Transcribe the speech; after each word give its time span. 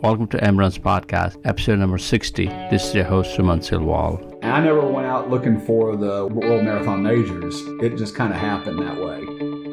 Welcome 0.00 0.28
to 0.28 0.36
EMRuns 0.38 0.78
podcast, 0.78 1.40
episode 1.44 1.80
number 1.80 1.98
60. 1.98 2.46
This 2.70 2.86
is 2.86 2.94
your 2.94 3.04
host, 3.04 3.36
Suman 3.36 3.58
Silwal. 3.58 4.22
And 4.42 4.52
I 4.52 4.60
never 4.60 4.80
went 4.80 5.08
out 5.08 5.28
looking 5.28 5.60
for 5.60 5.96
the 5.96 6.26
World 6.26 6.62
Marathon 6.62 7.02
Majors. 7.02 7.60
It 7.82 7.96
just 7.96 8.14
kind 8.14 8.32
of 8.32 8.38
happened 8.38 8.78
that 8.78 8.96
way. 8.96 9.24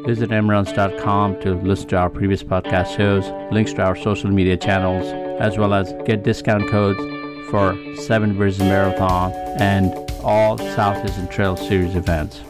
Visit 0.03 0.31
emruns.com 0.31 1.39
to 1.41 1.53
listen 1.61 1.89
to 1.89 1.97
our 1.97 2.09
previous 2.09 2.41
podcast 2.41 2.97
shows, 2.97 3.27
links 3.53 3.73
to 3.73 3.83
our 3.83 3.95
social 3.95 4.31
media 4.31 4.57
channels, 4.57 5.05
as 5.39 5.59
well 5.59 5.75
as 5.75 5.93
get 6.05 6.23
discount 6.23 6.69
codes 6.71 6.99
for 7.51 7.77
Seven 7.95 8.35
Bridges 8.35 8.59
Marathon 8.59 9.31
and 9.61 9.93
all 10.23 10.57
Southeastern 10.57 11.27
Trail 11.27 11.55
Series 11.55 11.95
events. 11.95 12.41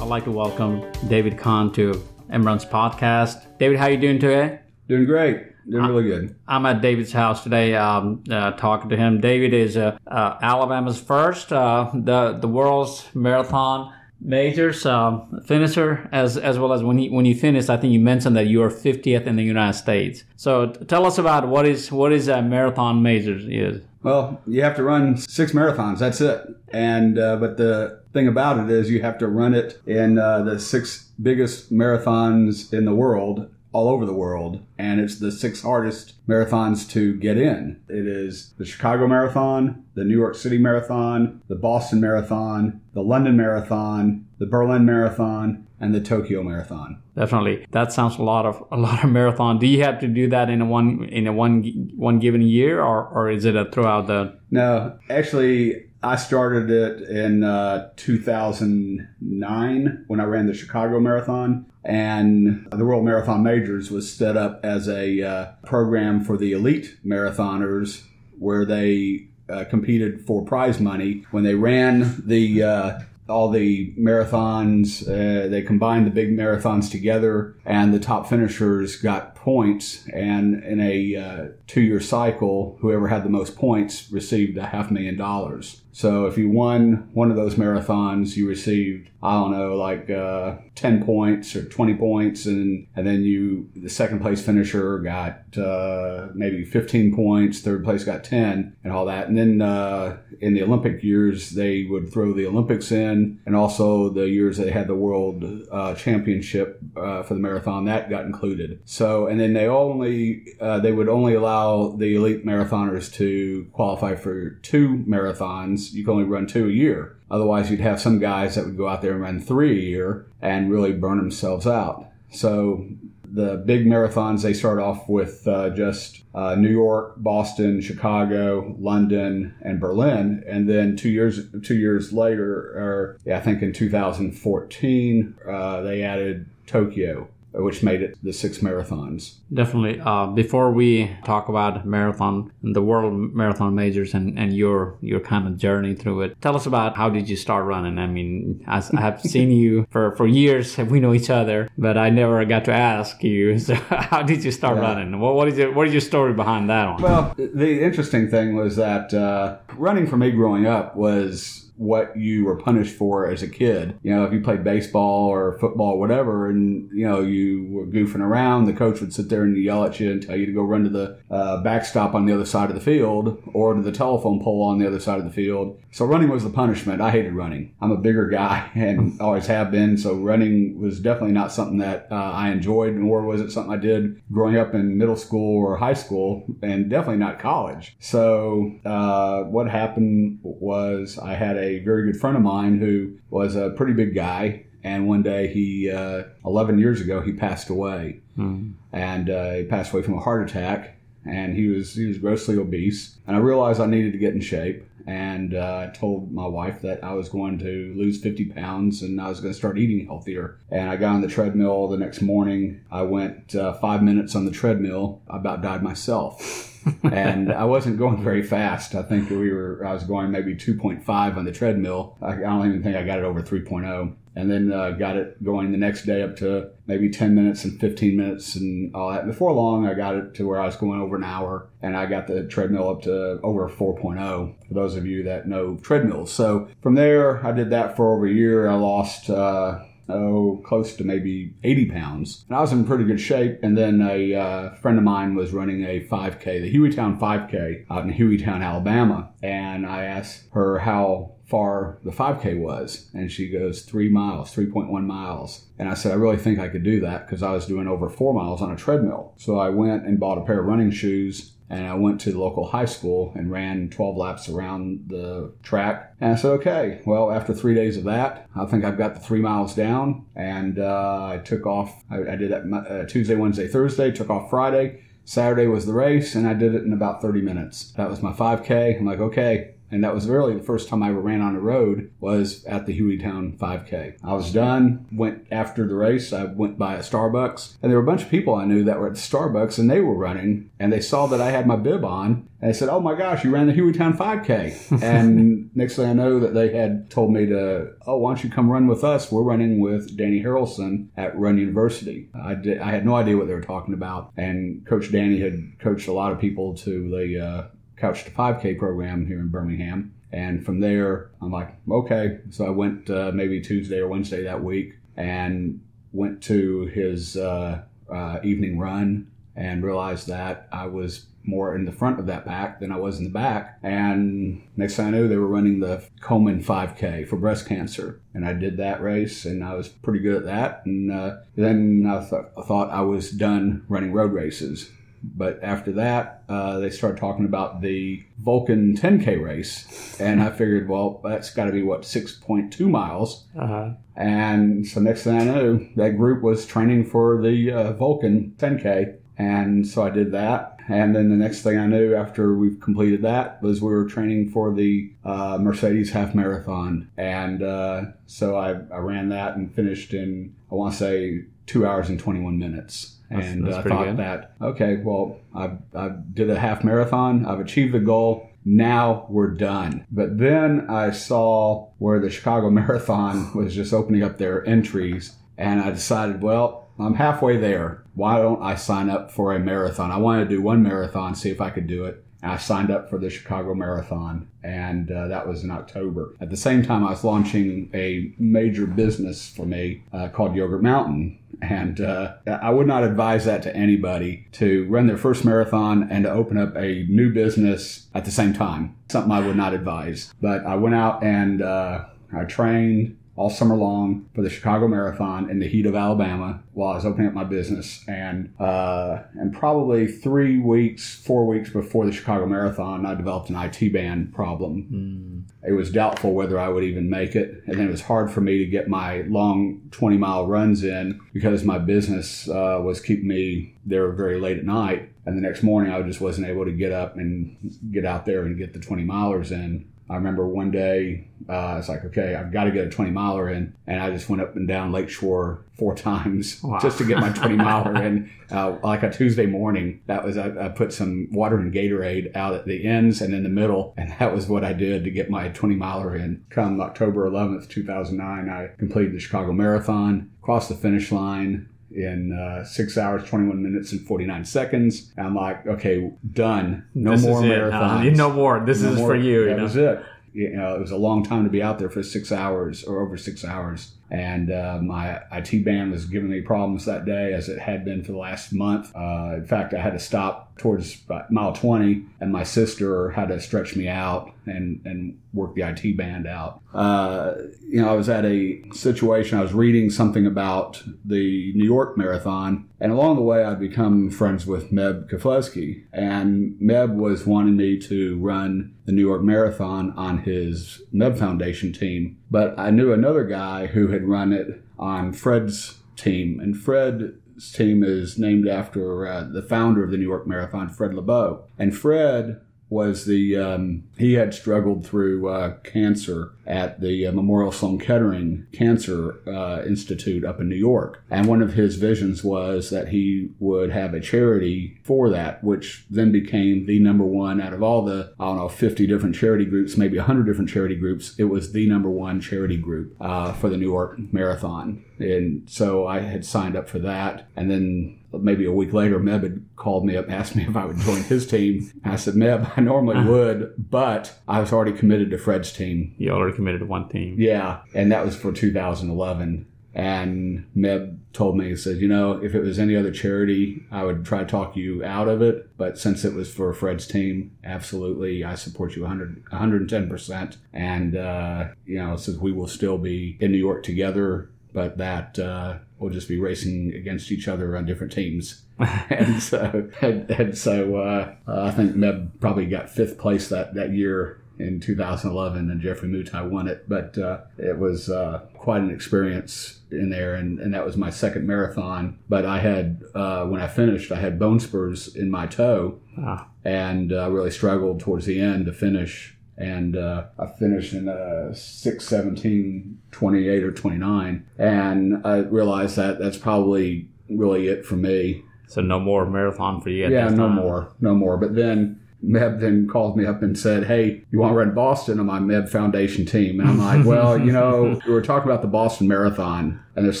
I'd 0.00 0.08
like 0.08 0.24
to 0.24 0.32
welcome 0.32 0.82
David 1.08 1.36
Kahn 1.36 1.72
to 1.74 1.92
EMRuns 2.30 2.68
podcast. 2.70 3.58
David, 3.58 3.78
how 3.78 3.84
are 3.86 3.90
you 3.90 3.98
doing 3.98 4.18
today? 4.18 4.60
Doing 4.88 5.04
great. 5.04 5.51
Doing 5.68 5.86
really 5.86 6.04
good. 6.04 6.36
I'm 6.48 6.66
at 6.66 6.80
David's 6.80 7.12
house 7.12 7.42
today, 7.42 7.74
um, 7.74 8.24
uh, 8.30 8.52
talking 8.52 8.90
to 8.90 8.96
him. 8.96 9.20
David 9.20 9.54
is 9.54 9.76
uh, 9.76 9.96
uh, 10.06 10.36
Alabama's 10.42 11.00
first, 11.00 11.52
uh, 11.52 11.90
the 11.94 12.38
the 12.40 12.48
world's 12.48 13.06
marathon 13.14 13.92
majors 14.24 14.86
um, 14.86 15.42
finisher, 15.46 16.08
as 16.12 16.36
as 16.36 16.58
well 16.58 16.72
as 16.72 16.82
when 16.82 16.98
you 16.98 17.12
when 17.12 17.24
you 17.24 17.34
finished, 17.34 17.70
I 17.70 17.76
think 17.76 17.92
you 17.92 18.00
mentioned 18.00 18.36
that 18.36 18.46
you 18.46 18.62
are 18.62 18.70
50th 18.70 19.26
in 19.26 19.36
the 19.36 19.42
United 19.42 19.76
States. 19.76 20.24
So 20.36 20.66
t- 20.66 20.84
tell 20.86 21.06
us 21.06 21.18
about 21.18 21.48
what 21.48 21.66
is 21.66 21.90
what 21.90 22.12
is 22.12 22.28
a 22.28 22.42
marathon 22.42 23.02
majors 23.02 23.44
is. 23.48 23.82
Well, 24.02 24.40
you 24.46 24.62
have 24.62 24.76
to 24.76 24.82
run 24.82 25.16
six 25.16 25.52
marathons. 25.52 25.98
That's 25.98 26.20
it. 26.20 26.44
And 26.72 27.18
uh, 27.18 27.36
but 27.36 27.56
the 27.56 28.02
thing 28.12 28.28
about 28.28 28.58
it 28.58 28.70
is 28.70 28.90
you 28.90 29.02
have 29.02 29.18
to 29.18 29.28
run 29.28 29.54
it 29.54 29.80
in 29.86 30.18
uh, 30.18 30.42
the 30.42 30.58
six 30.58 31.10
biggest 31.20 31.72
marathons 31.72 32.72
in 32.72 32.84
the 32.84 32.94
world 32.94 33.48
all 33.72 33.88
over 33.88 34.06
the 34.06 34.12
world, 34.12 34.60
and 34.78 35.00
it's 35.00 35.18
the 35.18 35.32
six 35.32 35.62
hardest 35.62 36.14
marathons 36.28 36.88
to 36.90 37.16
get 37.16 37.38
in. 37.38 37.80
It 37.88 38.06
is 38.06 38.52
the 38.58 38.64
Chicago 38.64 39.08
Marathon, 39.08 39.84
the 39.94 40.04
New 40.04 40.16
York 40.16 40.36
City 40.36 40.58
Marathon, 40.58 41.42
the 41.48 41.56
Boston 41.56 42.00
Marathon, 42.00 42.80
the 42.92 43.02
London 43.02 43.36
Marathon, 43.36 44.26
the 44.38 44.46
Berlin 44.46 44.84
Marathon, 44.84 45.66
and 45.80 45.94
the 45.94 46.00
Tokyo 46.00 46.42
Marathon. 46.42 47.02
Definitely, 47.16 47.66
that 47.72 47.92
sounds 47.92 48.16
a 48.16 48.22
lot 48.22 48.46
of 48.46 48.62
a 48.70 48.76
lot 48.76 49.02
of 49.02 49.10
marathon. 49.10 49.58
Do 49.58 49.66
you 49.66 49.82
have 49.82 49.98
to 50.00 50.08
do 50.08 50.28
that 50.28 50.48
in 50.48 50.60
a 50.60 50.64
one 50.64 51.04
in 51.04 51.26
a 51.26 51.32
one 51.32 51.90
one 51.96 52.20
given 52.20 52.42
year, 52.42 52.80
or 52.80 53.08
or 53.08 53.28
is 53.30 53.44
it 53.44 53.56
a 53.56 53.64
throughout 53.70 54.06
the? 54.06 54.38
No, 54.50 54.96
actually, 55.10 55.86
I 56.02 56.16
started 56.16 56.70
it 56.70 57.02
in 57.08 57.44
uh, 57.44 57.90
2009 57.96 60.04
when 60.06 60.20
I 60.20 60.24
ran 60.24 60.46
the 60.46 60.54
Chicago 60.54 61.00
Marathon. 61.00 61.66
And 61.84 62.68
the 62.70 62.84
World 62.84 63.04
Marathon 63.04 63.42
Majors 63.42 63.90
was 63.90 64.12
set 64.12 64.36
up 64.36 64.60
as 64.64 64.88
a 64.88 65.22
uh, 65.22 65.52
program 65.64 66.24
for 66.24 66.36
the 66.36 66.52
elite 66.52 66.96
marathoners 67.04 68.04
where 68.38 68.64
they 68.64 69.28
uh, 69.48 69.64
competed 69.64 70.24
for 70.24 70.44
prize 70.44 70.78
money. 70.80 71.24
When 71.32 71.42
they 71.42 71.54
ran 71.54 72.22
the 72.24 72.62
uh, 72.62 73.00
all 73.28 73.50
the 73.50 73.92
marathons. 73.94 75.02
Uh, 75.08 75.48
they 75.48 75.62
combined 75.62 76.06
the 76.06 76.10
big 76.10 76.36
marathons 76.36 76.90
together, 76.90 77.56
and 77.64 77.92
the 77.92 77.98
top 77.98 78.28
finishers 78.28 78.96
got 78.96 79.34
points. 79.42 80.06
And 80.12 80.62
in 80.64 80.80
a 80.80 81.16
uh, 81.16 81.46
two 81.66 81.82
year 81.82 82.00
cycle, 82.00 82.78
whoever 82.80 83.08
had 83.08 83.24
the 83.24 83.28
most 83.28 83.56
points 83.56 84.10
received 84.10 84.56
a 84.56 84.66
half 84.66 84.90
million 84.90 85.16
dollars. 85.16 85.82
So 85.92 86.26
if 86.26 86.38
you 86.38 86.48
won 86.48 87.10
one 87.12 87.30
of 87.30 87.36
those 87.36 87.56
marathons, 87.56 88.34
you 88.34 88.48
received 88.48 89.10
I 89.22 89.34
don't 89.34 89.52
know 89.52 89.76
like 89.76 90.10
uh, 90.10 90.56
ten 90.74 91.04
points 91.04 91.54
or 91.54 91.64
twenty 91.64 91.94
points, 91.94 92.46
and 92.46 92.86
and 92.96 93.06
then 93.06 93.22
you 93.24 93.68
the 93.76 93.90
second 93.90 94.20
place 94.20 94.42
finisher 94.42 94.98
got 94.98 95.56
uh, 95.58 96.28
maybe 96.34 96.64
fifteen 96.64 97.14
points, 97.14 97.60
third 97.60 97.84
place 97.84 98.04
got 98.04 98.24
ten, 98.24 98.74
and 98.82 98.92
all 98.92 99.04
that. 99.06 99.28
And 99.28 99.36
then 99.36 99.60
uh, 99.60 100.16
in 100.40 100.54
the 100.54 100.62
Olympic 100.62 101.02
years, 101.02 101.50
they 101.50 101.84
would 101.84 102.10
throw 102.10 102.32
the 102.32 102.46
Olympics 102.46 102.90
in, 102.90 103.38
and 103.44 103.54
also 103.54 104.08
the 104.08 104.28
years 104.28 104.56
they 104.56 104.70
had 104.70 104.88
the 104.88 104.94
World 104.94 105.44
uh, 105.70 105.94
Championship 105.94 106.80
uh, 106.96 107.22
for 107.22 107.34
the 107.34 107.40
marathon 107.40 107.84
that 107.84 108.08
got 108.08 108.24
included. 108.24 108.80
So 108.86 109.26
and 109.32 109.40
then 109.40 109.54
they 109.54 109.66
only 109.66 110.44
uh, 110.60 110.78
they 110.80 110.92
would 110.92 111.08
only 111.08 111.32
allow 111.32 111.88
the 111.88 112.16
elite 112.16 112.44
marathoners 112.44 113.10
to 113.14 113.66
qualify 113.72 114.14
for 114.14 114.50
two 114.50 115.02
marathons 115.08 115.94
you 115.94 116.04
can 116.04 116.12
only 116.12 116.24
run 116.24 116.46
two 116.46 116.68
a 116.68 116.70
year. 116.70 117.16
Otherwise, 117.30 117.70
you'd 117.70 117.80
have 117.80 117.98
some 117.98 118.18
guys 118.18 118.56
that 118.56 118.66
would 118.66 118.76
go 118.76 118.86
out 118.86 119.00
there 119.00 119.12
and 119.12 119.22
run 119.22 119.40
three 119.40 119.78
a 119.78 119.88
year 119.88 120.26
and 120.42 120.70
really 120.70 120.92
burn 120.92 121.16
themselves 121.16 121.66
out. 121.66 122.08
So 122.30 122.86
the 123.24 123.56
big 123.56 123.86
marathons 123.86 124.42
they 124.42 124.52
start 124.52 124.78
off 124.78 125.08
with 125.08 125.48
uh, 125.48 125.70
just 125.70 126.24
uh, 126.34 126.54
New 126.54 126.68
York, 126.68 127.14
Boston, 127.16 127.80
Chicago, 127.80 128.76
London, 128.78 129.54
and 129.62 129.80
Berlin, 129.80 130.44
and 130.46 130.68
then 130.68 130.94
two 130.94 131.08
years 131.08 131.40
two 131.62 131.76
years 131.76 132.12
later, 132.12 132.52
or 132.52 133.16
yeah, 133.24 133.38
I 133.38 133.40
think 133.40 133.62
in 133.62 133.72
2014, 133.72 135.34
uh, 135.48 135.80
they 135.80 136.02
added 136.02 136.50
Tokyo 136.66 137.28
which 137.54 137.82
made 137.82 138.02
it 138.02 138.16
the 138.22 138.32
six 138.32 138.58
marathons. 138.58 139.36
Definitely. 139.52 140.00
Uh, 140.00 140.26
before 140.26 140.72
we 140.72 141.14
talk 141.24 141.48
about 141.48 141.86
marathon, 141.86 142.52
and 142.62 142.74
the 142.74 142.82
world 142.82 143.34
marathon 143.34 143.74
majors, 143.74 144.14
and, 144.14 144.38
and 144.38 144.56
your 144.56 144.96
your 145.00 145.20
kind 145.20 145.46
of 145.46 145.56
journey 145.56 145.94
through 145.94 146.22
it, 146.22 146.40
tell 146.40 146.56
us 146.56 146.66
about 146.66 146.96
how 146.96 147.08
did 147.08 147.28
you 147.28 147.36
start 147.36 147.64
running? 147.64 147.98
I 147.98 148.06
mean, 148.06 148.64
I 148.66 148.82
have 148.98 149.20
seen 149.20 149.50
you 149.50 149.86
for, 149.90 150.16
for 150.16 150.26
years. 150.26 150.78
We 150.92 151.00
know 151.00 151.14
each 151.14 151.30
other, 151.30 151.70
but 151.78 151.96
I 151.96 152.10
never 152.10 152.44
got 152.44 152.66
to 152.66 152.72
ask 152.72 153.22
you. 153.22 153.58
So, 153.62 153.74
how 153.74 154.22
did 154.22 154.44
you 154.44 154.50
start 154.50 154.76
yeah. 154.76 154.82
running? 154.82 155.20
What 155.20 155.34
what 155.34 155.48
is 155.48 155.56
your 155.56 155.72
what 155.72 155.86
is 155.86 155.94
your 155.94 156.00
story 156.00 156.32
behind 156.34 156.68
that 156.68 156.86
one? 156.92 157.02
Well, 157.02 157.34
the 157.36 157.82
interesting 157.82 158.28
thing 158.28 158.56
was 158.56 158.76
that 158.76 159.14
uh, 159.14 159.58
running 159.76 160.06
for 160.06 160.16
me 160.16 160.30
growing 160.32 160.66
up 160.66 160.96
was 160.96 161.70
what 161.82 162.16
you 162.16 162.44
were 162.44 162.56
punished 162.56 162.94
for 162.94 163.28
as 163.28 163.42
a 163.42 163.48
kid. 163.48 163.98
You 164.02 164.14
know, 164.14 164.24
if 164.24 164.32
you 164.32 164.40
played 164.40 164.62
baseball 164.62 165.28
or 165.28 165.58
football, 165.58 165.92
or 165.94 165.98
whatever, 165.98 166.48
and 166.48 166.88
you 166.92 167.08
know 167.08 167.20
you 167.20 167.66
were 167.70 167.86
goofing 167.86 168.20
around, 168.20 168.66
the 168.66 168.72
coach 168.72 169.00
would 169.00 169.12
sit 169.12 169.28
there 169.28 169.42
and 169.42 169.56
yell 169.56 169.84
at 169.84 169.98
you 169.98 170.10
and 170.10 170.22
tell 170.22 170.36
you 170.36 170.46
to 170.46 170.52
go 170.52 170.62
run 170.62 170.84
to 170.84 170.90
the 170.90 171.18
uh, 171.30 171.62
backstop 171.62 172.14
on 172.14 172.24
the 172.24 172.32
other 172.32 172.46
side 172.46 172.68
of 172.70 172.76
the 172.76 172.80
field 172.80 173.42
or 173.52 173.74
to 173.74 173.82
the 173.82 173.92
telephone 173.92 174.42
pole 174.42 174.62
on 174.62 174.78
the 174.78 174.86
other 174.86 175.00
side 175.00 175.18
of 175.18 175.24
the 175.24 175.30
field. 175.30 175.78
So 175.90 176.06
running 176.06 176.30
was 176.30 176.42
the 176.42 176.50
punishment. 176.50 177.02
I 177.02 177.10
hated 177.10 177.34
running. 177.34 177.74
I'm 177.80 177.90
a 177.90 177.96
bigger 177.96 178.28
guy 178.28 178.70
and 178.74 179.20
always 179.20 179.46
have 179.46 179.70
been. 179.70 179.98
So 179.98 180.14
running 180.14 180.80
was 180.80 181.00
definitely 181.00 181.32
not 181.32 181.52
something 181.52 181.78
that 181.78 182.08
uh, 182.10 182.14
I 182.14 182.50
enjoyed, 182.50 182.94
nor 182.94 183.22
was 183.22 183.40
it 183.40 183.50
something 183.50 183.72
I 183.72 183.76
did 183.76 184.22
growing 184.30 184.56
up 184.56 184.74
in 184.74 184.96
middle 184.96 185.16
school 185.16 185.56
or 185.56 185.76
high 185.76 185.94
school, 185.94 186.46
and 186.62 186.88
definitely 186.88 187.18
not 187.18 187.38
college. 187.38 187.96
So 187.98 188.72
uh, 188.84 189.42
what 189.42 189.68
happened 189.68 190.38
was 190.42 191.18
I 191.18 191.34
had 191.34 191.56
a 191.56 191.71
very 191.80 192.04
good 192.04 192.20
friend 192.20 192.36
of 192.36 192.42
mine 192.42 192.78
who 192.78 193.18
was 193.30 193.56
a 193.56 193.70
pretty 193.70 193.92
big 193.92 194.14
guy. 194.14 194.64
And 194.84 195.06
one 195.06 195.22
day 195.22 195.46
he, 195.46 195.90
uh, 195.90 196.24
11 196.44 196.78
years 196.78 197.00
ago, 197.00 197.20
he 197.20 197.32
passed 197.32 197.70
away. 197.70 198.20
Mm. 198.36 198.74
And 198.92 199.30
uh, 199.30 199.52
he 199.52 199.64
passed 199.64 199.92
away 199.92 200.02
from 200.02 200.14
a 200.14 200.20
heart 200.20 200.48
attack. 200.48 200.98
And 201.24 201.54
he 201.54 201.68
was 201.68 201.94
he 201.94 202.06
was 202.06 202.18
grossly 202.18 202.58
obese. 202.58 203.16
And 203.28 203.36
I 203.36 203.38
realized 203.38 203.80
I 203.80 203.86
needed 203.86 204.12
to 204.12 204.18
get 204.18 204.34
in 204.34 204.40
shape. 204.40 204.84
And 205.06 205.54
uh, 205.54 205.88
I 205.88 205.96
told 205.96 206.32
my 206.32 206.46
wife 206.46 206.82
that 206.82 207.02
I 207.02 207.14
was 207.14 207.28
going 207.28 207.58
to 207.60 207.94
lose 207.96 208.20
50 208.20 208.46
pounds 208.46 209.02
and 209.02 209.20
I 209.20 209.28
was 209.28 209.40
going 209.40 209.52
to 209.52 209.58
start 209.58 209.78
eating 209.78 210.06
healthier. 210.06 210.58
And 210.70 210.88
I 210.88 210.96
got 210.96 211.14
on 211.14 211.20
the 211.20 211.28
treadmill 211.28 211.88
the 211.88 211.96
next 211.96 212.22
morning. 212.22 212.80
I 212.90 213.02
went 213.02 213.54
uh, 213.54 213.74
five 213.74 214.02
minutes 214.02 214.34
on 214.34 214.44
the 214.44 214.50
treadmill. 214.50 215.20
I 215.28 215.36
about 215.36 215.62
died 215.62 215.82
myself. 215.82 216.68
and 217.02 217.52
I 217.52 217.64
wasn't 217.64 217.98
going 217.98 218.22
very 218.22 218.42
fast. 218.42 218.94
I 218.94 219.02
think 219.02 219.30
we 219.30 219.52
were, 219.52 219.84
I 219.86 219.92
was 219.92 220.04
going 220.04 220.30
maybe 220.30 220.54
2.5 220.54 221.36
on 221.36 221.44
the 221.44 221.52
treadmill. 221.52 222.16
I, 222.20 222.32
I 222.32 222.40
don't 222.40 222.66
even 222.66 222.82
think 222.82 222.96
I 222.96 223.04
got 223.04 223.18
it 223.18 223.24
over 223.24 223.42
3.0. 223.42 224.16
And 224.34 224.50
then 224.50 224.72
uh, 224.72 224.92
got 224.92 225.18
it 225.18 225.44
going 225.44 225.72
the 225.72 225.78
next 225.78 226.06
day 226.06 226.22
up 226.22 226.36
to 226.36 226.70
maybe 226.86 227.10
10 227.10 227.34
minutes 227.34 227.64
and 227.64 227.78
15 227.78 228.16
minutes 228.16 228.56
and 228.56 228.94
all 228.94 229.12
that. 229.12 229.26
Before 229.26 229.52
long, 229.52 229.86
I 229.86 229.92
got 229.92 230.14
it 230.14 230.34
to 230.36 230.46
where 230.46 230.58
I 230.58 230.64
was 230.64 230.76
going 230.76 231.02
over 231.02 231.16
an 231.16 231.24
hour 231.24 231.68
and 231.82 231.94
I 231.94 232.06
got 232.06 232.28
the 232.28 232.44
treadmill 232.44 232.88
up 232.88 233.02
to 233.02 233.38
over 233.42 233.68
4.0 233.68 234.54
for 234.66 234.74
those 234.74 234.96
of 234.96 235.04
you 235.04 235.24
that 235.24 235.46
know 235.46 235.76
treadmills. 235.76 236.32
So 236.32 236.68
from 236.80 236.94
there, 236.94 237.46
I 237.46 237.52
did 237.52 237.68
that 237.70 237.94
for 237.94 238.14
over 238.14 238.26
a 238.26 238.32
year. 238.32 238.68
I 238.68 238.74
lost, 238.76 239.28
uh, 239.28 239.84
oh, 240.12 240.62
close 240.64 240.94
to 240.96 241.04
maybe 241.04 241.54
80 241.64 241.86
pounds. 241.86 242.44
And 242.48 242.56
I 242.56 242.60
was 242.60 242.72
in 242.72 242.84
pretty 242.84 243.04
good 243.04 243.20
shape. 243.20 243.60
And 243.62 243.76
then 243.76 244.00
a 244.00 244.34
uh, 244.34 244.74
friend 244.76 244.98
of 244.98 245.04
mine 245.04 245.34
was 245.34 245.52
running 245.52 245.84
a 245.84 246.00
5K, 246.06 246.62
the 246.62 246.74
Hueytown 246.74 247.18
5K 247.18 247.86
out 247.90 248.04
in 248.04 248.12
Hueytown, 248.12 248.62
Alabama. 248.62 249.30
And 249.42 249.86
I 249.86 250.04
asked 250.04 250.48
her 250.52 250.78
how 250.78 251.32
far 251.52 251.98
the 252.02 252.10
5K 252.10 252.58
was. 252.58 253.10
And 253.12 253.30
she 253.30 253.50
goes, 253.50 253.82
three 253.82 254.08
miles, 254.08 254.54
3.1 254.54 255.04
miles. 255.04 255.66
And 255.78 255.88
I 255.88 255.94
said, 255.94 256.12
I 256.12 256.14
really 256.14 256.38
think 256.38 256.58
I 256.58 256.68
could 256.68 256.82
do 256.82 257.00
that 257.00 257.26
because 257.26 257.42
I 257.42 257.50
was 257.50 257.66
doing 257.66 257.86
over 257.86 258.08
four 258.08 258.32
miles 258.32 258.62
on 258.62 258.72
a 258.72 258.76
treadmill. 258.76 259.34
So 259.36 259.58
I 259.58 259.68
went 259.68 260.06
and 260.06 260.18
bought 260.18 260.38
a 260.38 260.44
pair 260.46 260.60
of 260.60 260.66
running 260.66 260.90
shoes 260.90 261.52
and 261.72 261.86
I 261.86 261.94
went 261.94 262.20
to 262.20 262.32
the 262.32 262.38
local 262.38 262.66
high 262.66 262.84
school 262.84 263.32
and 263.34 263.50
ran 263.50 263.88
12 263.88 264.16
laps 264.18 264.48
around 264.50 265.06
the 265.08 265.54
track. 265.62 266.14
And 266.20 266.32
I 266.32 266.36
said, 266.36 266.50
okay, 266.60 267.00
well, 267.06 267.32
after 267.32 267.54
three 267.54 267.74
days 267.74 267.96
of 267.96 268.04
that, 268.04 268.46
I 268.54 268.66
think 268.66 268.84
I've 268.84 268.98
got 268.98 269.14
the 269.14 269.20
three 269.20 269.40
miles 269.40 269.74
down. 269.74 270.26
And 270.36 270.78
uh, 270.78 271.30
I 271.32 271.38
took 271.38 271.64
off. 271.64 272.04
I, 272.10 272.32
I 272.32 272.36
did 272.36 272.50
that 272.50 272.64
uh, 272.70 273.06
Tuesday, 273.06 273.36
Wednesday, 273.36 273.68
Thursday, 273.68 274.10
took 274.10 274.28
off 274.28 274.50
Friday. 274.50 275.02
Saturday 275.24 275.66
was 275.66 275.86
the 275.86 275.94
race, 275.94 276.34
and 276.34 276.46
I 276.46 276.52
did 276.52 276.74
it 276.74 276.82
in 276.82 276.92
about 276.92 277.22
30 277.22 277.40
minutes. 277.40 277.92
That 277.92 278.10
was 278.10 278.20
my 278.20 278.32
5K. 278.32 278.98
I'm 278.98 279.06
like, 279.06 279.20
okay, 279.20 279.76
and 279.92 280.02
that 280.02 280.14
was 280.14 280.28
really 280.28 280.54
the 280.54 280.62
first 280.62 280.88
time 280.88 281.02
I 281.02 281.10
ever 281.10 281.20
ran 281.20 281.42
on 281.42 281.54
the 281.54 281.60
road 281.60 282.10
was 282.18 282.64
at 282.64 282.86
the 282.86 282.98
Hueytown 282.98 283.58
5K. 283.58 284.16
I 284.24 284.32
was 284.32 284.52
done, 284.52 285.06
went 285.12 285.46
after 285.50 285.86
the 285.86 285.94
race, 285.94 286.32
I 286.32 286.44
went 286.44 286.78
by 286.78 286.94
a 286.94 287.00
Starbucks, 287.00 287.76
and 287.82 287.90
there 287.90 287.98
were 287.98 288.04
a 288.04 288.06
bunch 288.06 288.22
of 288.22 288.30
people 288.30 288.54
I 288.54 288.64
knew 288.64 288.84
that 288.84 288.98
were 288.98 289.08
at 289.08 289.14
the 289.14 289.20
Starbucks 289.20 289.78
and 289.78 289.90
they 289.90 290.00
were 290.00 290.16
running, 290.16 290.70
and 290.80 290.92
they 290.92 291.00
saw 291.00 291.26
that 291.26 291.40
I 291.40 291.50
had 291.50 291.66
my 291.66 291.76
bib 291.76 292.04
on, 292.04 292.48
and 292.60 292.70
they 292.70 292.72
said, 292.72 292.88
"Oh 292.88 293.00
my 293.00 293.14
gosh, 293.14 293.44
you 293.44 293.50
ran 293.50 293.66
the 293.66 293.72
Hueytown 293.72 294.16
5K!" 294.16 295.02
and 295.02 295.70
next 295.76 295.96
thing 295.96 296.08
I 296.08 296.12
know, 296.12 296.38
that 296.40 296.54
they 296.54 296.72
had 296.72 297.10
told 297.10 297.32
me 297.32 297.46
to, 297.46 297.92
"Oh, 298.06 298.18
why 298.18 298.34
don't 298.34 298.44
you 298.44 298.50
come 298.50 298.70
run 298.70 298.86
with 298.86 299.04
us? 299.04 299.30
We're 299.30 299.42
running 299.42 299.80
with 299.80 300.16
Danny 300.16 300.42
Harrelson 300.42 301.08
at 301.16 301.36
Run 301.36 301.58
University." 301.58 302.30
I 302.34 302.54
did, 302.54 302.78
I 302.78 302.92
had 302.92 303.04
no 303.04 303.16
idea 303.16 303.36
what 303.36 303.48
they 303.48 303.54
were 303.54 303.60
talking 303.60 303.94
about, 303.94 304.32
and 304.36 304.86
Coach 304.86 305.12
Danny 305.12 305.40
had 305.40 305.78
coached 305.80 306.08
a 306.08 306.12
lot 306.12 306.32
of 306.32 306.38
people 306.38 306.74
to 306.78 307.10
the 307.10 307.44
uh, 307.44 307.64
Couch 308.02 308.24
to 308.24 308.30
5K 308.32 308.76
program 308.78 309.26
here 309.28 309.38
in 309.38 309.46
Birmingham. 309.46 310.12
And 310.32 310.66
from 310.66 310.80
there, 310.80 311.30
I'm 311.40 311.52
like, 311.52 311.72
okay. 311.88 312.40
So 312.50 312.66
I 312.66 312.70
went 312.70 313.08
uh, 313.08 313.30
maybe 313.32 313.60
Tuesday 313.60 313.98
or 313.98 314.08
Wednesday 314.08 314.42
that 314.42 314.64
week 314.64 314.94
and 315.16 315.80
went 316.10 316.42
to 316.44 316.86
his 316.86 317.36
uh, 317.36 317.82
uh, 318.12 318.38
evening 318.42 318.76
run 318.76 319.30
and 319.54 319.84
realized 319.84 320.26
that 320.26 320.68
I 320.72 320.86
was 320.86 321.26
more 321.44 321.76
in 321.76 321.84
the 321.84 321.92
front 321.92 322.18
of 322.18 322.26
that 322.26 322.44
pack 322.44 322.80
than 322.80 322.90
I 322.90 322.96
was 322.96 323.18
in 323.18 323.24
the 323.24 323.30
back. 323.30 323.78
And 323.84 324.66
next 324.76 324.96
thing 324.96 325.06
I 325.06 325.10
knew, 325.10 325.28
they 325.28 325.36
were 325.36 325.46
running 325.46 325.78
the 325.78 326.02
Komen 326.20 326.64
5K 326.64 327.28
for 327.28 327.36
breast 327.36 327.68
cancer. 327.68 328.20
And 328.34 328.44
I 328.44 328.52
did 328.52 328.78
that 328.78 329.00
race 329.00 329.44
and 329.44 329.62
I 329.62 329.74
was 329.74 329.88
pretty 329.88 330.20
good 330.20 330.36
at 330.36 330.44
that. 330.44 330.82
And 330.86 331.12
uh, 331.12 331.36
then 331.54 332.04
I, 332.08 332.28
th- 332.28 332.46
I 332.58 332.62
thought 332.62 332.90
I 332.90 333.02
was 333.02 333.30
done 333.30 333.84
running 333.88 334.12
road 334.12 334.32
races. 334.32 334.90
But 335.22 335.60
after 335.62 335.92
that, 335.92 336.42
uh, 336.48 336.78
they 336.80 336.90
started 336.90 337.18
talking 337.18 337.44
about 337.44 337.80
the 337.80 338.24
Vulcan 338.38 338.96
10K 338.96 339.40
race. 339.40 340.20
And 340.20 340.42
I 340.42 340.50
figured, 340.50 340.88
well, 340.88 341.20
that's 341.24 341.50
got 341.50 341.66
to 341.66 341.72
be 341.72 341.82
what, 341.82 342.02
6.2 342.02 342.80
miles. 342.88 343.44
Uh-huh. 343.56 343.90
And 344.16 344.86
so 344.86 345.00
next 345.00 345.24
thing 345.24 345.38
I 345.38 345.44
knew, 345.44 345.88
that 345.96 346.16
group 346.16 346.42
was 346.42 346.66
training 346.66 347.06
for 347.06 347.40
the 347.40 347.70
uh, 347.70 347.92
Vulcan 347.92 348.54
10K. 348.58 349.16
And 349.38 349.86
so 349.86 350.02
I 350.02 350.10
did 350.10 350.32
that. 350.32 350.78
And 350.88 351.14
then 351.14 351.30
the 351.30 351.36
next 351.36 351.62
thing 351.62 351.78
I 351.78 351.86
knew 351.86 352.14
after 352.14 352.56
we 352.56 352.76
completed 352.76 353.22
that 353.22 353.62
was 353.62 353.80
we 353.80 353.92
were 353.92 354.06
training 354.06 354.50
for 354.50 354.74
the 354.74 355.12
uh, 355.24 355.58
Mercedes 355.60 356.10
Half 356.10 356.34
Marathon. 356.34 357.08
And 357.16 357.62
uh, 357.62 358.02
so 358.26 358.56
I, 358.56 358.70
I 358.92 358.98
ran 358.98 359.28
that 359.28 359.56
and 359.56 359.72
finished 359.72 360.12
in, 360.12 360.54
I 360.70 360.74
want 360.74 360.94
to 360.94 360.98
say, 360.98 361.44
two 361.66 361.86
hours 361.86 362.08
and 362.08 362.18
21 362.18 362.58
minutes. 362.58 363.18
That's- 363.34 363.52
and 363.52 363.66
that's 363.66 363.76
I 363.78 363.82
thought 363.82 364.04
good. 364.06 364.16
that, 364.18 364.52
okay, 364.60 364.96
well, 364.96 365.38
I, 365.54 365.72
I 365.94 366.10
did 366.32 366.50
a 366.50 366.58
half 366.58 366.84
marathon. 366.84 367.44
I've 367.46 367.60
achieved 367.60 367.92
the 367.94 368.00
goal. 368.00 368.48
Now 368.64 369.26
we're 369.28 369.50
done. 369.50 370.06
But 370.10 370.38
then 370.38 370.86
I 370.88 371.10
saw 371.10 371.88
where 371.98 372.20
the 372.20 372.30
Chicago 372.30 372.70
Marathon 372.80 373.52
was 373.54 373.74
just 373.74 373.92
opening 373.92 374.22
up 374.22 374.38
their 374.38 374.64
entries. 374.66 375.34
And 375.58 375.80
I 375.80 375.90
decided, 375.90 376.42
well, 376.42 376.88
I'm 376.98 377.14
halfway 377.14 377.56
there. 377.56 378.04
Why 378.14 378.36
don't 378.40 378.62
I 378.62 378.74
sign 378.76 379.10
up 379.10 379.30
for 379.30 379.52
a 379.52 379.58
marathon? 379.58 380.10
I 380.10 380.18
wanted 380.18 380.44
to 380.44 380.50
do 380.56 380.62
one 380.62 380.82
marathon, 380.82 381.34
see 381.34 381.50
if 381.50 381.60
I 381.60 381.70
could 381.70 381.86
do 381.86 382.04
it. 382.04 382.24
I 382.42 382.56
signed 382.56 382.90
up 382.90 383.08
for 383.08 383.18
the 383.18 383.30
Chicago 383.30 383.74
Marathon, 383.74 384.48
and 384.64 385.10
uh, 385.10 385.28
that 385.28 385.46
was 385.46 385.62
in 385.62 385.70
October. 385.70 386.34
At 386.40 386.50
the 386.50 386.56
same 386.56 386.82
time, 386.82 387.04
I 387.06 387.10
was 387.10 387.24
launching 387.24 387.90
a 387.94 388.32
major 388.38 388.86
business 388.86 389.48
for 389.48 389.64
me 389.64 390.02
uh, 390.12 390.28
called 390.28 390.56
Yogurt 390.56 390.82
Mountain. 390.82 391.38
And 391.60 392.00
uh, 392.00 392.34
I 392.46 392.70
would 392.70 392.88
not 392.88 393.04
advise 393.04 393.44
that 393.44 393.62
to 393.62 393.76
anybody 393.76 394.48
to 394.52 394.84
run 394.88 395.06
their 395.06 395.16
first 395.16 395.44
marathon 395.44 396.08
and 396.10 396.24
to 396.24 396.30
open 396.30 396.58
up 396.58 396.74
a 396.74 397.04
new 397.08 397.32
business 397.32 398.08
at 398.14 398.24
the 398.24 398.32
same 398.32 398.52
time. 398.52 398.96
Something 399.08 399.30
I 399.30 399.46
would 399.46 399.56
not 399.56 399.72
advise. 399.72 400.34
But 400.40 400.66
I 400.66 400.74
went 400.74 400.96
out 400.96 401.22
and 401.22 401.62
uh, 401.62 402.06
I 402.34 402.44
trained 402.44 403.16
all 403.42 403.50
summer 403.50 403.74
long 403.74 404.28
for 404.36 404.42
the 404.42 404.48
Chicago 404.48 404.86
Marathon 404.86 405.50
in 405.50 405.58
the 405.58 405.66
heat 405.66 405.84
of 405.84 405.96
Alabama 405.96 406.62
while 406.74 406.92
I 406.92 406.94
was 406.94 407.04
opening 407.04 407.26
up 407.26 407.34
my 407.34 407.42
business. 407.42 408.04
And 408.06 408.54
uh, 408.60 409.24
and 409.34 409.52
probably 409.52 410.06
three 410.06 410.60
weeks, 410.60 411.16
four 411.16 411.44
weeks 411.44 411.68
before 411.68 412.06
the 412.06 412.12
Chicago 412.12 412.46
Marathon, 412.46 413.04
I 413.04 413.16
developed 413.16 413.50
an 413.50 413.56
IT 413.56 413.92
band 413.92 414.32
problem. 414.32 415.44
It 415.66 415.72
was 415.72 415.90
doubtful 415.90 416.34
whether 416.34 416.56
I 416.56 416.68
would 416.68 416.84
even 416.84 417.10
make 417.10 417.34
it, 417.34 417.64
and 417.66 417.78
then 417.78 417.88
it 417.88 417.90
was 417.90 418.02
hard 418.02 418.30
for 418.30 418.40
me 418.40 418.58
to 418.58 418.66
get 418.66 418.86
my 418.86 419.22
long 419.22 419.80
20 419.90 420.16
mile 420.18 420.46
runs 420.46 420.84
in 420.84 421.20
because 421.32 421.64
my 421.64 421.78
business 421.78 422.48
uh, 422.48 422.78
was 422.80 423.00
keeping 423.00 423.26
me 423.26 423.74
there 423.84 424.12
very 424.12 424.38
late 424.38 424.58
at 424.58 424.64
night. 424.64 425.10
And 425.26 425.36
the 425.36 425.42
next 425.42 425.64
morning, 425.64 425.92
I 425.92 426.00
just 426.02 426.20
wasn't 426.20 426.46
able 426.46 426.64
to 426.64 426.72
get 426.72 426.92
up 426.92 427.16
and 427.16 427.56
get 427.90 428.04
out 428.04 428.24
there 428.24 428.42
and 428.42 428.56
get 428.56 428.72
the 428.72 428.80
20 428.80 429.04
milers 429.04 429.50
in. 429.50 429.91
I 430.10 430.16
remember 430.16 430.46
one 430.46 430.70
day, 430.70 431.28
uh, 431.48 431.76
it's 431.78 431.88
like, 431.88 432.04
okay, 432.04 432.34
I've 432.34 432.52
got 432.52 432.64
to 432.64 432.70
get 432.70 432.86
a 432.86 432.90
20 432.90 433.10
miler 433.12 433.48
in. 433.48 433.74
And 433.86 434.00
I 434.02 434.10
just 434.10 434.28
went 434.28 434.42
up 434.42 434.54
and 434.56 434.68
down 434.68 434.92
Lakeshore 434.92 435.64
four 435.78 435.94
times 435.96 436.62
Wow. 436.62 436.78
just 436.80 436.98
to 436.98 437.04
get 437.04 437.18
my 437.18 437.30
20 437.30 437.56
miler 437.56 438.02
in. 438.02 438.30
Uh, 438.50 438.76
like 438.82 439.02
a 439.02 439.10
Tuesday 439.10 439.46
morning, 439.46 440.02
that 440.06 440.22
was, 440.24 440.36
I, 440.36 440.66
I 440.66 440.68
put 440.68 440.92
some 440.92 441.28
water 441.32 441.56
and 441.56 441.72
Gatorade 441.72 442.36
out 442.36 442.52
at 442.54 442.66
the 442.66 442.86
ends 442.86 443.22
and 443.22 443.32
in 443.32 443.42
the 443.42 443.48
middle. 443.48 443.94
And 443.96 444.12
that 444.18 444.34
was 444.34 444.48
what 444.48 444.64
I 444.64 444.72
did 444.74 445.04
to 445.04 445.10
get 445.10 445.30
my 445.30 445.48
20 445.48 445.74
miler 445.76 446.14
in. 446.14 446.44
Come 446.50 446.80
October 446.80 447.28
11th, 447.30 447.68
2009, 447.70 448.48
I 448.50 448.68
completed 448.78 449.14
the 449.14 449.20
Chicago 449.20 449.52
Marathon, 449.52 450.30
crossed 450.42 450.68
the 450.68 450.74
finish 450.74 451.10
line, 451.10 451.68
in 451.94 452.32
uh, 452.32 452.64
six 452.64 452.96
hours, 452.98 453.28
21 453.28 453.62
minutes, 453.62 453.92
and 453.92 454.00
49 454.06 454.44
seconds. 454.44 455.12
And 455.16 455.26
I'm 455.26 455.34
like, 455.34 455.66
okay, 455.66 456.10
done. 456.32 456.84
No 456.94 457.12
This 457.12 457.22
more 457.22 457.44
is 457.44 457.50
it. 457.50 457.58
marathons. 457.58 458.12
Uh, 458.12 458.16
no 458.16 458.32
more. 458.32 458.62
This 458.64 458.82
No 458.82 458.90
is 458.92 458.98
more- 458.98 459.08
for 459.10 459.16
you. 459.16 459.44
That 459.44 459.50
you 459.52 459.56
know? 459.56 459.62
was 459.64 459.76
it. 459.76 460.02
You 460.34 460.56
know, 460.56 460.74
it 460.76 460.80
was 460.80 460.90
a 460.90 460.96
long 460.96 461.22
time 461.24 461.44
to 461.44 461.50
be 461.50 461.62
out 461.62 461.78
there 461.78 461.90
for 461.90 462.02
six 462.02 462.32
hours 462.32 462.84
or 462.84 463.02
over 463.02 463.18
six 463.18 463.44
hours. 463.44 463.92
And 464.12 464.52
uh, 464.52 464.78
my 464.82 465.22
IT 465.32 465.64
band 465.64 465.90
was 465.90 466.04
giving 466.04 466.28
me 466.28 466.42
problems 466.42 466.84
that 466.84 467.06
day, 467.06 467.32
as 467.32 467.48
it 467.48 467.58
had 467.58 467.82
been 467.82 468.04
for 468.04 468.12
the 468.12 468.18
last 468.18 468.52
month. 468.52 468.94
Uh, 468.94 469.36
in 469.36 469.46
fact, 469.46 469.72
I 469.72 469.80
had 469.80 469.94
to 469.94 469.98
stop 469.98 470.58
towards 470.58 471.02
mile 471.30 471.54
20, 471.54 472.04
and 472.20 472.30
my 472.30 472.42
sister 472.42 473.10
had 473.10 473.28
to 473.28 473.40
stretch 473.40 473.74
me 473.74 473.88
out 473.88 474.30
and, 474.44 474.82
and 474.84 475.18
work 475.32 475.54
the 475.54 475.62
IT 475.62 475.96
band 475.96 476.26
out. 476.26 476.60
Uh, 476.74 477.32
you 477.66 477.80
know, 477.80 477.88
I 477.88 477.94
was 477.94 478.10
at 478.10 478.26
a 478.26 478.62
situation, 478.72 479.38
I 479.38 479.42
was 479.42 479.54
reading 479.54 479.88
something 479.88 480.26
about 480.26 480.82
the 481.06 481.54
New 481.54 481.64
York 481.64 481.96
Marathon, 481.96 482.68
and 482.80 482.90
along 482.90 483.14
the 483.14 483.22
way, 483.22 483.44
I'd 483.44 483.60
become 483.60 484.10
friends 484.10 484.44
with 484.44 484.72
Meb 484.72 485.08
Keflezighi. 485.08 485.84
And 485.92 486.58
Meb 486.60 486.96
was 486.96 487.24
wanting 487.24 487.56
me 487.56 487.78
to 487.78 488.18
run 488.18 488.74
the 488.86 488.92
New 488.92 489.06
York 489.06 489.22
Marathon 489.22 489.92
on 489.96 490.18
his 490.18 490.82
Meb 490.92 491.16
Foundation 491.16 491.72
team. 491.72 492.18
But 492.32 492.58
I 492.58 492.70
knew 492.70 492.94
another 492.94 493.24
guy 493.24 493.66
who 493.66 493.88
had 493.88 494.08
run 494.08 494.32
it 494.32 494.62
on 494.78 495.12
Fred's 495.12 495.80
team, 495.96 496.40
and 496.40 496.56
Fred's 496.56 497.52
team 497.52 497.84
is 497.84 498.18
named 498.18 498.48
after 498.48 499.06
uh, 499.06 499.24
the 499.24 499.42
founder 499.42 499.84
of 499.84 499.90
the 499.90 499.98
New 499.98 500.08
York 500.08 500.26
Marathon, 500.26 500.70
Fred 500.70 500.92
Lebow. 500.92 501.42
And 501.58 501.76
Fred 501.76 502.40
was 502.72 503.04
the 503.04 503.36
um, 503.36 503.84
he 503.98 504.14
had 504.14 504.32
struggled 504.32 504.86
through 504.86 505.28
uh, 505.28 505.56
cancer 505.58 506.32
at 506.46 506.80
the 506.80 507.06
uh, 507.06 507.12
Memorial 507.12 507.52
Sloan 507.52 507.78
Kettering 507.78 508.46
Cancer 508.52 509.20
uh, 509.28 509.62
Institute 509.64 510.24
up 510.24 510.40
in 510.40 510.48
New 510.48 510.56
York, 510.56 511.04
and 511.10 511.26
one 511.26 511.42
of 511.42 511.52
his 511.52 511.76
visions 511.76 512.24
was 512.24 512.70
that 512.70 512.88
he 512.88 513.30
would 513.38 513.70
have 513.70 513.92
a 513.92 514.00
charity 514.00 514.80
for 514.82 515.10
that, 515.10 515.44
which 515.44 515.84
then 515.90 516.10
became 516.10 516.66
the 516.66 516.78
number 516.78 517.04
one 517.04 517.40
out 517.40 517.52
of 517.52 517.62
all 517.62 517.84
the 517.84 518.14
I 518.18 518.24
don't 518.24 518.38
know 518.38 518.48
fifty 518.48 518.86
different 518.86 519.14
charity 519.14 519.44
groups, 519.44 519.76
maybe 519.76 519.98
hundred 519.98 520.24
different 520.24 520.50
charity 520.50 520.76
groups. 520.76 521.14
It 521.18 521.24
was 521.24 521.52
the 521.52 521.68
number 521.68 521.90
one 521.90 522.20
charity 522.20 522.56
group 522.56 522.96
uh, 523.00 523.32
for 523.34 523.50
the 523.50 523.58
New 523.58 523.70
York 523.70 523.98
Marathon, 524.12 524.82
and 525.02 525.48
so 525.48 525.86
I 525.86 526.00
had 526.00 526.24
signed 526.24 526.56
up 526.56 526.68
for 526.68 526.78
that, 526.80 527.28
and 527.36 527.50
then 527.50 527.98
maybe 528.12 528.44
a 528.44 528.52
week 528.52 528.72
later, 528.72 528.98
Meb 528.98 529.22
had 529.22 529.44
called 529.56 529.84
me 529.84 529.96
up, 529.96 530.06
and 530.06 530.14
asked 530.14 530.36
me 530.36 530.44
if 530.48 530.56
I 530.56 530.64
would 530.64 530.78
join 530.78 531.02
his 531.02 531.26
team. 531.26 531.70
I 531.84 531.96
said, 531.96 532.14
Meb, 532.14 532.52
I 532.56 532.60
normally 532.60 533.04
would, 533.04 533.54
but 533.58 534.18
I 534.28 534.40
was 534.40 534.52
already 534.52 534.72
committed 534.72 535.10
to 535.10 535.18
Fred's 535.18 535.52
team. 535.52 535.94
You 535.98 536.10
already 536.10 536.36
committed 536.36 536.60
to 536.60 536.66
one 536.66 536.88
team. 536.88 537.16
Yeah, 537.18 537.60
and 537.74 537.90
that 537.92 538.04
was 538.04 538.16
for 538.16 538.32
2011. 538.32 539.46
And 539.74 540.46
Meb 540.54 540.98
told 541.12 541.36
me, 541.36 541.48
he 541.48 541.56
said, 541.56 541.78
you 541.78 541.88
know, 541.88 542.22
if 542.22 542.34
it 542.34 542.42
was 542.42 542.58
any 542.58 542.76
other 542.76 542.90
charity, 542.90 543.64
I 543.70 543.84
would 543.84 544.04
try 544.04 544.18
to 544.18 544.26
talk 544.26 544.54
you 544.54 544.84
out 544.84 545.08
of 545.08 545.22
it. 545.22 545.56
But 545.56 545.78
since 545.78 546.04
it 546.04 546.12
was 546.12 546.32
for 546.32 546.52
Fred's 546.52 546.86
team, 546.86 547.36
absolutely, 547.42 548.22
I 548.22 548.34
support 548.34 548.76
you 548.76 548.82
100, 548.82 549.24
110%. 549.26 550.36
And, 550.52 550.96
uh, 550.96 551.48
you 551.64 551.78
know, 551.78 551.96
says 551.96 552.18
we 552.18 552.32
will 552.32 552.48
still 552.48 552.76
be 552.76 553.16
in 553.20 553.32
New 553.32 553.38
York 553.38 553.62
together, 553.62 554.30
but 554.52 554.78
that 554.78 555.18
uh, 555.18 555.58
we'll 555.78 555.92
just 555.92 556.08
be 556.08 556.18
racing 556.18 556.72
against 556.74 557.10
each 557.10 557.28
other 557.28 557.56
on 557.56 557.66
different 557.66 557.92
teams. 557.92 558.42
and 558.58 559.22
so, 559.22 559.70
and, 559.80 560.10
and 560.10 560.38
so 560.38 560.76
uh, 560.76 561.14
uh, 561.26 561.42
I 561.44 561.50
think 561.50 561.74
Meb 561.74 562.20
probably 562.20 562.46
got 562.46 562.70
fifth 562.70 562.98
place 562.98 563.28
that, 563.28 563.54
that 563.54 563.72
year 563.72 564.22
in 564.38 564.60
2011, 564.60 565.50
and 565.50 565.60
Geoffrey 565.60 565.88
Mutai 565.88 566.28
won 566.28 566.48
it. 566.48 566.68
But 566.68 566.96
uh, 566.98 567.20
it 567.38 567.58
was 567.58 567.88
uh, 567.88 568.22
quite 568.34 568.62
an 568.62 568.70
experience 568.70 569.60
in 569.70 569.90
there, 569.90 570.14
and, 570.14 570.38
and 570.40 570.52
that 570.54 570.64
was 570.64 570.76
my 570.76 570.90
second 570.90 571.26
marathon. 571.26 571.98
But 572.08 572.26
I 572.26 572.38
had, 572.38 572.82
uh, 572.94 573.26
when 573.26 573.40
I 573.40 573.48
finished, 573.48 573.92
I 573.92 574.00
had 574.00 574.18
bone 574.18 574.40
spurs 574.40 574.94
in 574.94 575.10
my 575.10 575.26
toe 575.26 575.80
Ah, 575.98 576.28
and 576.44 576.92
uh, 576.92 577.10
really 577.10 577.30
struggled 577.30 577.80
towards 577.80 578.06
the 578.06 578.20
end 578.20 578.46
to 578.46 578.52
finish. 578.52 579.16
And 579.42 579.76
uh, 579.76 580.04
I 580.18 580.26
finished 580.26 580.72
in 580.72 580.88
uh, 580.88 581.34
6, 581.34 581.84
17, 581.84 582.78
28 582.92 583.42
or 583.42 583.52
29. 583.52 584.26
And 584.38 585.06
I 585.06 585.18
realized 585.18 585.76
that 585.76 585.98
that's 585.98 586.16
probably 586.16 586.88
really 587.10 587.48
it 587.48 587.66
for 587.66 587.76
me. 587.76 588.22
so 588.46 588.60
no 588.60 588.78
more 588.78 589.04
marathon 589.04 589.60
for 589.60 589.70
you. 589.70 589.84
At 589.84 589.90
yeah, 589.90 590.08
no 590.08 590.28
time. 590.28 590.36
more, 590.36 590.72
no 590.80 590.94
more. 590.94 591.16
But 591.16 591.34
then 591.34 591.80
Meb 592.04 592.40
then 592.40 592.68
called 592.68 592.96
me 592.96 593.06
up 593.06 593.22
and 593.22 593.38
said, 593.38 593.64
"Hey, 593.64 594.02
you 594.10 594.18
want 594.18 594.32
to 594.32 594.36
run 594.36 594.54
Boston 594.54 594.98
on 594.98 595.06
my 595.06 595.20
Meb 595.20 595.48
Foundation 595.48 596.04
team?" 596.04 596.40
And 596.40 596.48
I'm 596.48 596.58
like, 596.58 596.84
"Well, 596.86 597.18
you 597.18 597.32
know, 597.32 597.80
we 597.86 597.92
were 597.92 598.02
talking 598.02 598.28
about 598.28 598.42
the 598.42 598.48
Boston 598.48 598.88
Marathon, 598.88 599.62
and 599.76 599.84
there's 599.84 600.00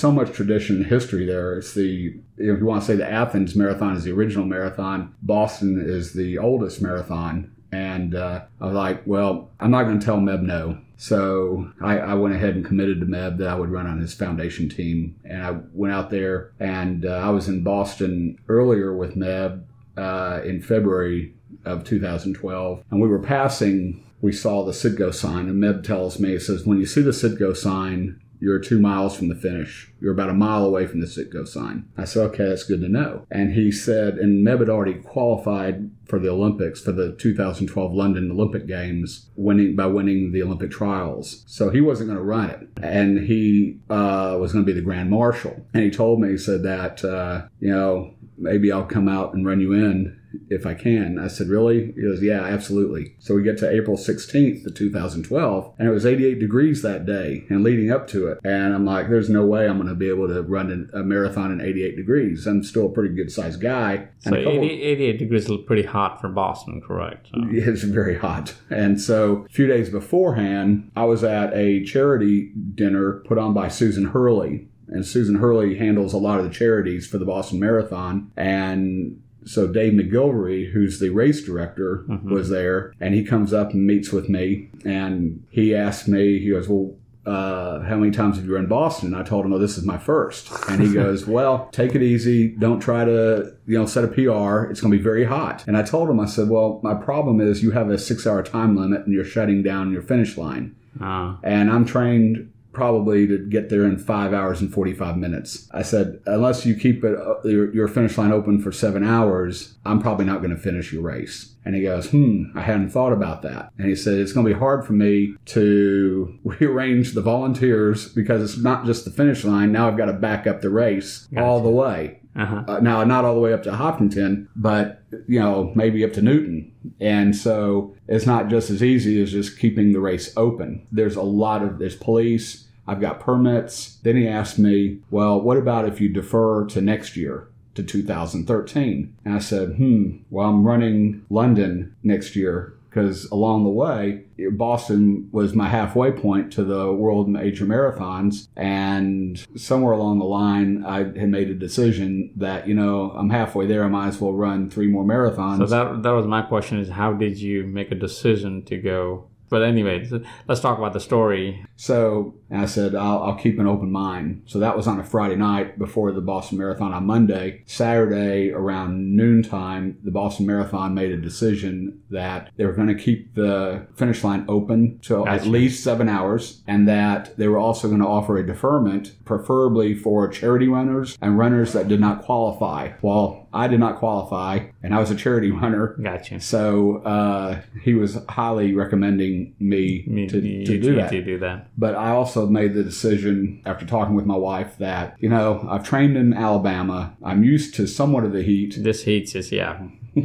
so 0.00 0.10
much 0.10 0.32
tradition 0.32 0.76
and 0.76 0.86
history 0.86 1.24
there. 1.24 1.58
It's 1.58 1.74
the 1.74 2.14
if 2.36 2.58
you 2.58 2.64
want 2.64 2.82
to 2.82 2.86
say 2.86 2.96
the 2.96 3.08
Athens 3.08 3.54
Marathon 3.54 3.96
is 3.96 4.04
the 4.04 4.12
original 4.12 4.44
marathon, 4.44 5.14
Boston 5.22 5.80
is 5.84 6.12
the 6.12 6.38
oldest 6.38 6.82
marathon." 6.82 7.51
And 7.72 8.14
uh, 8.14 8.42
I 8.60 8.66
was 8.66 8.74
like, 8.74 9.02
"Well, 9.06 9.50
I'm 9.58 9.70
not 9.70 9.84
going 9.84 9.98
to 9.98 10.04
tell 10.04 10.18
Meb 10.18 10.42
no." 10.42 10.78
So 11.02 11.72
I, 11.80 11.98
I 11.98 12.14
went 12.14 12.34
ahead 12.34 12.54
and 12.54 12.64
committed 12.64 13.00
to 13.00 13.06
Meb 13.06 13.38
that 13.38 13.48
I 13.48 13.56
would 13.56 13.70
run 13.70 13.88
on 13.88 14.00
his 14.00 14.14
foundation 14.14 14.68
team, 14.68 15.16
and 15.24 15.42
I 15.42 15.56
went 15.72 15.92
out 15.92 16.10
there, 16.10 16.52
and 16.60 17.04
uh, 17.04 17.14
I 17.14 17.30
was 17.30 17.48
in 17.48 17.64
Boston 17.64 18.38
earlier 18.48 18.94
with 18.94 19.16
Meb 19.16 19.64
uh, 19.96 20.40
in 20.44 20.62
February 20.62 21.34
of 21.64 21.82
2012, 21.84 22.84
and 22.90 23.00
we 23.00 23.08
were 23.08 23.18
passing. 23.18 24.04
We 24.20 24.30
saw 24.30 24.64
the 24.64 24.70
Citgo 24.70 25.12
sign, 25.12 25.48
and 25.48 25.60
Meb 25.60 25.82
tells 25.82 26.20
me, 26.20 26.30
he 26.30 26.38
says, 26.38 26.64
when 26.64 26.78
you 26.78 26.86
see 26.86 27.02
the 27.02 27.10
Citgo 27.10 27.56
sign, 27.56 28.21
you're 28.42 28.58
two 28.58 28.80
miles 28.80 29.16
from 29.16 29.28
the 29.28 29.36
finish. 29.36 29.92
You're 30.00 30.14
about 30.14 30.28
a 30.28 30.34
mile 30.34 30.64
away 30.64 30.88
from 30.88 31.00
the 31.00 31.06
Citgo 31.06 31.46
sign. 31.46 31.88
I 31.96 32.04
said, 32.04 32.24
okay, 32.30 32.46
that's 32.46 32.64
good 32.64 32.80
to 32.80 32.88
know. 32.88 33.24
And 33.30 33.52
he 33.52 33.70
said, 33.70 34.14
and 34.14 34.44
Meb 34.44 34.58
had 34.58 34.68
already 34.68 34.94
qualified 34.94 35.92
for 36.06 36.18
the 36.18 36.30
Olympics, 36.30 36.80
for 36.80 36.90
the 36.90 37.12
2012 37.12 37.92
London 37.94 38.32
Olympic 38.32 38.66
Games, 38.66 39.30
winning 39.36 39.76
by 39.76 39.86
winning 39.86 40.32
the 40.32 40.42
Olympic 40.42 40.72
trials. 40.72 41.44
So 41.46 41.70
he 41.70 41.80
wasn't 41.80 42.08
going 42.08 42.18
to 42.18 42.24
run 42.24 42.50
it, 42.50 42.68
and 42.82 43.20
he 43.20 43.78
uh, 43.88 44.36
was 44.40 44.52
going 44.52 44.64
to 44.64 44.72
be 44.72 44.76
the 44.76 44.84
grand 44.84 45.08
marshal. 45.08 45.64
And 45.72 45.84
he 45.84 45.90
told 45.90 46.20
me, 46.20 46.30
he 46.30 46.36
said 46.36 46.64
that, 46.64 47.04
uh, 47.04 47.46
you 47.60 47.70
know, 47.70 48.12
maybe 48.36 48.72
I'll 48.72 48.82
come 48.82 49.08
out 49.08 49.34
and 49.34 49.46
run 49.46 49.60
you 49.60 49.72
in 49.72 50.20
if 50.48 50.66
I 50.66 50.74
can. 50.74 51.18
I 51.18 51.28
said, 51.28 51.48
Really? 51.48 51.92
He 51.92 52.02
goes, 52.02 52.22
Yeah, 52.22 52.42
absolutely. 52.42 53.14
So 53.18 53.34
we 53.34 53.42
get 53.42 53.58
to 53.58 53.70
April 53.70 53.96
16th 53.96 54.66
of 54.66 54.74
2012, 54.74 55.74
and 55.78 55.88
it 55.88 55.90
was 55.90 56.06
88 56.06 56.38
degrees 56.38 56.82
that 56.82 57.06
day 57.06 57.44
and 57.48 57.62
leading 57.62 57.90
up 57.90 58.06
to 58.08 58.28
it. 58.28 58.38
And 58.44 58.74
I'm 58.74 58.84
like, 58.84 59.08
There's 59.08 59.28
no 59.30 59.44
way 59.46 59.66
I'm 59.68 59.76
going 59.76 59.88
to 59.88 59.94
be 59.94 60.08
able 60.08 60.28
to 60.28 60.42
run 60.42 60.90
a 60.92 60.98
marathon 61.02 61.52
in 61.52 61.60
88 61.60 61.96
degrees. 61.96 62.46
I'm 62.46 62.62
still 62.62 62.86
a 62.86 62.90
pretty 62.90 63.14
good 63.14 63.30
sized 63.30 63.60
guy. 63.60 64.08
So 64.20 64.34
And 64.34 64.44
couple- 64.44 64.64
80, 64.64 64.82
88 64.82 65.18
degrees 65.18 65.50
is 65.50 65.58
pretty 65.66 65.82
hot 65.84 66.20
for 66.20 66.28
Boston, 66.28 66.80
correct? 66.80 67.28
So- 67.34 67.40
it's 67.50 67.82
very 67.82 68.16
hot. 68.18 68.54
And 68.70 69.00
so 69.00 69.44
a 69.48 69.52
few 69.52 69.66
days 69.66 69.90
beforehand, 69.90 70.90
I 70.96 71.04
was 71.04 71.24
at 71.24 71.52
a 71.54 71.84
charity 71.84 72.52
dinner 72.74 73.22
put 73.26 73.38
on 73.38 73.54
by 73.54 73.68
Susan 73.68 74.06
Hurley. 74.06 74.68
And 74.88 75.06
Susan 75.06 75.36
Hurley 75.36 75.78
handles 75.78 76.12
a 76.12 76.18
lot 76.18 76.38
of 76.38 76.44
the 76.44 76.50
charities 76.50 77.06
for 77.06 77.16
the 77.16 77.24
Boston 77.24 77.58
Marathon. 77.58 78.30
And 78.36 79.22
so 79.44 79.66
Dave 79.66 79.92
McGillivray, 79.94 80.72
who's 80.72 81.00
the 81.00 81.10
race 81.10 81.44
director, 81.44 82.04
was 82.22 82.48
there. 82.50 82.92
And 83.00 83.14
he 83.14 83.24
comes 83.24 83.52
up 83.52 83.72
and 83.72 83.86
meets 83.86 84.12
with 84.12 84.28
me. 84.28 84.70
And 84.84 85.44
he 85.50 85.74
asked 85.74 86.08
me, 86.08 86.38
he 86.38 86.50
goes, 86.50 86.68
Well, 86.68 86.96
uh, 87.24 87.80
how 87.82 87.96
many 87.96 88.10
times 88.10 88.36
have 88.36 88.46
you 88.46 88.54
run 88.54 88.66
Boston? 88.66 89.12
And 89.12 89.16
I 89.16 89.22
told 89.22 89.46
him, 89.46 89.52
oh, 89.52 89.58
this 89.58 89.78
is 89.78 89.84
my 89.84 89.96
first. 89.96 90.50
And 90.68 90.82
he 90.82 90.92
goes, 91.02 91.24
well, 91.24 91.68
take 91.70 91.94
it 91.94 92.02
easy. 92.02 92.48
Don't 92.48 92.80
try 92.80 93.04
to, 93.04 93.54
you 93.64 93.78
know, 93.78 93.86
set 93.86 94.02
a 94.02 94.08
PR. 94.08 94.64
It's 94.70 94.80
going 94.80 94.90
to 94.90 94.98
be 94.98 95.02
very 95.02 95.24
hot. 95.24 95.62
And 95.68 95.76
I 95.76 95.82
told 95.82 96.10
him, 96.10 96.18
I 96.18 96.26
said, 96.26 96.48
well, 96.48 96.80
my 96.82 96.94
problem 96.94 97.40
is 97.40 97.62
you 97.62 97.70
have 97.70 97.90
a 97.90 97.98
six 97.98 98.26
hour 98.26 98.42
time 98.42 98.76
limit 98.76 99.04
and 99.04 99.14
you're 99.14 99.24
shutting 99.24 99.62
down 99.62 99.92
your 99.92 100.02
finish 100.02 100.36
line. 100.36 100.74
Ah, 101.00 101.38
And 101.44 101.70
I'm 101.70 101.84
trained 101.84 102.52
probably 102.72 103.26
to 103.26 103.38
get 103.38 103.68
there 103.68 103.84
in 103.84 103.98
five 103.98 104.32
hours 104.32 104.60
and 104.60 104.72
45 104.72 105.16
minutes. 105.16 105.68
I 105.72 105.82
said, 105.82 106.20
unless 106.26 106.64
you 106.64 106.74
keep 106.74 107.04
it, 107.04 107.18
uh, 107.18 107.36
your, 107.44 107.72
your 107.74 107.88
finish 107.88 108.16
line 108.16 108.32
open 108.32 108.60
for 108.60 108.72
seven 108.72 109.04
hours, 109.04 109.76
I'm 109.84 110.00
probably 110.00 110.24
not 110.24 110.38
going 110.38 110.54
to 110.54 110.60
finish 110.60 110.92
your 110.92 111.02
race. 111.02 111.54
And 111.64 111.74
he 111.74 111.82
goes, 111.82 112.10
hmm, 112.10 112.44
I 112.54 112.62
hadn't 112.62 112.90
thought 112.90 113.12
about 113.12 113.42
that. 113.42 113.70
And 113.78 113.88
he 113.88 113.94
said, 113.94 114.14
it's 114.14 114.32
going 114.32 114.46
to 114.46 114.52
be 114.52 114.58
hard 114.58 114.84
for 114.84 114.94
me 114.94 115.36
to 115.46 116.38
rearrange 116.44 117.12
the 117.12 117.22
volunteers 117.22 118.08
because 118.08 118.42
it's 118.42 118.62
not 118.62 118.84
just 118.84 119.04
the 119.04 119.10
finish 119.10 119.44
line. 119.44 119.70
Now 119.70 119.88
I've 119.88 119.96
got 119.96 120.06
to 120.06 120.12
back 120.12 120.46
up 120.46 120.60
the 120.60 120.70
race 120.70 121.28
all 121.36 121.60
the 121.60 121.70
way. 121.70 122.21
Uh-huh. 122.34 122.64
Uh, 122.66 122.80
now, 122.80 123.04
not 123.04 123.24
all 123.24 123.34
the 123.34 123.40
way 123.40 123.52
up 123.52 123.62
to 123.64 123.72
Hopkinton, 123.74 124.48
but 124.56 125.02
you 125.28 125.38
know, 125.38 125.72
maybe 125.74 126.04
up 126.04 126.12
to 126.14 126.22
Newton. 126.22 126.72
And 127.00 127.36
so 127.36 127.94
it's 128.08 128.26
not 128.26 128.48
just 128.48 128.70
as 128.70 128.82
easy 128.82 129.22
as 129.22 129.32
just 129.32 129.58
keeping 129.58 129.92
the 129.92 130.00
race 130.00 130.32
open. 130.36 130.86
There's 130.90 131.16
a 131.16 131.22
lot 131.22 131.62
of 131.62 131.78
there's 131.78 131.96
police. 131.96 132.68
I've 132.86 133.00
got 133.00 133.20
permits. 133.20 133.96
Then 134.02 134.16
he 134.16 134.26
asked 134.26 134.58
me, 134.58 135.00
well, 135.10 135.40
what 135.40 135.56
about 135.56 135.86
if 135.86 136.00
you 136.00 136.08
defer 136.08 136.64
to 136.66 136.80
next 136.80 137.16
year? 137.16 137.48
To 137.76 137.82
2013. 137.82 139.16
And 139.24 139.34
I 139.34 139.38
said, 139.38 139.76
hmm, 139.76 140.18
well, 140.28 140.46
I'm 140.46 140.66
running 140.66 141.24
London 141.30 141.96
next 142.02 142.36
year 142.36 142.74
because 142.92 143.24
along 143.30 143.64
the 143.64 143.70
way, 143.70 144.24
Boston 144.50 145.28
was 145.32 145.54
my 145.54 145.68
halfway 145.68 146.12
point 146.12 146.52
to 146.52 146.64
the 146.64 146.92
world 146.92 147.26
major 147.28 147.64
marathons. 147.64 148.48
And 148.54 149.42
somewhere 149.56 149.94
along 149.94 150.18
the 150.18 150.26
line, 150.26 150.84
I 150.84 150.98
had 150.98 151.30
made 151.30 151.48
a 151.48 151.54
decision 151.54 152.32
that, 152.36 152.68
you 152.68 152.74
know, 152.74 153.12
I'm 153.12 153.30
halfway 153.30 153.66
there. 153.66 153.82
I 153.82 153.88
might 153.88 154.08
as 154.08 154.20
well 154.20 154.34
run 154.34 154.68
three 154.68 154.88
more 154.88 155.04
marathons. 155.04 155.58
So 155.58 155.66
that 155.66 156.02
that 156.02 156.10
was 156.10 156.26
my 156.26 156.42
question: 156.42 156.78
is 156.78 156.90
how 156.90 157.14
did 157.14 157.38
you 157.38 157.64
make 157.64 157.90
a 157.90 157.94
decision 157.94 158.62
to 158.66 158.76
go? 158.76 159.28
But 159.52 159.64
anyway, 159.64 160.08
let's 160.48 160.62
talk 160.62 160.78
about 160.78 160.94
the 160.94 160.98
story. 160.98 161.62
So 161.76 162.36
I 162.50 162.64
said, 162.64 162.94
I'll, 162.94 163.22
I'll 163.22 163.34
keep 163.34 163.58
an 163.58 163.66
open 163.66 163.92
mind. 163.92 164.44
So 164.46 164.58
that 164.60 164.74
was 164.78 164.86
on 164.86 164.98
a 164.98 165.04
Friday 165.04 165.36
night 165.36 165.78
before 165.78 166.10
the 166.10 166.22
Boston 166.22 166.56
Marathon 166.56 166.94
on 166.94 167.04
Monday. 167.04 167.62
Saturday 167.66 168.50
around 168.50 169.14
noontime, 169.14 169.98
the 170.02 170.10
Boston 170.10 170.46
Marathon 170.46 170.94
made 170.94 171.12
a 171.12 171.18
decision 171.18 172.00
that 172.08 172.48
they 172.56 172.64
were 172.64 172.72
going 172.72 172.88
to 172.88 172.94
keep 172.94 173.34
the 173.34 173.86
finish 173.94 174.24
line 174.24 174.46
open 174.48 174.98
till 175.02 175.28
at 175.28 175.44
least 175.44 175.84
seven 175.84 176.08
hours 176.08 176.62
and 176.66 176.88
that 176.88 177.36
they 177.36 177.46
were 177.46 177.58
also 177.58 177.88
going 177.88 178.00
to 178.00 178.06
offer 178.06 178.38
a 178.38 178.46
deferment, 178.46 179.12
preferably 179.26 179.94
for 179.94 180.28
charity 180.28 180.66
runners 180.66 181.18
and 181.20 181.36
runners 181.36 181.74
that 181.74 181.88
did 181.88 182.00
not 182.00 182.22
qualify. 182.22 182.92
Well, 183.02 183.41
I 183.54 183.68
did 183.68 183.80
not 183.80 183.96
qualify 183.98 184.60
and 184.82 184.94
I 184.94 184.98
was 185.00 185.10
a 185.10 185.14
charity 185.16 185.50
runner. 185.62 185.96
Gotcha. 186.02 186.40
So 186.40 187.02
uh, 187.04 187.60
he 187.82 187.94
was 187.94 188.18
highly 188.28 188.74
recommending 188.74 189.54
me, 189.58 190.04
Me- 190.06 190.26
to, 190.28 190.38
you- 190.40 190.66
to 190.66 190.80
do 190.80 190.94
that. 190.96 191.10
To 191.10 191.22
do 191.22 191.38
that. 191.40 191.68
But 191.76 191.94
I 191.94 192.10
also 192.10 192.46
made 192.46 192.74
the 192.74 192.82
decision 192.84 193.62
after 193.66 193.84
talking 193.86 194.14
with 194.14 194.26
my 194.26 194.36
wife 194.36 194.78
that, 194.78 195.16
you 195.20 195.28
know, 195.28 195.66
I've 195.70 195.84
trained 195.84 196.16
in 196.16 196.32
Alabama. 196.34 197.16
I'm 197.22 197.44
used 197.44 197.74
to 197.76 197.86
somewhat 197.86 198.24
of 198.24 198.32
the 198.32 198.42
heat. 198.42 198.76
This 198.78 199.04
heat 199.04 199.34
is 199.34 199.52
yeah. 199.52 199.80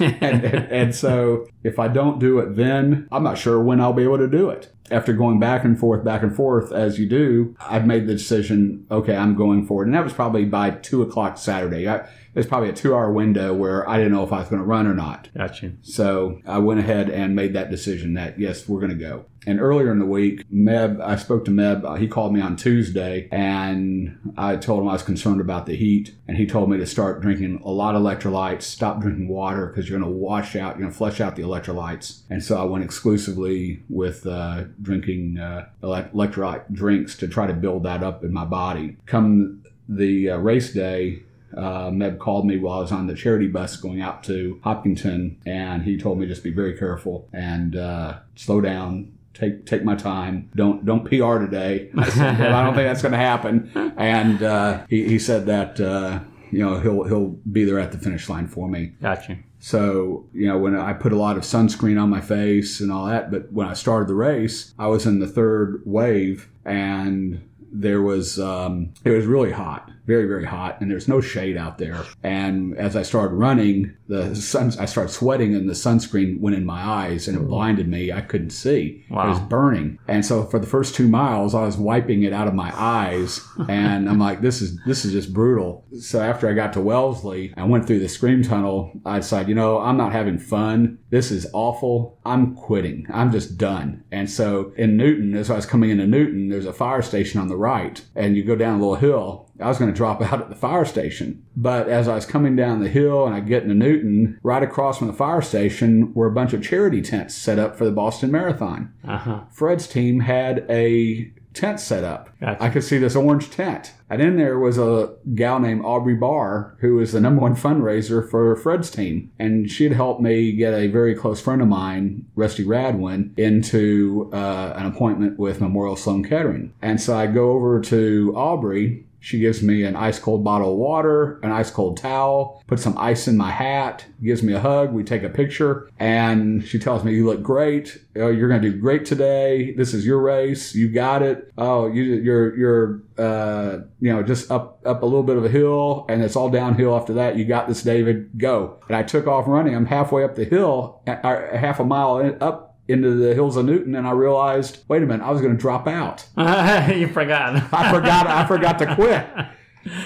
And, 0.00 0.20
and, 0.22 0.44
and 0.70 0.94
so 0.94 1.46
if 1.64 1.78
I 1.78 1.88
don't 1.88 2.18
do 2.18 2.38
it 2.40 2.56
then, 2.56 3.08
I'm 3.10 3.22
not 3.22 3.38
sure 3.38 3.60
when 3.60 3.80
I'll 3.80 3.92
be 3.94 4.02
able 4.02 4.18
to 4.18 4.28
do 4.28 4.50
it. 4.50 4.70
After 4.90 5.12
going 5.12 5.38
back 5.38 5.64
and 5.64 5.78
forth, 5.78 6.04
back 6.04 6.22
and 6.22 6.34
forth 6.34 6.72
as 6.72 6.98
you 6.98 7.08
do, 7.08 7.56
I've 7.60 7.86
made 7.86 8.06
the 8.06 8.12
decision, 8.14 8.86
okay, 8.90 9.16
I'm 9.16 9.34
going 9.36 9.66
for 9.66 9.82
it. 9.82 9.86
And 9.86 9.94
that 9.94 10.04
was 10.04 10.12
probably 10.12 10.44
by 10.44 10.70
two 10.72 11.00
o'clock 11.02 11.38
Saturday. 11.38 11.88
I, 11.88 12.06
there's 12.34 12.46
probably 12.46 12.68
a 12.68 12.74
two 12.74 12.94
hour 12.94 13.12
window 13.12 13.52
where 13.52 13.88
I 13.88 13.96
didn't 13.96 14.12
know 14.12 14.24
if 14.24 14.32
I 14.32 14.40
was 14.40 14.48
going 14.48 14.62
to 14.62 14.66
run 14.66 14.86
or 14.86 14.94
not. 14.94 15.28
gotcha. 15.36 15.72
So 15.82 16.40
I 16.46 16.58
went 16.58 16.80
ahead 16.80 17.10
and 17.10 17.34
made 17.34 17.54
that 17.54 17.70
decision 17.70 18.14
that 18.14 18.38
yes, 18.38 18.68
we're 18.68 18.80
going 18.80 18.96
to 18.96 19.04
go. 19.04 19.26
And 19.46 19.58
earlier 19.58 19.90
in 19.90 19.98
the 19.98 20.06
week, 20.06 20.46
Meb, 20.50 21.00
I 21.00 21.16
spoke 21.16 21.46
to 21.46 21.50
Meb. 21.50 21.82
Uh, 21.82 21.94
he 21.94 22.06
called 22.06 22.34
me 22.34 22.42
on 22.42 22.56
Tuesday, 22.56 23.26
and 23.32 24.34
I 24.36 24.56
told 24.56 24.82
him 24.82 24.88
I 24.88 24.92
was 24.92 25.02
concerned 25.02 25.40
about 25.40 25.64
the 25.64 25.74
heat, 25.74 26.14
and 26.28 26.36
he 26.36 26.46
told 26.46 26.68
me 26.68 26.76
to 26.76 26.86
start 26.86 27.22
drinking 27.22 27.62
a 27.64 27.70
lot 27.70 27.94
of 27.94 28.02
electrolytes, 28.02 28.62
stop 28.62 29.00
drinking 29.00 29.28
water 29.28 29.66
because 29.66 29.88
you're 29.88 29.98
going 29.98 30.12
to 30.12 30.18
wash 30.18 30.56
out, 30.56 30.74
you're 30.74 30.82
going 30.82 30.92
to 30.92 30.96
flush 30.96 31.22
out 31.22 31.36
the 31.36 31.42
electrolytes. 31.42 32.20
And 32.28 32.44
so 32.44 32.60
I 32.60 32.64
went 32.64 32.84
exclusively 32.84 33.82
with 33.88 34.26
uh, 34.26 34.64
drinking 34.82 35.38
uh, 35.38 35.68
elect- 35.82 36.14
electrolyte 36.14 36.70
drinks 36.72 37.16
to 37.16 37.26
try 37.26 37.46
to 37.46 37.54
build 37.54 37.84
that 37.84 38.02
up 38.02 38.22
in 38.22 38.34
my 38.34 38.44
body. 38.44 38.98
Come 39.06 39.64
the 39.88 40.30
uh, 40.30 40.36
race 40.36 40.72
day, 40.72 41.22
uh, 41.56 41.90
Meb 41.90 42.18
called 42.18 42.46
me 42.46 42.56
while 42.56 42.78
I 42.78 42.82
was 42.82 42.92
on 42.92 43.06
the 43.06 43.14
charity 43.14 43.48
bus 43.48 43.76
going 43.76 44.00
out 44.00 44.22
to 44.24 44.60
Hopkinton, 44.62 45.40
and 45.46 45.82
he 45.82 45.98
told 45.98 46.18
me 46.18 46.26
just 46.26 46.44
be 46.44 46.52
very 46.52 46.76
careful 46.76 47.28
and 47.32 47.76
uh, 47.76 48.18
slow 48.36 48.60
down. 48.60 49.12
Take 49.34 49.64
take 49.64 49.84
my 49.84 49.94
time. 49.94 50.50
Don't 50.54 50.84
don't 50.84 51.04
PR 51.04 51.38
today. 51.38 51.90
I, 51.96 52.08
said, 52.08 52.38
"Well, 52.38 52.54
I 52.54 52.64
don't 52.64 52.74
think 52.74 52.88
that's 52.88 53.02
going 53.02 53.12
to 53.12 53.18
happen. 53.18 53.94
And 53.96 54.42
uh, 54.42 54.86
he, 54.88 55.08
he 55.08 55.18
said 55.18 55.46
that 55.46 55.80
uh, 55.80 56.20
you 56.50 56.58
know 56.58 56.78
he'll 56.80 57.04
he'll 57.04 57.28
be 57.50 57.64
there 57.64 57.78
at 57.78 57.92
the 57.92 57.98
finish 57.98 58.28
line 58.28 58.48
for 58.48 58.68
me. 58.68 58.92
Gotcha. 59.00 59.38
So, 59.62 60.26
you 60.32 60.46
know, 60.46 60.56
when 60.56 60.74
I 60.74 60.94
put 60.94 61.12
a 61.12 61.18
lot 61.18 61.36
of 61.36 61.42
sunscreen 61.42 62.00
on 62.02 62.08
my 62.08 62.22
face 62.22 62.80
and 62.80 62.90
all 62.90 63.04
that, 63.06 63.30
but 63.30 63.52
when 63.52 63.68
I 63.68 63.74
started 63.74 64.08
the 64.08 64.14
race, 64.14 64.72
I 64.78 64.86
was 64.86 65.04
in 65.04 65.18
the 65.18 65.26
third 65.26 65.82
wave 65.84 66.48
and 66.64 67.46
there 67.70 68.02
was 68.02 68.40
um, 68.40 68.94
it 69.04 69.10
was 69.10 69.26
really 69.26 69.52
hot 69.52 69.90
very 70.06 70.26
very 70.26 70.44
hot 70.44 70.80
and 70.80 70.90
there's 70.90 71.08
no 71.08 71.20
shade 71.20 71.56
out 71.56 71.78
there. 71.78 72.04
And 72.22 72.76
as 72.78 72.96
i 72.96 73.02
started 73.02 73.34
running 73.34 73.96
the 74.08 74.34
sun 74.34 74.72
i 74.78 74.84
started 74.84 75.12
sweating 75.12 75.54
and 75.54 75.68
the 75.68 75.74
sunscreen 75.74 76.40
went 76.40 76.56
in 76.56 76.64
my 76.64 76.82
eyes 76.82 77.28
and 77.28 77.36
it 77.36 77.46
blinded 77.46 77.88
me. 77.88 78.12
I 78.12 78.20
couldn't 78.20 78.50
see. 78.50 79.04
Wow. 79.10 79.26
it 79.26 79.28
was 79.30 79.40
burning. 79.40 79.98
And 80.08 80.24
so 80.24 80.44
for 80.44 80.58
the 80.58 80.66
first 80.66 80.94
two 80.94 81.08
miles 81.08 81.54
i 81.54 81.64
was 81.64 81.76
wiping 81.76 82.22
it 82.22 82.32
out 82.32 82.48
of 82.48 82.54
my 82.54 82.72
eyes 82.74 83.40
and 83.68 84.08
i'm 84.08 84.18
like 84.18 84.40
this 84.40 84.60
is 84.62 84.78
this 84.84 85.04
is 85.04 85.12
just 85.12 85.32
brutal. 85.32 85.84
So 85.98 86.20
after 86.20 86.48
i 86.48 86.52
got 86.52 86.72
to 86.74 86.80
wellesley 86.80 87.54
i 87.56 87.64
went 87.64 87.86
through 87.86 88.00
the 88.00 88.08
scream 88.08 88.42
tunnel. 88.42 88.92
I 89.04 89.18
decided 89.18 89.48
you 89.48 89.54
know 89.54 89.78
i'm 89.78 89.96
not 89.96 90.12
having 90.12 90.38
fun. 90.38 90.98
This 91.10 91.30
is 91.30 91.46
awful. 91.52 92.18
I'm 92.24 92.54
quitting. 92.54 93.06
I'm 93.12 93.32
just 93.32 93.58
done. 93.58 94.04
And 94.12 94.30
so 94.30 94.72
in 94.76 94.96
newton 94.96 95.36
as 95.36 95.50
i 95.50 95.56
was 95.56 95.66
coming 95.66 95.90
into 95.90 96.06
newton 96.06 96.48
there's 96.48 96.66
a 96.66 96.72
fire 96.72 97.02
station 97.02 97.40
on 97.40 97.48
the 97.48 97.56
right 97.56 98.04
and 98.14 98.36
you 98.36 98.44
go 98.44 98.56
down 98.56 98.76
a 98.76 98.80
little 98.80 98.96
hill 98.96 99.49
I 99.60 99.68
was 99.68 99.78
going 99.78 99.90
to 99.90 99.96
drop 99.96 100.22
out 100.22 100.40
at 100.40 100.48
the 100.48 100.54
fire 100.54 100.84
station. 100.84 101.44
But 101.56 101.88
as 101.88 102.08
I 102.08 102.14
was 102.14 102.26
coming 102.26 102.56
down 102.56 102.80
the 102.80 102.88
hill 102.88 103.26
and 103.26 103.34
I 103.34 103.40
get 103.40 103.62
into 103.62 103.74
Newton, 103.74 104.38
right 104.42 104.62
across 104.62 104.98
from 104.98 105.06
the 105.06 105.12
fire 105.12 105.42
station 105.42 106.12
were 106.14 106.26
a 106.26 106.32
bunch 106.32 106.52
of 106.52 106.62
charity 106.62 107.02
tents 107.02 107.34
set 107.34 107.58
up 107.58 107.76
for 107.76 107.84
the 107.84 107.92
Boston 107.92 108.30
Marathon. 108.30 108.92
Uh-huh. 109.06 109.42
Fred's 109.50 109.86
team 109.86 110.20
had 110.20 110.64
a 110.68 111.32
tent 111.52 111.80
set 111.80 112.04
up. 112.04 112.30
Gotcha. 112.40 112.62
I 112.62 112.68
could 112.68 112.84
see 112.84 112.98
this 112.98 113.16
orange 113.16 113.50
tent. 113.50 113.92
And 114.08 114.20
in 114.22 114.36
there 114.36 114.58
was 114.58 114.78
a 114.78 115.14
gal 115.34 115.60
named 115.60 115.84
Aubrey 115.84 116.14
Barr, 116.14 116.76
who 116.80 116.96
was 116.96 117.12
the 117.12 117.20
number 117.20 117.42
one 117.42 117.56
fundraiser 117.56 118.28
for 118.28 118.56
Fred's 118.56 118.90
team. 118.90 119.30
And 119.38 119.70
she 119.70 119.84
had 119.84 119.92
helped 119.92 120.20
me 120.20 120.52
get 120.52 120.74
a 120.74 120.88
very 120.88 121.14
close 121.14 121.40
friend 121.40 121.60
of 121.60 121.68
mine, 121.68 122.26
Rusty 122.34 122.64
Radwin, 122.64 123.38
into 123.38 124.30
uh, 124.32 124.74
an 124.76 124.86
appointment 124.86 125.38
with 125.38 125.60
Memorial 125.60 125.96
Sloan 125.96 126.24
Kettering. 126.24 126.72
And 126.82 127.00
so 127.00 127.16
I 127.16 127.26
go 127.26 127.50
over 127.50 127.80
to 127.80 128.32
Aubrey. 128.36 129.06
She 129.20 129.38
gives 129.38 129.62
me 129.62 129.84
an 129.84 129.96
ice 129.96 130.18
cold 130.18 130.42
bottle 130.42 130.72
of 130.72 130.78
water, 130.78 131.38
an 131.42 131.52
ice 131.52 131.70
cold 131.70 131.98
towel, 131.98 132.62
puts 132.66 132.82
some 132.82 132.96
ice 132.96 133.28
in 133.28 133.36
my 133.36 133.50
hat, 133.50 134.06
gives 134.22 134.42
me 134.42 134.54
a 134.54 134.60
hug. 134.60 134.92
We 134.92 135.04
take 135.04 135.22
a 135.22 135.28
picture, 135.28 135.90
and 135.98 136.64
she 136.64 136.78
tells 136.78 137.04
me, 137.04 137.14
"You 137.14 137.26
look 137.26 137.42
great. 137.42 138.02
Oh, 138.16 138.28
you're 138.28 138.48
going 138.48 138.62
to 138.62 138.70
do 138.70 138.78
great 138.78 139.04
today. 139.04 139.74
This 139.74 139.94
is 139.94 140.06
your 140.06 140.20
race. 140.20 140.74
You 140.74 140.88
got 140.88 141.22
it. 141.22 141.52
Oh, 141.58 141.86
you, 141.86 142.02
you're 142.02 142.56
you're 142.56 143.02
uh, 143.18 143.80
you 144.00 144.12
know 144.12 144.22
just 144.22 144.50
up 144.50 144.80
up 144.86 145.02
a 145.02 145.06
little 145.06 145.22
bit 145.22 145.36
of 145.36 145.44
a 145.44 145.50
hill, 145.50 146.06
and 146.08 146.22
it's 146.22 146.36
all 146.36 146.48
downhill 146.48 146.96
after 146.96 147.12
that. 147.14 147.36
You 147.36 147.44
got 147.44 147.68
this, 147.68 147.82
David. 147.82 148.38
Go." 148.38 148.78
And 148.88 148.96
I 148.96 149.02
took 149.02 149.26
off 149.26 149.46
running. 149.46 149.76
I'm 149.76 149.86
halfway 149.86 150.24
up 150.24 150.34
the 150.34 150.44
hill, 150.44 151.02
half 151.06 151.78
a 151.78 151.84
mile 151.84 152.36
up 152.40 152.69
into 152.90 153.14
the 153.14 153.34
hills 153.34 153.56
of 153.56 153.64
Newton, 153.66 153.94
and 153.94 154.06
I 154.06 154.10
realized, 154.12 154.84
wait 154.88 155.02
a 155.02 155.06
minute, 155.06 155.24
I 155.24 155.30
was 155.30 155.40
going 155.40 155.54
to 155.54 155.60
drop 155.60 155.86
out. 155.86 156.26
you 156.36 157.08
forgot. 157.08 157.56
I 157.72 157.92
forgot 157.92 158.26
I 158.26 158.46
forgot 158.46 158.78
to 158.80 158.94
quit. 158.94 159.26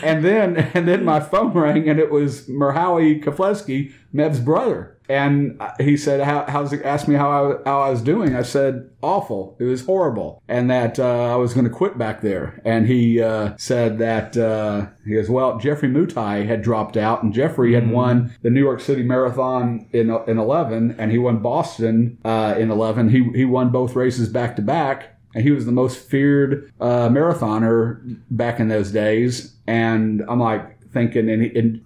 And 0.02 0.24
then 0.24 0.56
and 0.74 0.86
then 0.88 1.04
my 1.04 1.20
phone 1.20 1.52
rang 1.52 1.88
and 1.88 1.98
it 1.98 2.10
was 2.10 2.48
Merhawi 2.48 3.22
Keflezighi, 3.22 3.92
Meb's 4.12 4.40
brother. 4.40 4.94
And 5.08 5.60
he 5.78 5.96
said, 5.96 6.20
how, 6.22 6.46
how's 6.48 6.72
it, 6.72 6.82
asked 6.84 7.08
me 7.08 7.14
how 7.14 7.28
I, 7.28 7.68
how 7.68 7.82
I 7.82 7.90
was 7.90 8.00
doing. 8.00 8.34
I 8.34 8.42
said, 8.42 8.90
awful. 9.02 9.56
It 9.60 9.64
was 9.64 9.84
horrible. 9.84 10.42
And 10.48 10.70
that 10.70 10.98
uh, 10.98 11.32
I 11.32 11.36
was 11.36 11.52
going 11.52 11.64
to 11.64 11.70
quit 11.70 11.98
back 11.98 12.22
there. 12.22 12.60
And 12.64 12.86
he 12.86 13.20
uh, 13.20 13.54
said 13.58 13.98
that, 13.98 14.36
uh, 14.36 14.86
he 15.04 15.14
goes, 15.14 15.28
well, 15.28 15.58
Geoffrey 15.58 15.88
Mutai 15.88 16.46
had 16.46 16.62
dropped 16.62 16.96
out 16.96 17.22
and 17.22 17.34
Geoffrey 17.34 17.74
had 17.74 17.90
won 17.90 18.34
the 18.42 18.50
New 18.50 18.60
York 18.62 18.80
City 18.80 19.02
Marathon 19.02 19.86
in, 19.92 20.10
in 20.26 20.38
11 20.38 20.96
and 20.98 21.10
he 21.10 21.18
won 21.18 21.40
Boston 21.40 22.18
uh, 22.24 22.54
in 22.56 22.70
11. 22.70 23.10
He, 23.10 23.30
he 23.34 23.44
won 23.44 23.70
both 23.70 23.94
races 23.94 24.30
back 24.30 24.56
to 24.56 24.62
back 24.62 25.13
and 25.34 25.42
he 25.42 25.50
was 25.50 25.66
the 25.66 25.72
most 25.72 25.98
feared 25.98 26.72
uh, 26.80 27.08
marathoner 27.08 28.18
back 28.30 28.60
in 28.60 28.68
those 28.68 28.90
days. 28.90 29.54
And 29.66 30.22
I'm 30.28 30.40
like 30.40 30.74
thinking, 30.94 31.28
and, 31.28 31.42
he, 31.42 31.58
and 31.58 31.84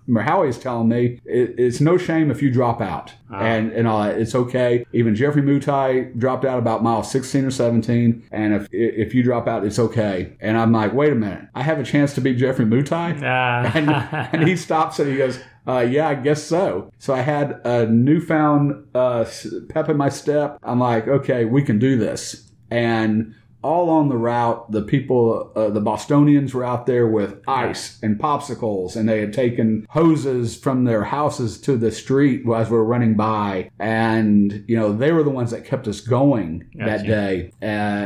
telling 0.60 0.88
me 0.88 1.20
it, 1.24 1.54
it's 1.58 1.80
no 1.80 1.96
shame 1.98 2.30
if 2.30 2.42
you 2.42 2.50
drop 2.50 2.80
out, 2.80 3.14
and 3.32 3.72
and 3.72 3.88
all 3.88 4.02
that. 4.04 4.20
It's 4.20 4.34
okay. 4.34 4.84
Even 4.92 5.16
Geoffrey 5.16 5.42
Mutai 5.42 6.16
dropped 6.16 6.44
out 6.44 6.58
about 6.58 6.82
mile 6.82 7.02
16 7.02 7.46
or 7.46 7.50
17, 7.50 8.28
and 8.30 8.54
if 8.54 8.68
if 8.70 9.14
you 9.14 9.22
drop 9.24 9.48
out, 9.48 9.64
it's 9.64 9.78
okay. 9.78 10.36
And 10.40 10.56
I'm 10.56 10.72
like, 10.72 10.92
wait 10.92 11.10
a 11.12 11.16
minute, 11.16 11.48
I 11.54 11.62
have 11.62 11.80
a 11.80 11.84
chance 11.84 12.14
to 12.14 12.20
beat 12.20 12.36
Geoffrey 12.36 12.66
Mutai, 12.66 13.20
Ah. 13.28 13.72
and 13.74 14.40
and 14.40 14.48
he 14.48 14.54
stops 14.54 15.00
and 15.00 15.10
he 15.10 15.16
goes. 15.16 15.40
Uh, 15.66 15.80
yeah, 15.80 16.08
I 16.08 16.14
guess 16.14 16.42
so. 16.42 16.90
So 16.98 17.12
I 17.12 17.20
had 17.20 17.60
a 17.62 17.84
newfound 17.84 18.86
uh, 18.94 19.26
pep 19.68 19.90
in 19.90 19.98
my 19.98 20.08
step. 20.08 20.58
I'm 20.62 20.80
like, 20.80 21.06
okay, 21.06 21.44
we 21.44 21.62
can 21.62 21.78
do 21.78 21.98
this. 21.98 22.47
And 22.70 23.34
all 23.62 23.90
on 23.90 24.08
the 24.08 24.16
route, 24.16 24.70
the 24.70 24.82
people, 24.82 25.50
uh, 25.56 25.68
the 25.70 25.80
Bostonians 25.80 26.54
were 26.54 26.64
out 26.64 26.86
there 26.86 27.06
with 27.06 27.40
ice 27.48 27.98
and 28.02 28.18
popsicles, 28.18 28.94
and 28.94 29.08
they 29.08 29.20
had 29.20 29.32
taken 29.32 29.86
hoses 29.90 30.56
from 30.56 30.84
their 30.84 31.04
houses 31.04 31.60
to 31.62 31.76
the 31.76 31.90
street 31.90 32.42
as 32.54 32.70
we 32.70 32.76
were 32.76 32.84
running 32.84 33.14
by. 33.14 33.70
And, 33.78 34.64
you 34.68 34.76
know, 34.76 34.92
they 34.92 35.10
were 35.10 35.24
the 35.24 35.30
ones 35.30 35.50
that 35.50 35.64
kept 35.64 35.88
us 35.88 36.00
going 36.00 36.70
that 36.74 36.98
Gotcha. 36.98 37.06
day. 37.06 37.52
Uh, 37.60 37.64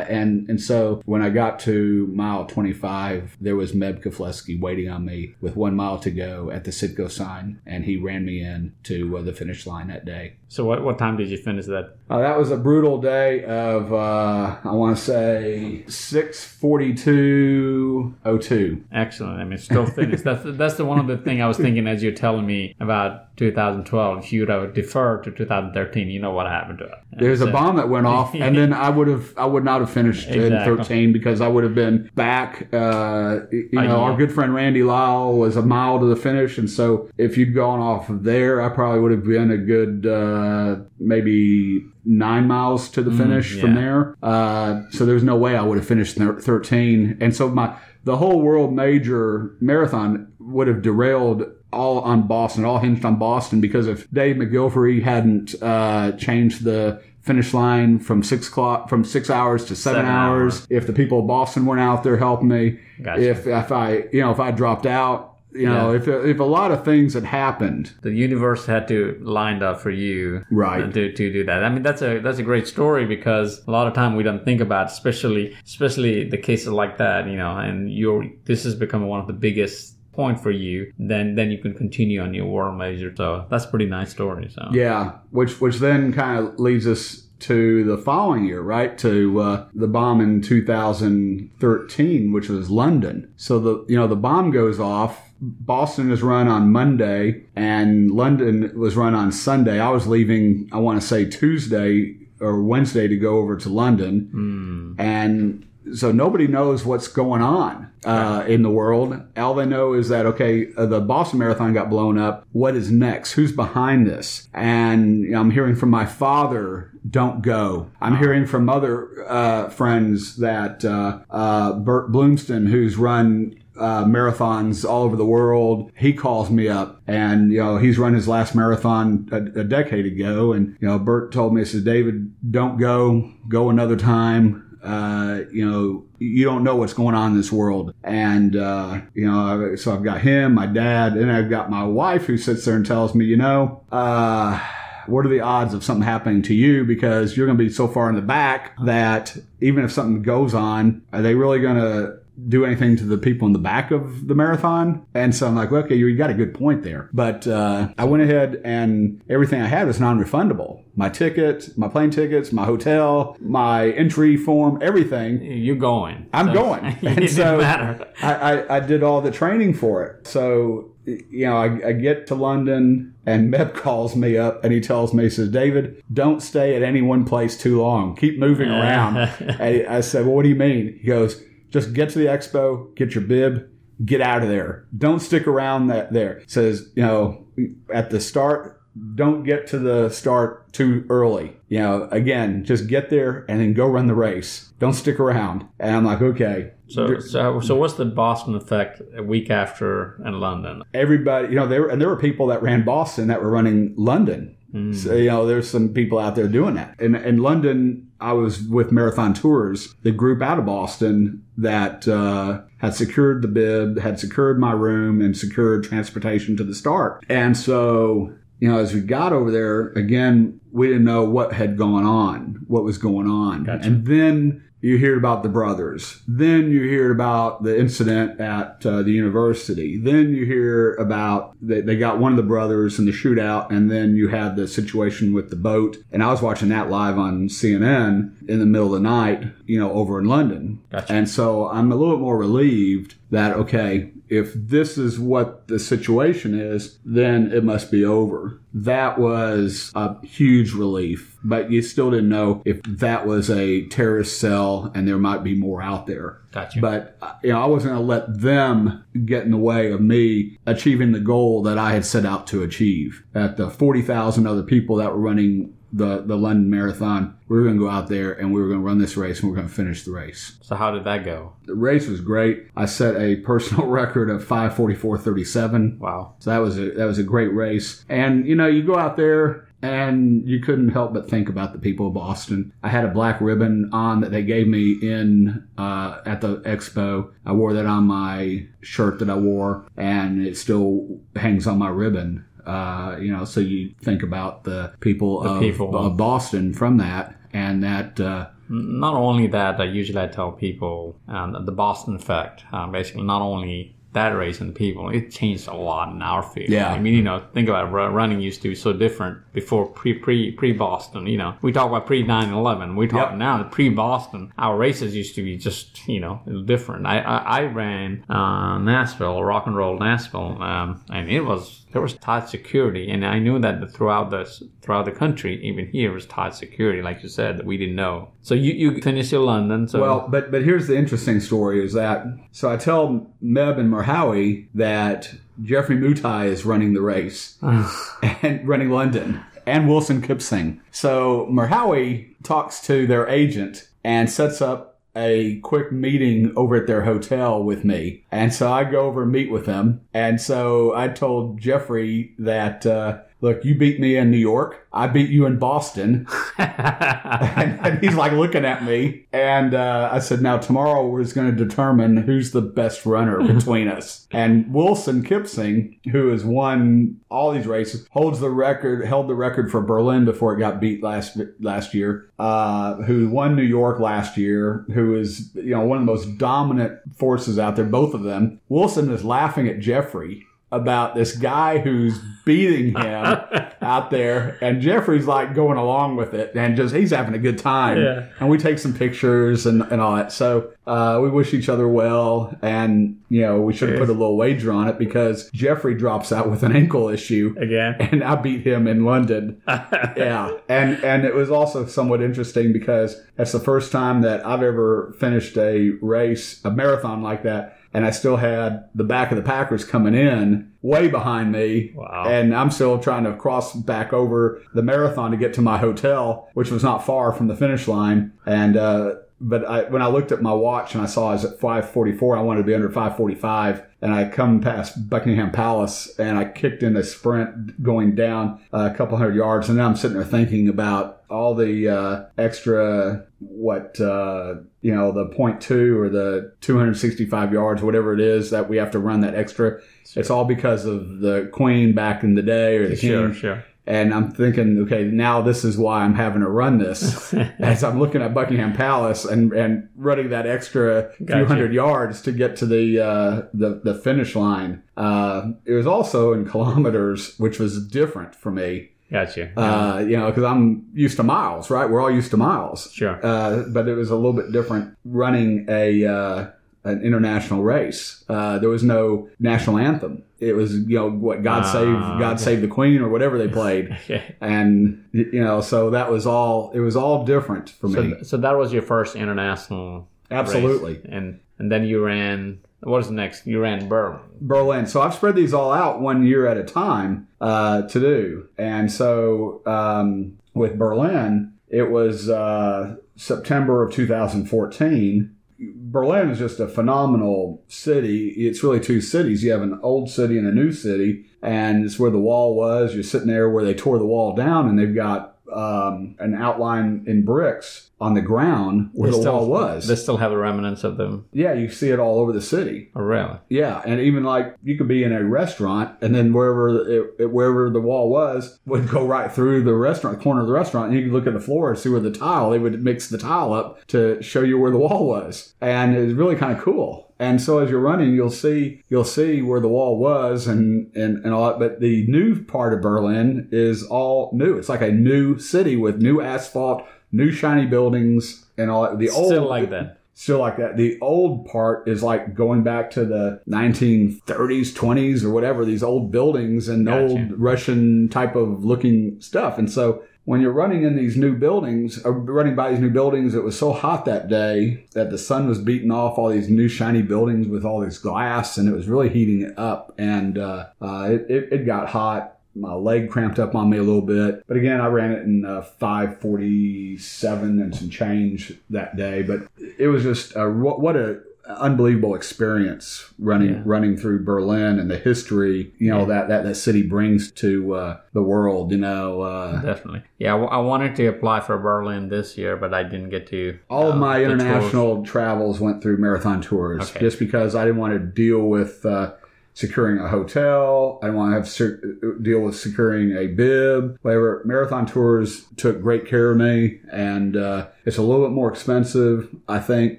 and, 0.09 0.49
and 0.49 0.61
so 0.61 1.03
when 1.05 1.23
I 1.23 1.29
got 1.29 1.59
to 1.61 2.07
mile 2.09 2.47
25, 2.47 3.37
there 3.41 3.57
was 3.57 3.73
Meb 3.73 4.03
Keflezighi 4.03 4.59
waiting 4.59 4.89
on 4.89 5.05
me 5.05 5.35
with 5.41 5.55
one 5.55 5.77
mile 5.77 5.99
to 5.99 6.11
go 6.11 6.51
at 6.51 6.65
the 6.65 6.71
Citgo 6.71 7.11
sign, 7.11 7.61
and 7.67 7.85
he 7.85 7.97
ran 7.97 8.25
me 8.25 8.41
in 8.41 8.75
to 8.85 9.19
uh, 9.19 9.23
the 9.23 9.35
finish 9.35 9.67
line 9.67 9.89
that 9.89 10.07
day. 10.07 10.37
So 10.53 10.65
what, 10.67 10.85
what 10.85 10.99
time 10.99 11.17
did 11.17 11.31
you 11.31 11.39
finish 11.39 11.65
that? 11.65 11.97
Uh, 12.11 12.19
that 12.19 12.37
was 12.37 12.51
a 12.51 12.59
brutal 12.59 13.01
day 13.01 13.43
of, 13.45 13.91
uh, 13.91 14.59
I 14.63 14.73
want 14.73 14.99
to 14.99 15.03
say, 15.03 15.83
642.02. 15.87 18.83
Excellent. 18.93 19.41
I 19.41 19.45
mean, 19.45 19.57
still 19.57 19.87
finished. 19.87 20.25
that's 20.25 20.43
that's 20.45 20.75
the 20.75 20.85
one 20.85 20.99
of 20.99 21.07
the 21.07 21.17
thing 21.17 21.41
I 21.41 21.49
was 21.49 21.57
thinking 21.57 21.87
as 21.87 22.03
you're 22.03 22.13
telling 22.13 22.45
me 22.45 22.77
about 22.81 23.35
2012. 23.39 24.19
If 24.19 24.31
you 24.31 24.41
would 24.41 24.51
have 24.51 24.75
deferred 24.75 25.25
to 25.25 25.31
2013, 25.31 26.11
you 26.11 26.21
know 26.21 26.33
what 26.33 26.47
happened 26.47 26.81
to 26.81 26.85
it. 26.85 26.99
There's 27.19 27.41
a 27.41 27.47
bomb 27.51 27.77
that 27.77 27.89
went 27.89 28.07
off, 28.07 28.35
and 28.35 28.57
then 28.57 28.73
I 28.73 28.89
would 28.89 29.09
have, 29.09 29.35
I 29.37 29.45
would 29.47 29.65
not 29.65 29.81
have 29.81 29.91
finished 29.91 30.29
in 30.29 30.51
13 30.53 31.13
because 31.13 31.41
I 31.41 31.49
would 31.49 31.63
have 31.65 31.75
been 31.75 32.11
back. 32.15 32.69
Uh, 32.73 33.41
you 33.51 33.69
know, 33.73 33.83
yeah. 33.83 33.95
our 33.95 34.17
good 34.17 34.33
friend 34.33 34.55
Randy 34.55 34.83
Lyle 34.83 35.35
was 35.35 35.57
a 35.57 35.63
mile 35.63 36.01
to 36.01 36.07
the 36.07 36.17
finish, 36.17 36.59
and 36.59 36.71
so 36.71 37.09
if 37.19 37.37
you'd 37.37 37.55
gone 37.55 37.81
off 37.81 38.09
of 38.09 38.25
there, 38.25 38.63
I 38.63 38.69
probably 38.69 39.01
would 39.01 39.13
have 39.13 39.25
been 39.25 39.51
a 39.51 39.59
good 39.59 40.07
uh, 40.07 40.77
maybe 40.99 41.85
nine 42.05 42.47
miles 42.47 42.89
to 42.91 43.03
the 43.03 43.11
finish 43.13 43.61
from 43.61 43.71
Mm, 43.71 43.75
yeah. 43.75 43.81
there. 43.81 44.17
Uh, 44.23 44.83
so 44.91 45.05
there's 45.07 45.23
no 45.23 45.37
way 45.37 45.57
I 45.57 45.63
would 45.63 45.79
have 45.79 45.87
finished 45.87 46.17
13, 46.17 47.19
and 47.21 47.35
so 47.35 47.49
my 47.49 47.77
the 48.05 48.17
whole 48.17 48.41
world 48.41 48.73
major 48.75 49.55
marathon 49.61 50.33
would 50.41 50.67
have 50.67 50.83
derailed 50.83 51.45
all 51.73 52.01
on 52.01 52.27
Boston, 52.27 52.65
all 52.65 52.79
hinged 52.79 53.05
on 53.05 53.17
Boston 53.19 53.61
because 53.61 53.87
if 53.89 54.11
Dave 54.11 54.37
McGillivray 54.37 55.03
hadn't 55.03 55.55
uh, 55.63 56.13
changed 56.13 56.65
the 56.65 57.03
finish 57.23 57.55
line 57.55 57.99
from 58.01 58.23
six 58.23 58.49
o'clock 58.49 58.89
from 58.89 59.05
six 59.05 59.31
hours 59.31 59.65
to 59.67 59.77
seven, 59.77 60.01
Seven 60.01 60.11
hours, 60.11 60.55
hours. 60.61 60.67
if 60.71 60.87
the 60.87 60.93
people 60.93 61.21
of 61.21 61.27
Boston 61.27 61.67
weren't 61.67 61.81
out 61.81 62.03
there 62.03 62.17
helping 62.17 62.49
me, 62.49 62.79
Gotcha. 63.01 63.23
if 63.31 63.47
if 63.47 63.71
I 63.73 64.05
you 64.13 64.21
know 64.21 64.33
if 64.33 64.41
I 64.41 64.51
dropped 64.51 64.87
out, 64.87 65.37
you 65.53 65.67
know 65.67 65.93
Yeah. 65.93 65.99
if 65.99 66.09
if 66.09 66.41
a 66.41 66.45
lot 66.45 66.73
of 66.73 66.85
things 66.85 67.15
had 67.15 67.23
happened, 67.25 67.93
the 68.03 68.11
universe 68.11 68.67
had 68.67 68.89
to 68.89 69.17
lined 69.23 69.63
up 69.63 69.81
for 69.81 69.91
you 69.91 70.45
Right. 70.51 70.93
to, 70.93 71.13
to 71.13 71.33
do 71.33 71.45
that 71.45 71.63
i 71.63 71.69
mean 71.69 71.83
that's 71.83 72.03
a 72.03 72.19
that's 72.21 72.39
a 72.39 72.43
great 72.43 72.67
story 72.67 73.05
because 73.07 73.63
a 73.69 73.71
lot 73.71 73.87
of 73.87 73.93
time 73.95 74.17
we 74.17 74.23
don't 74.25 74.45
think 74.45 74.61
about 74.61 74.87
especially 74.87 75.55
especially 75.65 76.29
the 76.29 76.39
cases 76.39 76.69
like 76.69 76.99
that 76.99 77.27
you 77.29 77.37
know 77.37 77.57
and 77.57 77.93
you're 77.93 78.25
this 78.47 78.65
has 78.65 78.75
become 78.75 79.07
one 79.07 79.21
of 79.21 79.27
the 79.27 79.33
biggest 79.33 79.92
point 80.13 80.39
for 80.41 80.51
you 80.51 80.93
then 80.99 81.35
then 81.35 81.51
you 81.51 81.59
can 81.59 81.75
continue 81.75 82.21
on 82.21 82.35
your 82.35 82.47
world 82.47 82.77
major 82.77 83.13
so 83.17 83.47
that's 83.51 83.65
a 83.65 83.69
pretty 83.69 83.87
nice 83.87 84.11
story 84.11 84.51
so 84.51 84.69
Yeah, 84.73 85.13
which 85.31 85.61
which 85.61 85.77
then 85.79 86.13
kind 86.13 86.39
of 86.39 86.59
leads 86.59 86.87
us 86.87 87.27
to 87.41 87.83
the 87.85 87.99
following 87.99 88.45
year, 88.45 88.61
right? 88.61 88.97
To 88.99 89.41
uh, 89.41 89.67
the 89.75 89.89
bomb 89.89 90.21
in 90.21 90.41
2013, 90.43 92.33
which 92.33 92.49
was 92.49 92.71
London. 92.71 93.33
So 93.37 93.59
the 93.59 93.85
you 93.89 93.97
know 93.97 94.07
the 94.07 94.17
bomb 94.17 94.51
goes 94.51 94.79
off. 94.81 95.31
Boston 95.41 96.13
is 96.13 96.23
run 96.23 96.47
on 96.47 96.71
Monday, 96.71 97.47
and 97.57 98.13
London 98.13 98.71
was 98.79 98.97
run 98.97 99.15
on 99.15 99.33
Sunday. 99.33 99.81
I 99.81 99.91
was 99.91 100.07
leaving, 100.07 100.69
I 100.73 100.79
want 100.79 101.01
to 101.01 101.07
say 101.07 101.25
Tuesday 101.25 102.17
or 102.41 102.63
Wednesday 102.63 103.09
to 103.09 103.17
go 103.17 103.39
over 103.39 103.57
to 103.57 103.69
London, 103.69 104.95
and 104.99 105.67
so 105.95 106.13
nobody 106.13 106.47
knows 106.47 106.85
what's 106.85 107.09
going 107.09 107.43
on 107.43 107.91
uh, 108.05 108.45
in 108.47 108.63
the 108.63 108.71
world. 108.71 109.21
All 109.37 109.55
they 109.55 109.67
know 109.67 109.95
is 109.95 110.09
that 110.09 110.27
okay, 110.27 110.69
uh, 110.77 110.87
the 110.87 111.01
Boston 111.01 111.39
Marathon 111.39 111.73
got 111.73 111.91
blown 111.91 112.19
up. 112.19 112.47
What 112.53 112.77
is 112.77 112.91
next? 112.91 113.33
Who's 113.33 113.53
behind 113.53 114.07
this? 114.07 114.49
And 114.55 115.23
you 115.23 115.31
know, 115.31 115.41
I'm 115.41 115.51
hearing 115.51 115.77
from 115.77 115.91
my 115.91 116.07
father, 116.07 116.91
"Don't 117.09 117.43
go." 117.43 117.91
I'm 118.01 118.19
hearing 118.19 118.47
from 118.47 118.69
other 118.69 119.25
uh, 119.29 119.69
friends 119.71 120.37
that 120.37 120.85
uh, 120.85 121.21
uh, 121.31 121.75
Bert 121.75 122.13
Bloomston, 122.13 122.69
who's 122.69 122.97
run 122.97 123.57
uh, 123.77 124.05
marathons 124.05 124.89
all 124.89 125.03
over 125.03 125.17
the 125.17 125.25
world. 125.25 125.91
He 125.97 126.13
calls 126.13 126.51
me 126.51 126.69
up 126.69 127.01
and, 127.07 127.53
you 127.53 127.59
know, 127.59 127.79
he's 127.79 127.99
run 127.99 128.15
his 128.15 128.29
last 128.29 128.55
marathon 128.55 129.29
a, 129.33 129.61
a 129.61 129.65
decade 129.65 130.07
ago. 130.07 130.53
And, 130.53 130.77
you 130.81 130.89
know, 130.89 130.99
Bert 130.99 131.33
told 131.33 131.55
me, 131.55 131.63
he 131.63 131.65
says, 131.65 131.83
David, 131.83 132.33
don't 132.51 132.79
go, 132.79 133.33
go 133.49 133.71
another 133.71 133.97
time. 133.97 134.72
Uh, 134.83 135.43
you 135.53 135.69
know, 135.69 136.05
you 136.19 136.45
don't 136.45 136.65
know 136.65 136.77
what's 136.77 136.93
going 136.93 137.15
on 137.15 137.33
in 137.33 137.37
this 137.37 137.53
world. 137.53 137.95
And, 138.03 138.57
uh, 138.57 139.01
you 139.15 139.31
know, 139.31 139.77
so 139.77 139.95
I've 139.95 140.03
got 140.03 140.21
him, 140.21 140.55
my 140.55 140.67
dad, 140.67 141.13
and 141.15 141.31
I've 141.31 141.49
got 141.49 141.71
my 141.71 141.85
wife 141.85 142.25
who 142.27 142.37
sits 142.37 142.65
there 142.65 142.75
and 142.75 142.85
tells 142.85 143.15
me, 143.15 143.25
you 143.25 143.37
know, 143.37 143.85
uh, 143.93 144.61
what 145.07 145.27
are 145.27 145.29
the 145.29 145.41
odds 145.41 145.75
of 145.75 145.85
something 145.85 146.05
happening 146.05 146.43
to 146.43 146.55
you 146.55 146.85
because 146.85 147.37
you're 147.37 147.47
going 147.47 147.59
to 147.59 147.65
be 147.65 147.71
so 147.71 147.89
far 147.89 148.09
in 148.09 148.15
the 148.15 148.23
back 148.23 148.77
that 148.85 149.37
even 149.61 149.85
if 149.85 149.93
something 149.93 150.23
goes 150.23 150.55
on, 150.55 151.03
are 151.13 151.23
they 151.23 151.35
really 151.35 151.61
going 151.61 151.77
to 151.77 152.19
do 152.49 152.65
anything 152.65 152.97
to 152.97 153.05
the 153.05 153.19
people 153.19 153.47
in 153.47 153.53
the 153.53 153.59
back 153.59 153.91
of 153.91 154.27
the 154.27 154.35
marathon. 154.35 155.07
And 155.15 155.35
so 155.35 155.47
I'm 155.47 155.55
like, 155.55 155.71
well, 155.71 155.83
okay, 155.85 155.95
you 155.95 156.17
got 156.17 156.31
a 156.31 156.35
good 156.35 156.55
point 156.55 156.83
there. 156.83 157.11
But 157.13 157.47
uh, 157.47 157.93
I 157.99 158.05
went 158.05 158.23
ahead 158.23 158.61
and 158.65 159.23
everything 159.29 159.61
I 159.61 159.67
had 159.67 159.87
was 159.87 160.01
non-refundable. 160.01 160.83
My 160.97 161.09
ticket, 161.09 161.77
my 161.77 161.89
plane 161.89 162.11
tickets, 162.11 162.53
my 162.53 162.65
hotel, 162.65 163.37
my 163.41 163.91
entry 163.91 164.37
form, 164.37 164.79
everything. 164.83 165.43
You're 165.43 165.77
going. 165.77 166.27
I'm 166.33 166.47
So, 166.49 166.53
going. 166.55 166.85
it 166.87 167.03
And 167.03 167.17
didn't 167.17 167.31
so 167.31 167.59
matter. 167.59 168.09
I, 168.23 168.35
I, 168.35 168.77
I 168.77 168.81
did 168.81 169.03
all 169.03 169.21
the 169.21 169.31
training 169.31 169.75
for 169.75 170.03
it. 170.05 170.27
So, 170.27 170.91
you 171.05 171.47
know, 171.47 171.57
I, 171.57 171.89
I 171.89 171.93
get 171.93 172.27
to 172.29 172.35
London 172.35 173.15
and 173.27 173.53
Meb 173.53 173.75
calls 173.85 174.17
me 174.17 174.37
up 174.39 174.65
and 174.65 174.73
he 174.73 174.81
tells 174.81 175.13
me, 175.13 175.25
he 175.25 175.31
says, 175.31 175.49
David, 175.51 176.03
don't 176.13 176.41
stay 176.41 176.77
at 176.77 176.83
any 176.83 177.03
one 177.03 177.25
place 177.25 177.57
too 177.59 177.81
long. 177.81 178.17
Keep 178.17 178.39
moving 178.39 178.71
around. 178.71 179.17
and 179.61 179.87
I 179.87 180.01
said, 180.01 180.25
well, 180.27 180.35
what 180.37 180.43
do 180.45 180.49
you 180.49 180.57
mean? 180.57 180.99
He 181.01 181.07
goes, 181.09 181.43
just 181.73 181.93
get 181.93 182.11
to 182.11 182.19
the 182.19 182.27
expo, 182.27 182.95
get 182.95 183.15
your 183.15 183.25
bib, 183.25 183.69
get 184.05 184.21
out 184.21 184.43
of 184.43 184.49
there. 184.49 184.87
Don't 184.97 185.21
stick 185.21 185.47
around 185.47 185.89
that 185.89 186.13
there. 186.13 186.43
Says, 186.47 186.91
you 186.95 187.03
know, 187.03 187.47
at 187.93 188.11
the 188.11 188.21
start, 188.21 188.81
don't 189.15 189.43
get 189.43 189.67
to 189.69 189.79
the 189.79 190.11
start 190.11 190.71
too 190.73 191.07
early. 191.09 191.57
You 191.69 191.79
know, 191.79 192.09
again, 192.11 192.65
just 192.65 192.89
get 192.89 193.09
there 193.09 193.47
and 193.49 193.61
then 193.61 193.73
go 193.73 193.87
run 193.87 194.07
the 194.07 194.15
race. 194.15 194.73
Don't 194.79 194.93
stick 194.93 195.19
around. 195.19 195.67
And 195.79 195.97
I'm 195.97 196.05
like, 196.05 196.21
okay. 196.21 196.73
So, 196.89 197.19
so, 197.21 197.61
so 197.61 197.75
what's 197.75 197.95
the 197.95 198.05
Boston 198.05 198.55
effect 198.55 199.01
a 199.17 199.23
week 199.23 199.49
after 199.49 200.21
in 200.27 200.39
London? 200.41 200.83
everybody, 200.93 201.49
you 201.49 201.55
know, 201.55 201.67
there 201.67 201.89
and 201.89 202.01
there 202.01 202.09
were 202.09 202.19
people 202.19 202.49
that 202.49 202.63
ran 202.63 202.85
Boston 202.85 203.29
that 203.29 203.41
were 203.41 203.51
running 203.51 203.95
London. 203.97 204.57
Hmm. 204.73 204.93
So, 204.93 205.15
you 205.15 205.31
know, 205.31 205.47
there's 205.47 205.71
some 205.71 205.95
people 205.95 206.19
out 206.19 206.35
there 206.35 206.49
doing 206.49 206.75
that. 206.75 207.01
And 207.01 207.17
in 207.17 207.39
London, 207.39 208.11
I 208.23 208.33
was 208.33 208.63
with 208.63 208.93
Marathon 208.93 209.35
Tours, 209.35 209.95
the 210.03 210.13
group 210.13 210.41
out 210.41 210.59
of 210.59 210.67
Boston 210.67 211.45
that 211.57 212.07
uh, 212.07 212.63
had 212.79 212.95
secured 212.95 213.43
the 213.43 213.49
bib, 213.49 213.99
had 213.99 214.21
secured 214.21 214.59
my 214.59 214.73
room, 214.73 215.21
and 215.21 215.37
secured 215.37 215.85
transportation 215.85 216.57
to 216.57 216.65
the 216.65 216.75
start. 216.75 217.25
And 217.29 217.57
so, 217.57 218.33
you 218.61 218.71
know, 218.71 218.79
as 218.79 218.95
we 218.95 219.01
got 219.01 219.33
over 219.33 219.51
there, 219.51 219.89
again, 219.91 220.61
we 220.71 220.87
didn't 220.87 221.05
know 221.05 221.25
what 221.25 221.53
had 221.53 221.77
gone 221.77 222.05
on, 222.05 222.65
what 222.69 222.85
was 222.85 222.97
going 222.97 223.27
on. 223.27 223.65
Gotcha. 223.65 223.87
And 223.87 224.07
then 224.07 224.65
you 224.83 224.99
hear 224.99 225.17
about 225.17 225.45
the 225.45 225.49
brothers. 225.49 226.21
Then 226.27 226.71
you 226.71 226.83
hear 226.83 227.13
about 227.13 227.63
the 227.63 227.79
incident 227.79 228.41
at 228.41 228.85
uh, 228.85 229.03
the 229.03 229.13
university. 229.13 229.97
Then 229.97 230.35
you 230.35 230.45
hear 230.45 230.95
about 230.97 231.55
they, 231.63 231.81
they 231.81 231.97
got 231.97 232.19
one 232.19 232.33
of 232.33 232.37
the 232.37 232.43
brothers 232.43 232.99
in 232.99 233.07
the 233.07 233.13
shootout, 233.13 233.71
and 233.71 233.91
then 233.91 234.17
you 234.17 234.29
had 234.29 234.57
the 234.57 234.67
situation 234.67 235.33
with 235.33 235.51
the 235.51 235.57
boat. 235.57 235.99
And 236.11 236.23
I 236.23 236.31
was 236.31 236.43
watching 236.43 236.69
that 236.71 236.91
live 236.91 237.17
on 237.17 237.49
CNN 237.49 238.49
in 238.49 238.59
the 238.59 238.67
middle 238.67 238.95
of 238.95 239.01
the 239.01 239.09
night, 239.09 239.45
you 239.67 239.79
know, 239.79 239.93
over 239.93 240.19
in 240.19 240.27
London. 240.27 240.83
Gotcha. 240.91 241.13
And 241.13 241.29
so 241.29 241.69
I'm 241.69 241.93
a 241.93 241.97
little 241.97 242.17
bit 242.17 242.23
more 242.23 242.37
relieved 242.37 243.15
that 243.31 243.57
okay, 243.57 244.11
if 244.33 244.55
this 244.55 244.97
is 244.97 245.21
what 245.21 245.69
the 245.69 245.79
situation 245.79 246.59
is, 246.59 246.99
then 247.05 247.53
it 247.53 247.63
must 247.63 247.91
be 247.91 248.03
over. 248.03 248.59
That 248.73 249.19
was 249.19 249.93
a 249.95 250.25
huge 250.25 250.73
relief, 250.73 251.37
but 251.45 251.71
you 251.71 251.83
still 251.83 252.11
didn't 252.11 252.31
know 252.31 252.63
if 252.65 252.81
that 252.85 253.27
was 253.27 253.51
a 253.51 253.87
terrorist 253.89 254.41
cell 254.41 254.91
and 254.95 255.07
there 255.07 255.19
might 255.19 255.45
be 255.45 255.55
more 255.55 255.83
out 255.83 256.07
there. 256.07 256.39
Gotcha. 256.51 256.81
But 256.81 257.19
uh, 257.21 257.35
you 257.43 257.53
know, 257.53 257.63
I 257.63 257.67
wasn't 257.67 257.93
going 257.93 258.01
to 258.01 258.09
let 258.09 258.41
them 258.41 259.05
get 259.27 259.45
in 259.45 259.51
the 259.51 259.59
way 259.59 259.93
of 259.93 260.01
me 260.01 260.59
achieving 260.65 261.13
the 261.13 261.21
goal 261.21 261.63
that 261.65 261.77
I 261.77 261.93
had 261.93 262.07
set 262.07 262.25
out 262.25 262.47
to 262.49 262.63
achieve. 262.63 263.23
At 263.35 263.59
the 263.59 263.69
forty 263.69 264.01
thousand 264.01 264.47
other 264.47 264.63
people 264.63 264.97
that 264.97 265.13
were 265.13 265.21
running 265.21 265.75
the 265.93 266.23
the 266.23 266.37
London 266.37 266.71
Marathon, 266.71 267.37
we 267.49 267.57
were 267.57 267.65
going 267.65 267.77
to 267.77 267.83
go 267.83 267.91
out 267.91 268.09
there 268.09 268.33
and 268.33 268.53
we 268.53 268.61
were 268.61 268.69
going 268.69 268.81
to 268.81 268.85
run 268.85 268.99
this 268.99 269.17
race 269.17 269.41
and 269.41 269.51
we 269.51 269.55
are 269.55 269.61
going 269.61 269.69
to 269.69 269.75
finish 269.75 270.05
the 270.05 270.11
race. 270.11 270.57
So 270.63 270.75
how 270.75 270.91
did 270.91 271.05
that 271.05 271.25
go? 271.25 271.53
The 271.67 271.75
race 271.75 272.09
was 272.09 272.21
great. 272.21 272.67
I 272.77 272.87
set 272.87 273.17
a 273.17 273.37
personal 273.37 273.87
record 273.89 274.31
of 274.31 274.45
five 274.45 274.75
forty 274.75 274.95
four 274.95 275.19
thirty 275.19 275.45
seven. 275.45 275.99
Wow. 275.99 276.35
So 276.39 276.51
that 276.51 276.59
was 276.59 276.79
a 276.79 276.91
that 276.93 277.05
was 277.05 277.19
a 277.19 277.25
great 277.25 277.53
race. 277.53 278.05
And 278.09 278.47
you 278.47 278.55
know, 278.55 278.67
you 278.67 278.83
go 278.83 278.97
out 278.97 279.17
there 279.17 279.69
and 279.83 280.49
you 280.49 280.61
couldn't 280.61 280.91
help 280.91 281.13
but 281.13 281.29
think 281.29 281.49
about 281.49 281.73
the 281.73 281.79
people 281.79 282.07
of 282.07 282.15
Boston. 282.15 282.73
I 282.83 282.89
had 282.89 283.05
a 283.05 283.09
black 283.09 283.41
ribbon 283.41 283.91
on 283.93 284.21
that 284.21 284.31
they 284.31 284.45
gave 284.45 284.69
me 284.69 284.93
in 284.93 285.69
uh, 285.77 286.21
at 286.25 286.41
the 286.41 286.59
expo. 286.61 287.33
I 287.45 287.53
wore 287.53 287.73
that 287.73 287.87
on 287.87 288.05
my 288.05 288.67
shirt 288.81 289.19
that 289.19 289.29
I 289.29 289.35
wore, 289.35 289.85
and 289.97 290.47
it 290.47 290.57
still 290.57 291.21
hangs 291.35 291.67
on 291.67 291.79
my 291.79 291.89
ribbon. 291.89 292.45
Uh, 292.67 293.17
you 293.21 293.33
know, 293.33 293.45
so 293.45 293.61
you 293.61 293.95
think 294.03 294.23
about 294.23 294.65
the 294.65 294.93
people, 295.01 295.43
of, 295.43 295.61
people. 295.61 295.97
of 295.97 296.17
Boston 296.17 296.73
from 296.73 296.97
that, 296.99 297.37
and 297.53 297.83
that. 297.83 298.19
Uh, 298.21 298.47
Not 298.69 299.15
only 299.15 299.49
that, 299.49 299.81
I 299.81 299.85
usually 299.85 300.23
I 300.23 300.29
tell 300.29 300.51
people 300.53 301.15
um, 301.29 301.67
the 301.67 301.73
Boston 301.73 302.15
effect. 302.17 302.65
Uh, 302.73 302.87
basically, 302.87 303.23
not 303.23 303.43
only 303.43 303.95
that 304.15 304.29
race 304.31 304.61
and 304.61 304.71
the 304.71 304.75
people, 304.75 305.09
it 305.11 305.31
changed 305.31 305.69
a 305.69 305.75
lot 305.75 306.13
in 306.15 306.23
our 306.23 306.43
field. 306.43 306.71
Yeah. 306.71 306.89
I 306.93 306.99
mean, 306.99 307.15
you 307.15 307.23
know, 307.23 307.43
think 307.55 307.69
about 307.69 307.89
it. 307.89 307.91
Running 307.91 308.41
used 308.41 308.63
to 308.63 308.69
be 308.69 308.75
so 308.75 308.93
different 308.93 309.39
before 309.53 309.87
pre 309.87 310.15
pre 310.15 310.53
pre 310.53 310.73
Boston. 310.73 311.27
You 311.27 311.37
know, 311.39 311.55
we 311.61 311.71
talk 311.73 311.89
about 311.89 312.07
pre 312.07 312.25
9-11. 312.25 312.97
We 312.97 313.09
talk 313.09 313.31
Yep. 313.31 313.39
now 313.39 313.63
pre 313.65 313.89
Boston. 313.91 314.53
Our 314.57 314.77
races 314.77 315.15
used 315.15 315.35
to 315.35 315.43
be 315.43 315.57
just 315.59 316.09
you 316.09 316.21
know 316.21 316.41
different. 316.65 317.07
I 317.07 317.19
I, 317.21 317.37
I 317.59 317.63
ran 317.65 318.25
uh, 318.31 318.79
Nashville, 318.79 319.43
rock 319.43 319.67
and 319.67 319.77
roll 319.77 319.99
Nashville, 319.99 320.63
um, 320.63 321.03
and 321.11 321.29
it 321.31 321.41
was 321.45 321.82
there 321.93 322.03
was 322.03 322.15
tight 322.15 322.49
security, 322.49 323.11
and 323.11 323.25
I 323.25 323.39
knew 323.39 323.59
that 323.59 323.93
throughout 323.93 324.31
the 324.31 324.45
throughout 324.81 325.05
the 325.05 325.13
country, 325.13 325.63
even 325.65 325.87
here, 325.87 326.13
was 326.13 326.27
tight 326.27 326.55
security, 326.55 327.03
like 327.03 327.23
you 327.23 327.29
said, 327.29 327.59
that 327.59 327.67
we 327.67 327.77
didn't 327.77 327.97
know. 327.97 328.33
So 328.41 328.55
you 328.55 328.73
you 328.73 329.01
finished 329.01 329.33
your 329.33 329.43
London. 329.43 329.87
So 329.87 330.01
Well, 330.01 330.27
but 330.29 330.51
but 330.51 330.63
here's 330.63 330.87
the 330.87 330.97
interesting 330.97 331.41
story: 331.41 331.85
is 331.85 331.93
that 331.93 332.27
so 332.51 332.71
I 332.71 332.77
tell 332.77 333.31
Meb 333.43 333.79
and 333.79 333.93
Merhawi 333.93 334.69
that 334.75 335.35
Geoffrey 335.63 335.97
Mutai 335.97 336.47
is 336.47 336.65
running 336.65 336.95
the 336.95 337.03
race 337.03 337.59
and 338.23 338.67
running 338.67 338.91
London, 338.91 339.45
and 339.67 339.89
Wilson 339.89 340.23
Kipsang. 340.23 340.81
So 340.91 341.47
Merhawi 341.51 342.35
talks 342.43 342.81
to 342.87 343.07
their 343.07 343.29
agent 343.29 343.89
and 344.05 344.31
sets 344.31 344.61
up 344.61 344.92
a 345.15 345.61
quick 345.61 345.93
meeting 345.93 346.53
over 346.57 346.77
at 346.77 346.87
their 346.87 347.03
hotel 347.03 347.63
with 347.63 347.85
me, 347.85 348.25
and 348.31 348.53
so 348.53 348.73
I 348.73 348.85
go 348.85 349.07
over 349.07 349.23
and 349.23 349.33
meet 349.33 349.51
with 349.51 349.67
them. 349.67 350.03
And 350.15 350.41
so 350.41 350.95
I 350.95 351.09
told 351.09 351.61
Geoffrey 351.61 352.35
that. 352.39 352.87
Uh, 352.87 353.21
Look, 353.43 353.65
you 353.65 353.75
beat 353.75 353.99
me 353.99 354.17
in 354.17 354.31
New 354.31 354.39
York. 354.39 354.87
I 354.93 355.09
beat 355.09 355.29
you 355.29 355.47
in 355.47 355.59
Boston 355.59 356.29
and, 356.59 357.81
and 357.81 357.99
he's 357.99 358.15
like 358.15 358.31
looking 358.33 358.65
at 358.65 358.85
me. 358.85 359.27
And 359.33 359.75
uh, 359.75 360.11
I 360.13 360.21
said, 360.21 360.43
now 360.43 360.59
tomorrow 360.59 361.09
we're 361.09 361.25
going 361.25 361.51
to 361.51 361.65
determine 361.65 362.19
who's 362.19 362.53
the 362.53 362.61
best 362.61 363.05
runner 363.05 363.43
between 363.55 363.89
us. 363.89 364.29
And 364.31 364.73
Wilson 364.73 365.25
Kipsang, 365.25 365.99
who 366.13 366.29
has 366.29 366.45
won 366.45 367.21
all 367.31 367.51
these 367.51 367.67
races, 367.67 368.07
holds 368.13 368.39
the 368.39 368.51
record, 368.51 369.05
held 369.05 369.29
the 369.29 369.35
record 369.35 369.73
for 369.73 369.81
Berlin 369.81 370.25
before 370.25 370.55
it 370.55 370.61
got 370.61 370.81
beat 370.81 371.03
last 371.03 371.37
last 371.59 371.95
year. 371.95 372.31
Uh, 372.39 372.95
who 373.03 373.29
won 373.29 373.57
New 373.57 373.63
York 373.63 373.99
last 373.99 374.37
year? 374.37 374.85
Who 374.95 375.17
is 375.19 375.51
you 375.55 375.71
know 375.71 375.81
one 375.81 375.99
of 375.99 376.07
the 376.07 376.13
most 376.13 376.39
dominant 376.39 377.01
forces 377.17 377.59
out 377.59 377.75
there? 377.75 377.85
Both 377.85 378.15
of 378.15 378.23
them. 378.23 378.61
Wilson 378.69 379.11
is 379.13 379.25
laughing 379.25 379.67
at 379.69 379.81
Geoffrey 379.81 380.47
about 380.73 381.15
this 381.15 381.37
guy 381.37 381.79
who's 381.79 382.19
beating 382.45 382.87
him 382.97 383.47
out 383.83 384.11
there 384.11 384.59
and 384.61 384.81
Geoffrey's 384.81 385.27
like 385.27 385.55
going 385.55 385.79
along 385.79 386.17
with 386.17 386.35
it 386.35 386.57
and 386.57 386.77
just 386.77 386.95
he's 386.95 387.11
having 387.11 387.35
a 387.35 387.39
good 387.39 387.59
time. 387.59 387.99
Yeah. 387.99 388.27
and 388.41 388.49
we 388.49 388.59
take 388.59 388.79
some 388.79 388.95
pictures 388.95 389.65
and, 389.67 389.83
and 389.83 390.01
all 390.01 390.17
that. 390.17 390.33
So 390.33 390.73
uh, 390.87 391.21
we 391.23 391.31
wish 391.31 391.55
each 391.55 391.69
other 391.69 391.87
well 391.87 392.57
and 392.63 393.21
you 393.29 393.43
know 393.43 393.61
we 393.61 393.73
should 393.73 393.91
have 393.91 393.99
put 393.99 394.09
a 394.09 394.13
little 394.13 394.37
wager 394.37 394.73
on 394.73 394.89
it 394.89 394.99
because 394.99 395.51
Geoffrey 395.53 395.95
drops 395.95 396.33
out 396.33 396.51
with 396.51 396.63
an 396.65 396.75
ankle 396.75 397.09
issue. 397.09 397.55
Again. 397.61 397.95
and 398.01 398.25
I 398.25 398.35
beat 398.35 398.67
him 398.67 398.87
in 398.89 399.05
London. 399.05 399.63
Yeah, 400.17 400.57
and 400.69 401.03
and 401.05 401.25
it 401.25 401.35
was 401.35 401.51
also 401.51 401.87
somewhat 401.87 402.23
interesting 402.23 402.73
because 402.73 403.21
that's 403.37 403.53
the 403.53 403.61
first 403.61 403.93
time 403.93 404.23
that 404.23 404.45
I've 404.47 404.63
ever 404.63 405.15
finished 405.19 405.57
a 405.57 405.91
race, 406.01 406.63
a 406.65 406.71
marathon 406.71 407.23
like 407.23 407.43
that, 407.45 407.79
and 407.95 408.05
I 408.07 408.11
still 408.11 408.37
had 408.37 408.89
the 408.95 409.05
back 409.05 409.31
of 409.33 409.37
the 409.37 409.43
Packers 409.43 409.85
coming 409.85 410.15
in 410.15 410.73
way 410.83 411.09
behind 411.09 411.53
me, 411.53 411.93
Wow. 411.95 412.25
and 412.27 412.55
I'm 412.55 412.71
still 412.71 412.99
trying 412.99 413.25
to 413.25 413.35
cross 413.37 413.75
back 413.75 414.13
over 414.13 414.61
the 414.75 414.83
marathon 414.83 415.31
to 415.31 415.37
get 415.37 415.55
to 415.55 415.63
my 415.63 415.79
hotel, 415.79 416.49
which 416.55 416.71
was 416.71 416.83
not 416.83 417.05
far 417.07 417.33
from 417.33 417.49
the 417.49 417.57
finish 417.57 417.87
line, 417.89 418.33
and. 418.47 418.77
uh 418.77 419.15
but 419.45 419.65
I, 419.65 419.83
when 419.91 420.03
I 420.03 420.07
looked 420.07 420.31
at 420.31 420.41
my 420.41 420.53
watch 420.53 420.95
and 420.95 421.03
I 421.03 421.07
saw 421.07 421.31
I 421.31 421.33
was 421.33 421.45
at 421.45 421.59
544, 421.59 422.37
I 422.37 422.43
wanted 422.43 422.61
to 422.61 422.65
be 422.65 422.77
under 422.77 422.89
545. 422.89 423.83
And 424.01 424.15
I 424.15 424.29
come 424.29 424.61
past 424.61 425.11
Buckingham 425.11 425.51
Palace 425.51 426.17
and 426.17 426.39
I 426.39 426.45
kicked 426.45 426.85
in 426.85 426.97
a 426.97 427.03
sprint 427.03 427.83
going 427.83 428.15
down 428.15 428.61
a 428.73 428.91
couple 428.95 429.19
hundred 429.19 429.35
yards. 429.35 429.69
And 429.69 429.83
I'm 429.83 429.97
sitting 429.97 430.17
there 430.17 430.25
thinking 430.25 430.69
about 430.69 431.23
all 431.29 431.57
the 431.57 431.89
uh, 431.89 432.25
extra, 432.39 433.25
what, 433.49 434.01
uh, 434.01 434.55
you 434.81 434.95
know, 434.95 435.13
the 435.13 435.27
point 435.27 435.61
two 435.61 435.99
or 435.99 436.09
the 436.09 436.53
265 436.61 437.53
yards, 437.53 437.83
whatever 437.83 438.15
it 438.15 438.21
is 438.21 438.51
that 438.51 438.69
we 438.69 438.77
have 438.77 438.91
to 438.93 438.99
run 438.99 439.21
that 439.21 439.35
extra. 439.35 439.81
It's 440.15 440.31
all 440.31 440.45
because 440.45 440.85
of 440.85 441.21
the 441.21 441.49
Queen 441.53 441.95
back 441.95 442.23
in 442.23 442.35
the 442.35 442.43
day 442.43 442.77
or 442.77 442.89
the 442.89 442.97
Sure, 442.97 443.29
King. 443.29 443.35
sure. 443.35 443.65
And 443.85 444.15
I'm 444.15 444.31
thinking, 444.31 444.79
okay, 444.83 445.03
now 445.05 445.43
this 445.43 445.65
is 445.65 445.77
why 445.77 446.03
I'm 446.05 446.15
having 446.15 446.43
to 446.43 446.49
run 446.49 446.79
this. 446.79 447.35
As 447.59 447.83
I'm 447.83 447.99
looking 447.99 448.23
at 448.23 448.33
Buckingham 448.33 448.75
Palace 448.75 449.25
and, 449.25 449.53
and 449.53 449.89
running 449.97 450.31
that 450.31 450.47
extra 450.47 451.11
few 451.17 451.45
hundred 451.47 451.75
yards 451.75 452.23
to 452.23 452.33
get 452.33 452.55
to 452.59 452.67
the 452.67 453.01
uh, 453.01 453.43
the, 453.53 453.81
the 453.83 453.95
finish 453.95 454.37
line. 454.37 454.85
Uh, 454.97 455.49
it 455.65 455.73
was 455.73 455.87
also 455.87 456.33
in 456.33 456.45
kilometers, 456.49 457.37
which 457.39 457.59
was 457.59 457.85
different 457.89 458.37
for 458.37 458.53
me. 458.53 458.91
Gotcha. 459.13 459.53
Uh, 459.59 459.99
you 460.01 460.17
know, 460.17 460.27
because 460.31 460.45
I'm 460.45 460.87
used 460.95 461.17
to 461.19 461.23
miles, 461.23 461.71
right? 461.71 461.89
We're 461.89 462.01
all 462.01 462.11
used 462.11 462.31
to 462.31 462.37
miles. 462.39 462.91
sure. 462.93 463.21
Uh, 463.25 463.65
but 463.69 463.87
it 463.89 463.95
was 463.95 464.11
a 464.11 464.17
little 464.17 464.33
bit 464.33 464.51
different 464.53 464.97
running 465.05 465.67
a 465.69 466.05
uh, 466.07 466.47
an 466.85 467.03
international 467.03 467.63
race. 467.63 468.25
Uh, 468.29 468.59
there 468.59 468.69
was 468.71 468.83
no 468.83 469.29
national 469.39 469.79
anthem. 469.79 470.23
It 470.41 470.55
was 470.55 470.75
you 470.75 470.97
know 470.99 471.09
what 471.11 471.43
God 471.43 471.63
Ah, 471.65 471.73
save 471.73 471.95
God 472.19 472.35
okay. 472.35 472.43
save 472.43 472.61
the 472.63 472.69
Queen 472.69 473.01
or 473.01 473.09
whatever 473.09 473.39
they 473.39 473.49
played, 473.61 473.93
Okay. 474.05 474.35
and 474.41 475.05
you 475.13 475.45
know 475.45 475.61
so 475.61 475.91
that 475.91 476.11
was 476.11 476.27
all 476.27 476.73
it 476.73 476.81
was 476.81 476.97
all 476.97 477.25
different 477.25 477.71
for 477.71 477.89
me. 477.89 478.15
So, 478.19 478.23
so 478.23 478.37
that 478.39 478.57
was 478.57 478.73
your 478.73 478.83
first 478.83 479.15
international 479.15 480.09
Absolutely. 480.31 480.95
race. 480.95 481.07
and 481.09 481.39
and 481.59 481.71
then 481.71 481.85
you 481.85 482.05
ran. 482.05 482.59
What 482.83 482.99
was 482.99 483.11
next? 483.11 483.47
You 483.47 483.61
ran 483.61 483.89
Berlin. 483.89 484.21
Berlin. 484.41 484.87
So 484.87 485.01
I've 485.03 485.15
spread 485.15 485.37
these 485.37 485.55
all 485.55 485.73
out 485.73 486.01
one 486.01 486.27
year 486.27 486.47
at 486.49 486.57
a 486.57 486.65
time 486.65 487.29
uh, 487.41 487.83
to 487.83 488.01
do. 488.01 488.49
And 488.59 488.91
so 488.91 489.63
um, 489.67 490.39
with 490.53 490.79
Berlin, 490.79 491.53
it 491.69 491.91
was 491.91 492.29
uh, 492.29 492.97
September 493.17 493.85
of 493.85 493.93
2014. 493.93 495.37
Berlin 495.61 496.31
is 496.31 496.41
just 496.41 496.59
a 496.59 496.67
phenomenal 496.67 497.63
city. 497.69 498.31
It's 498.31 498.65
really 498.65 498.81
two 498.81 499.01
cities. 499.01 499.45
You 499.45 499.53
have 499.53 499.63
an 499.63 499.79
old 499.83 500.11
city 500.11 500.37
and 500.37 500.47
a 500.47 500.53
new 500.53 500.73
city, 500.73 501.27
and 501.41 501.85
it's 501.85 502.01
where 502.01 502.11
the 502.11 502.19
wall 502.19 502.57
was. 502.57 502.95
You're 502.95 503.05
sitting 503.05 503.29
there 503.29 503.49
where 503.49 503.65
they 503.65 503.75
tore 503.75 503.99
the 503.99 504.07
wall 504.07 504.35
down, 504.35 504.69
and 504.69 504.77
they've 504.77 504.95
got 504.95 505.39
um, 505.53 506.17
an 506.19 506.35
outline 506.35 507.05
in 507.07 507.25
bricks 507.25 507.91
on 508.03 508.15
the 508.15 508.21
ground 508.21 508.91
where 508.93 509.11
They 509.11 509.17
the 509.17 509.23
still- 509.23 509.33
wall 509.35 509.49
was. 509.49 509.87
They 509.87 509.95
still 509.97 510.17
have 510.19 510.31
the 510.33 510.37
remnants 510.37 510.85
of 510.85 510.97
them. 510.97 511.27
yeah, 511.33 511.53
you 511.55 511.69
see 511.71 511.91
it 511.91 511.99
all 511.99 512.19
over 512.19 512.33
the 512.33 512.41
city. 512.43 512.91
Oh, 512.97 513.03
really? 513.03 513.37
Yeah, 513.49 513.81
and 513.87 514.01
even 514.01 514.25
like 514.25 514.55
you 514.63 514.77
could 514.77 514.89
be 514.89 515.05
in 515.05 515.13
a 515.13 515.23
restaurant, 515.25 515.91
and 516.03 516.15
then 516.15 516.33
wherever 516.33 516.69
it, 516.69 517.15
it- 517.19 517.31
wherever 517.33 517.71
the 517.71 517.81
wall 517.81 518.11
was 518.11 518.59
would 518.67 518.89
go 518.89 519.07
right 519.07 519.31
through 519.31 519.63
the 519.63 519.75
restaurant 519.75 520.21
corner 520.21 520.41
of 520.43 520.47
the 520.47 520.53
restaurant, 520.53 520.91
and 520.91 520.97
you 520.99 521.05
could 521.05 521.13
look 521.13 521.27
at 521.27 521.33
the 521.35 521.41
floor 521.41 521.71
and 521.71 521.79
see 521.79 521.89
where 521.89 522.01
the 522.01 522.11
tile. 522.11 522.51
They 522.51 522.59
would 522.59 522.83
mix 522.83 523.09
the 523.09 523.19
tile 523.19 523.53
up 523.53 523.87
to 523.89 524.21
show 524.23 524.43
you 524.43 524.59
where 524.59 524.71
the 524.73 524.79
wall 524.79 525.07
was, 525.07 525.55
and 525.61 525.95
it's 525.97 526.13
really 526.13 526.37
kind 526.37 526.57
of 526.57 526.63
cool. 526.63 527.09
And 527.19 527.41
so 527.41 527.59
as 527.61 527.71
you're 527.71 527.79
running, 527.79 528.15
you'll 528.15 528.31
see 528.31 528.83
you'll 528.89 529.05
see 529.05 529.43
where 529.43 529.61
the 529.61 529.69
wall 529.69 529.97
was 529.97 530.49
and 530.49 530.91
and 530.97 531.25
and 531.25 531.33
all 531.33 531.47
that. 531.51 531.59
But 531.61 531.79
the 531.81 532.05
new 532.09 532.43
part 532.43 532.75
of 532.75 532.81
Berlin 532.81 533.49
is 533.53 533.85
all 533.85 534.31
new. 534.35 534.57
It's 534.59 534.69
like 534.69 534.81
a 534.83 534.91
new 534.91 535.39
city 535.39 535.77
with 535.77 536.03
new 536.03 536.21
asphalt, 536.21 536.83
new 537.13 537.31
shiny 537.31 537.67
buildings, 537.67 538.47
and 538.59 538.71
all 538.71 538.83
that. 538.83 538.99
The 538.99 539.11
old 539.11 539.27
Still 539.29 539.49
like 539.49 539.71
that. 539.71 539.99
still 540.15 540.39
like 540.39 540.57
that. 540.57 540.77
The 540.77 540.99
old 541.01 541.47
part 541.47 541.87
is 541.89 542.03
like 542.03 542.35
going 542.35 542.63
back 542.63 542.91
to 542.93 543.05
the 543.05 543.41
1930s, 543.49 544.73
20s, 544.73 545.25
or 545.25 545.31
whatever, 545.31 545.65
these 545.65 545.83
old 545.83 546.11
buildings 546.11 546.69
and 546.69 546.87
Gotcha. 546.87 547.01
old 547.03 547.33
Russian 547.39 548.09
type 548.09 548.35
of 548.37 548.65
looking 548.65 549.21
stuff. 549.21 549.59
And 549.59 549.71
so 549.71 550.03
when 550.25 550.41
you're 550.41 550.53
running 550.53 550.85
in 550.85 550.95
these 550.97 551.17
new 551.17 551.35
buildings, 551.35 552.01
or 552.05 552.13
running 552.13 552.55
by 552.55 552.71
these 552.71 552.79
new 552.79 552.91
buildings, 552.91 553.35
it 553.35 553.43
was 553.43 553.59
so 553.59 553.73
hot 553.73 554.05
that 554.05 554.29
day 554.29 554.85
that 554.93 555.11
the 555.11 555.19
sun 555.19 555.49
was 555.49 555.59
beating 555.59 555.91
off 555.91 556.17
all 556.17 556.29
these 556.29 556.49
new 556.49 556.69
shiny 556.69 557.03
buildings 557.03 557.49
with 557.49 557.65
all 557.65 557.81
this 557.81 557.99
glass, 557.99 558.57
and 558.57 558.69
it 558.69 558.73
was 558.73 558.87
really 558.89 559.09
heating 559.09 559.43
it 559.43 559.59
up. 559.59 559.93
And 559.99 560.39
uh, 560.39 560.67
uh, 560.81 561.09
it, 561.11 561.27
it, 561.29 561.53
it 561.53 561.67
got 561.67 561.89
hot. 561.89 562.32
My 562.55 562.75
leg 562.75 563.09
cramped 563.11 563.39
up 563.39 563.55
on 563.55 563.71
me 563.71 563.79
a 563.79 563.83
little 563.83 564.03
bit, 564.03 564.43
but 564.47 564.57
again, 564.57 564.81
I 564.81 564.87
ran 564.89 565.13
it 565.13 565.23
in 565.23 565.45
uh, 565.45 565.63
547 565.63 567.61
and 567.63 567.75
some 567.75 567.91
change 567.91 568.53
that 568.71 568.97
day. 568.97 569.23
But 569.23 569.47
it 569.79 569.89
was 569.89 570.03
just 570.03 570.35
a, 570.37 570.49
what 570.51 570.81
what 570.81 570.97
a 570.97 571.21
unbelievable 571.45 572.15
experience 572.15 573.13
running 573.19 573.51
Yeah. 573.51 573.63
running 573.65 573.97
through 573.97 574.25
Berlin 574.25 574.79
and 574.79 574.89
the 574.89 574.97
history 574.97 575.73
you 575.77 575.91
know 575.91 576.01
Yeah. 576.01 576.07
that, 576.07 576.29
that 576.29 576.45
that 576.45 576.55
city 576.55 576.83
brings 576.83 577.33
to 577.33 577.75
uh, 577.75 577.97
the 578.13 578.23
world. 578.23 578.71
You 578.71 578.79
know, 578.79 579.23
uh, 579.23 579.61
Definitely. 579.61 580.03
Yeah, 580.19 580.35
I 580.37 580.59
wanted 580.59 580.95
to 580.97 581.07
apply 581.07 581.41
for 581.41 581.59
Berlin 581.59 582.09
this 582.11 582.39
year, 582.39 582.57
but 582.57 582.73
I 582.73 582.83
didn't 582.85 583.11
get 583.11 583.27
to. 583.29 583.59
all 583.69 583.89
of 583.89 583.95
uh, 583.95 583.99
my 583.99 584.21
the 584.21 584.27
tours. 584.29 584.41
international 584.41 585.05
travels 585.05 585.59
went 585.59 585.83
through 585.83 585.97
marathon 585.97 586.41
tours 586.43 586.91
Okay. 586.91 587.01
just 587.01 587.19
because 587.19 587.55
I 587.57 587.65
didn't 587.65 587.81
want 587.81 587.95
to 587.95 587.99
deal 587.99 588.41
with 588.43 588.85
uh, 588.87 589.15
securing 589.55 589.99
a 589.99 590.09
hotel. 590.09 590.99
I 591.03 591.11
want 591.11 591.33
to 591.33 591.65
have 591.65 592.23
deal 592.23 592.41
with 592.41 592.57
securing 592.57 593.17
a 593.17 593.27
bib. 593.27 593.99
Whatever. 594.03 594.43
Marathon 594.45 594.87
tours 594.87 595.45
took 595.57 595.83
great 595.83 596.07
care 596.07 596.31
of 596.31 596.39
me, 596.39 596.81
and 596.91 597.37
uh, 597.37 597.69
it's 597.85 597.99
a 597.99 598.03
little 598.03 598.27
bit 598.27 598.33
more 598.33 598.51
expensive, 598.51 599.29
I 599.49 599.61
think, 599.61 599.99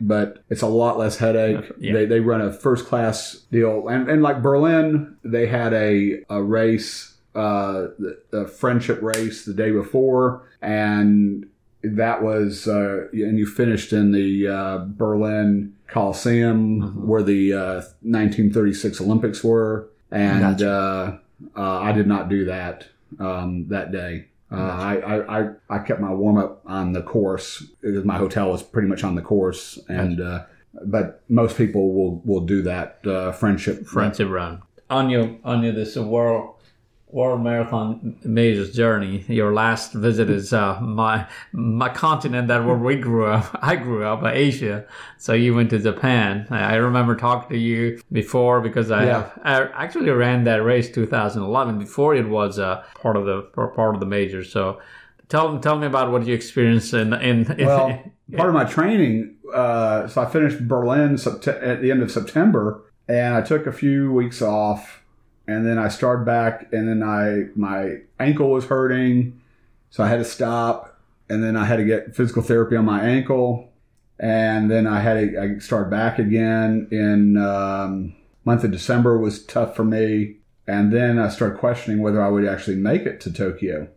but 0.01 0.43
it's 0.49 0.61
a 0.61 0.67
lot 0.67 0.97
less 0.97 1.17
headache. 1.17 1.71
Yeah. 1.79 1.93
They, 1.93 2.05
they 2.05 2.19
run 2.19 2.41
a 2.41 2.51
first 2.51 2.85
class 2.85 3.43
deal, 3.51 3.87
and 3.87 4.09
and 4.09 4.21
like 4.21 4.41
Berlin, 4.41 5.17
they 5.23 5.47
had 5.47 5.73
a 5.73 6.23
a 6.29 6.41
race. 6.41 7.11
Uh, 7.35 7.87
the, 7.97 8.21
the 8.29 8.47
friendship 8.47 9.01
race 9.01 9.43
the 9.43 9.55
day 9.55 9.71
before, 9.71 10.47
and 10.61 11.49
that 11.83 12.21
was 12.21 12.67
uh, 12.67 13.07
and 13.11 13.39
you 13.39 13.47
finished 13.47 13.91
in 13.91 14.11
the 14.11 14.47
uh, 14.47 14.85
Berlin 14.85 15.75
Coliseum 15.93 16.81
Mhm. 16.81 17.05
where 17.05 17.21
the 17.23 17.53
uh, 17.53 17.81
1936 18.01 18.99
Olympics 18.99 19.43
were, 19.43 19.89
and 20.11 20.57
Gotcha. 20.57 20.69
uh, 21.55 21.59
uh, 21.59 21.79
I 21.81 21.91
did 21.91 22.07
not 22.07 22.29
do 22.29 22.45
that 22.45 22.87
um, 23.19 23.67
that 23.69 23.91
day. 23.91 24.25
Uh, 24.51 24.55
I, 24.55 25.39
I, 25.39 25.49
I, 25.69 25.79
kept 25.79 25.99
my 25.99 26.13
warm 26.13 26.37
up 26.37 26.61
on 26.65 26.93
the 26.93 27.01
course 27.01 27.63
because 27.81 28.05
my 28.05 28.17
hotel 28.17 28.51
was 28.51 28.61
pretty 28.61 28.87
much 28.87 29.03
on 29.03 29.15
the 29.15 29.21
course, 29.21 29.79
and 29.87 30.21
uh, 30.21 30.43
but 30.85 31.21
most 31.29 31.57
people 31.57 31.93
will 31.93 32.21
will 32.25 32.41
do 32.45 32.61
that 32.63 32.99
uh, 33.05 33.31
friendship 33.31 33.85
friendship 33.85 34.29
run 34.29 34.61
on 34.91 35.09
your 35.09 35.37
on 35.43 35.63
your 35.63 35.73
this 35.73 35.95
world 35.95 36.55
world 37.13 37.41
marathon 37.43 38.15
majors 38.23 38.71
journey 38.73 39.23
your 39.27 39.53
last 39.53 39.93
visit 39.93 40.29
is 40.31 40.51
uh, 40.51 40.79
my 40.81 41.27
my 41.51 41.87
continent 41.89 42.47
that 42.47 42.65
where 42.65 42.75
we 42.75 42.95
grew 42.95 43.25
up. 43.27 43.45
I 43.71 43.75
grew 43.75 44.03
up 44.03 44.23
asia. 44.25 44.85
So 45.19 45.33
you 45.33 45.53
went 45.53 45.69
to 45.69 45.79
japan. 45.79 46.47
I 46.49 46.75
remember 46.75 47.15
talking 47.15 47.49
to 47.55 47.57
you 47.69 48.01
before 48.11 48.61
because 48.61 48.89
i 48.89 49.05
Yeah. 49.05 49.29
i 49.43 49.53
actually 49.83 50.09
ran 50.09 50.43
that 50.45 50.61
race 50.63 50.89
2011 50.91 51.77
before 51.79 52.15
it 52.15 52.27
was 52.27 52.57
uh, 52.57 52.83
part 53.01 53.15
of 53.15 53.25
the 53.25 53.41
part 53.75 53.93
of 53.95 53.99
the 53.99 54.07
majors 54.07 54.51
so 54.51 54.79
tell 55.29 55.59
tell 55.59 55.77
me 55.77 55.85
about 55.87 56.11
what 56.11 56.25
you 56.25 56.33
experienced 56.33 56.93
in 56.95 57.13
in, 57.13 57.37
in 57.61 57.67
Well, 57.67 57.89
part 58.37 58.49
of 58.49 58.55
my 58.55 58.65
training, 58.65 59.35
uh, 59.53 60.07
so 60.07 60.21
I 60.23 60.25
finished 60.25 60.67
Berlin 60.67 61.11
sept- 61.15 61.47
at 61.47 61.81
the 61.83 61.91
end 61.91 62.01
of 62.01 62.09
September, 62.11 62.81
and 63.07 63.35
I 63.35 63.41
took 63.41 63.67
a 63.67 63.71
few 63.71 64.11
weeks 64.11 64.41
off, 64.41 65.02
and 65.47 65.65
then 65.65 65.77
I 65.77 65.87
started 65.89 66.25
back, 66.25 66.71
and 66.71 66.87
then 66.87 67.03
I 67.03 67.49
my 67.55 67.97
ankle 68.19 68.51
was 68.51 68.65
hurting, 68.65 69.41
so 69.89 70.03
I 70.03 70.07
had 70.07 70.17
to 70.17 70.25
stop, 70.25 70.99
and 71.29 71.43
then 71.43 71.55
I 71.55 71.65
had 71.65 71.77
to 71.77 71.85
get 71.85 72.15
physical 72.15 72.41
therapy 72.41 72.75
on 72.75 72.85
my 72.85 73.01
ankle, 73.01 73.71
and 74.19 74.69
then 74.69 74.87
I 74.87 74.99
had 75.01 75.13
to 75.15 75.39
I 75.39 75.59
start 75.59 75.89
back 75.89 76.19
again 76.19 76.87
in 76.91 77.37
um, 77.37 78.15
month 78.45 78.63
of 78.63 78.71
December 78.71 79.17
was 79.17 79.43
tough 79.45 79.75
for 79.75 79.83
me, 79.83 80.37
and 80.67 80.91
then 80.91 81.19
I 81.19 81.29
started 81.29 81.59
questioning 81.59 82.01
whether 82.01 82.23
I 82.23 82.29
would 82.29 82.45
actually 82.45 82.77
make 82.77 83.03
it 83.03 83.19
to 83.21 83.33
Tokyo. 83.33 83.87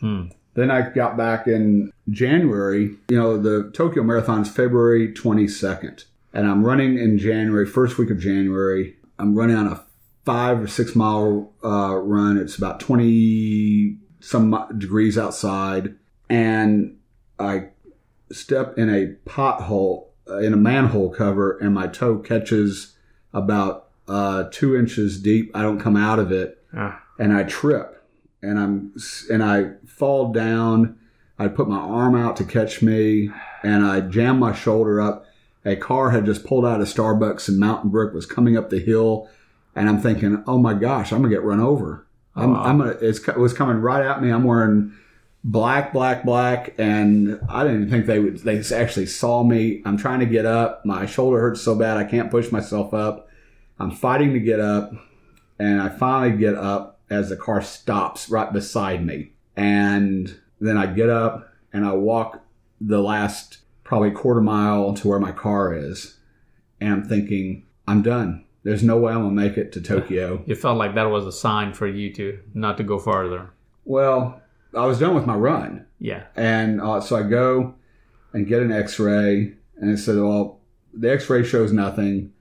Hmm. 0.00 0.26
Then 0.54 0.70
I 0.70 0.88
got 0.88 1.16
back 1.16 1.46
in 1.46 1.92
January. 2.08 2.94
You 3.10 3.18
know, 3.18 3.36
the 3.36 3.70
Tokyo 3.72 4.02
Marathon 4.02 4.42
is 4.42 4.48
February 4.48 5.12
22nd. 5.12 6.04
And 6.32 6.46
I'm 6.46 6.64
running 6.64 6.98
in 6.98 7.18
January, 7.18 7.66
first 7.66 7.98
week 7.98 8.10
of 8.10 8.18
January. 8.18 8.96
I'm 9.18 9.34
running 9.34 9.56
on 9.56 9.66
a 9.66 9.84
five 10.26 10.60
or 10.60 10.66
six 10.66 10.94
mile 10.94 11.52
uh, 11.64 11.96
run. 11.96 12.36
It's 12.36 12.58
about 12.58 12.80
20 12.80 13.96
some 14.20 14.68
degrees 14.76 15.16
outside. 15.16 15.94
And 16.28 16.98
I 17.38 17.68
step 18.30 18.76
in 18.76 18.90
a 18.90 19.14
pothole, 19.28 20.08
uh, 20.28 20.38
in 20.38 20.52
a 20.52 20.58
manhole 20.58 21.10
cover, 21.10 21.56
and 21.58 21.72
my 21.72 21.86
toe 21.86 22.18
catches 22.18 22.96
about 23.32 23.88
uh, 24.08 24.44
two 24.50 24.76
inches 24.76 25.20
deep. 25.20 25.50
I 25.54 25.62
don't 25.62 25.80
come 25.80 25.96
out 25.96 26.18
of 26.18 26.30
it 26.30 26.62
Ah, 26.74 27.02
and 27.18 27.32
I 27.32 27.44
trip 27.44 28.04
and 28.42 28.58
I'm 28.58 28.94
and 29.30 29.42
I 29.42 29.72
fall 29.86 30.32
down 30.32 30.98
I 31.38 31.48
put 31.48 31.68
my 31.68 31.78
arm 31.78 32.14
out 32.14 32.36
to 32.36 32.44
catch 32.44 32.82
me, 32.82 33.30
and 33.62 33.84
I 33.84 34.00
jammed 34.00 34.40
my 34.40 34.54
shoulder 34.54 35.00
up. 35.00 35.26
A 35.64 35.76
car 35.76 36.10
had 36.10 36.24
just 36.24 36.46
pulled 36.46 36.64
out 36.64 36.80
of 36.80 36.88
Starbucks 36.88 37.48
and 37.48 37.58
Mountain 37.58 37.90
Brook 37.90 38.14
was 38.14 38.24
coming 38.24 38.56
up 38.56 38.70
the 38.70 38.78
hill, 38.78 39.28
and 39.76 39.88
I'm 39.88 40.00
thinking, 40.00 40.42
"Oh 40.46 40.58
my 40.58 40.74
gosh, 40.74 41.12
I'm 41.12 41.22
gonna 41.22 41.32
get 41.32 41.44
run 41.44 41.60
over." 41.60 42.06
I'm, 42.34 42.52
Wow. 42.52 42.64
I'm 42.64 42.78
gonna. 42.78 42.96
It's, 43.00 43.20
it 43.20 43.38
was 43.38 43.52
coming 43.52 43.76
right 43.76 44.04
at 44.04 44.20
me. 44.22 44.30
I'm 44.30 44.44
wearing 44.44 44.92
black, 45.44 45.92
black, 45.92 46.24
black, 46.24 46.74
and 46.78 47.40
I 47.48 47.62
didn't 47.62 47.82
even 47.82 47.90
think 47.90 48.06
they 48.06 48.18
would. 48.18 48.38
They 48.38 48.58
actually 48.74 49.06
saw 49.06 49.44
me. 49.44 49.82
I'm 49.84 49.96
trying 49.96 50.20
to 50.20 50.26
get 50.26 50.46
up. 50.46 50.84
My 50.84 51.06
shoulder 51.06 51.38
hurts 51.38 51.60
so 51.60 51.76
bad 51.76 51.96
I 51.96 52.04
can't 52.04 52.30
push 52.30 52.50
myself 52.50 52.92
up. 52.92 53.28
I'm 53.78 53.90
fighting 53.90 54.32
to 54.32 54.40
get 54.40 54.58
up, 54.58 54.92
and 55.58 55.80
I 55.80 55.90
finally 55.90 56.36
get 56.36 56.54
up 56.54 57.00
as 57.10 57.28
the 57.28 57.36
car 57.36 57.62
stops 57.62 58.28
right 58.28 58.52
beside 58.52 59.04
me, 59.04 59.32
and 59.54 60.36
then 60.60 60.76
I 60.76 60.86
get 60.86 61.10
up 61.10 61.52
and 61.72 61.84
I 61.84 61.92
walk 61.92 62.42
the 62.80 63.00
last 63.00 63.58
probably 63.84 64.10
quarter 64.10 64.40
mile 64.40 64.94
to 64.94 65.08
where 65.08 65.20
my 65.20 65.32
car 65.32 65.74
is, 65.74 66.18
and 66.80 66.92
I'm 66.92 67.04
thinking, 67.04 67.66
I'm 67.86 68.00
done. 68.00 68.45
There's 68.66 68.82
no 68.82 68.96
way 68.96 69.12
I'm 69.12 69.22
gonna 69.22 69.30
make 69.30 69.56
it 69.56 69.70
to 69.74 69.80
Tokyo. 69.80 70.42
You 70.46 70.56
felt 70.56 70.76
like 70.76 70.96
that 70.96 71.04
was 71.04 71.24
a 71.24 71.30
sign 71.30 71.72
for 71.72 71.86
you 71.86 72.12
to 72.14 72.40
not 72.52 72.76
to 72.78 72.82
go 72.82 72.98
farther. 72.98 73.50
Well, 73.84 74.42
I 74.76 74.86
was 74.86 74.98
done 74.98 75.14
with 75.14 75.24
my 75.24 75.36
run. 75.36 75.86
Yeah. 76.00 76.24
And 76.34 76.80
uh, 76.80 77.00
so 77.00 77.14
I 77.14 77.22
go 77.22 77.76
and 78.32 78.48
get 78.48 78.62
an 78.62 78.72
X-ray, 78.72 79.52
and 79.76 79.90
it 79.90 79.98
said, 79.98 80.16
"Well, 80.16 80.58
the 80.92 81.12
X-ray 81.12 81.44
shows 81.44 81.72
nothing." 81.72 82.32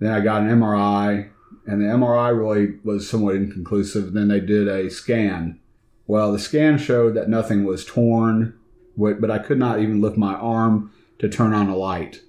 Then 0.00 0.10
I 0.10 0.18
got 0.18 0.42
an 0.42 0.48
MRI, 0.48 1.30
and 1.68 1.80
the 1.80 1.86
MRI 1.86 2.36
really 2.36 2.80
was 2.82 3.08
somewhat 3.08 3.36
inconclusive. 3.36 4.12
Then 4.12 4.26
they 4.26 4.40
did 4.40 4.66
a 4.66 4.90
scan. 4.90 5.60
Well, 6.08 6.32
the 6.32 6.40
scan 6.40 6.78
showed 6.78 7.14
that 7.14 7.28
nothing 7.28 7.62
was 7.62 7.84
torn, 7.84 8.58
but 8.96 9.20
but 9.20 9.30
I 9.30 9.38
could 9.38 9.60
not 9.60 9.78
even 9.78 10.00
lift 10.00 10.16
my 10.16 10.34
arm 10.34 10.90
to 11.20 11.28
turn 11.28 11.54
on 11.54 11.68
a 11.68 11.76
light. 11.76 12.22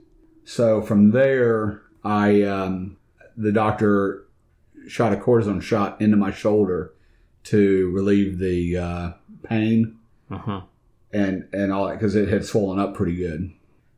So 0.44 0.84
from 0.84 1.10
there, 1.10 1.82
I 2.04 2.44
um, 2.44 2.98
the 3.42 3.52
doctor 3.52 4.24
shot 4.88 5.14
a 5.14 5.16
cortisone 5.18 5.62
shot 5.62 6.02
into 6.02 6.18
my 6.18 6.32
shoulder 6.32 6.94
to 7.44 7.90
relieve 7.92 8.38
the 8.40 8.78
uh, 8.78 9.12
pain 9.44 9.98
Uh 10.30 10.38
huh. 10.38 10.62
and 11.14 11.48
and 11.54 11.72
all 11.72 11.88
that 11.88 11.94
because 11.94 12.16
it 12.16 12.30
had 12.30 12.46
swollen 12.46 12.80
up 12.80 12.94
pretty 12.96 13.16
good. 13.16 13.52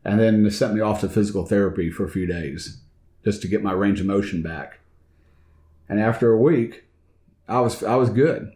And 0.06 0.20
then 0.20 0.44
they 0.44 0.50
sent 0.50 0.74
me 0.74 0.82
off 0.82 1.02
to 1.02 1.10
physical 1.10 1.46
therapy 1.46 1.90
for 1.90 2.04
a 2.06 2.10
few 2.10 2.26
days 2.26 2.82
just 3.24 3.42
to 3.42 3.48
get 3.48 3.64
my 3.64 3.72
range 3.72 4.02
of 4.02 4.06
motion 4.06 4.42
back. 4.42 4.80
And 5.88 6.00
after 6.00 6.32
a 6.34 6.38
week, 6.38 6.84
I 7.48 7.60
was 7.62 7.84
I 7.84 7.96
was 7.96 8.10
good. 8.10 8.52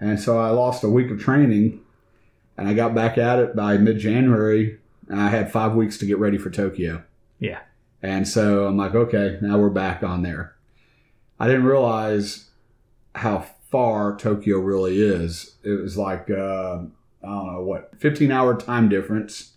And 0.00 0.20
so 0.20 0.38
I 0.38 0.50
lost 0.50 0.84
a 0.84 0.88
week 0.90 1.10
of 1.10 1.18
training, 1.20 1.80
and 2.56 2.68
I 2.68 2.74
got 2.74 2.94
back 2.94 3.16
at 3.18 3.38
it 3.38 3.56
by 3.56 3.76
mid 3.78 3.98
January. 3.98 4.78
And 5.08 5.20
I 5.20 5.28
had 5.28 5.52
five 5.52 5.74
weeks 5.74 5.98
to 5.98 6.06
get 6.06 6.18
ready 6.18 6.36
for 6.36 6.50
Tokyo. 6.50 7.04
Yeah. 7.38 7.60
And 8.06 8.28
so 8.28 8.66
I'm 8.66 8.76
like, 8.76 8.94
okay, 8.94 9.36
now 9.42 9.58
we're 9.58 9.68
back 9.68 10.04
on 10.04 10.22
there. 10.22 10.54
I 11.40 11.48
didn't 11.48 11.64
realize 11.64 12.50
how 13.16 13.44
far 13.68 14.16
Tokyo 14.16 14.60
really 14.60 15.00
is. 15.00 15.56
It 15.64 15.82
was 15.82 15.98
like, 15.98 16.30
uh, 16.30 16.82
I 17.24 17.26
don't 17.26 17.52
know 17.52 17.62
what, 17.64 17.90
15 17.98 18.30
hour 18.30 18.56
time 18.56 18.88
difference. 18.88 19.54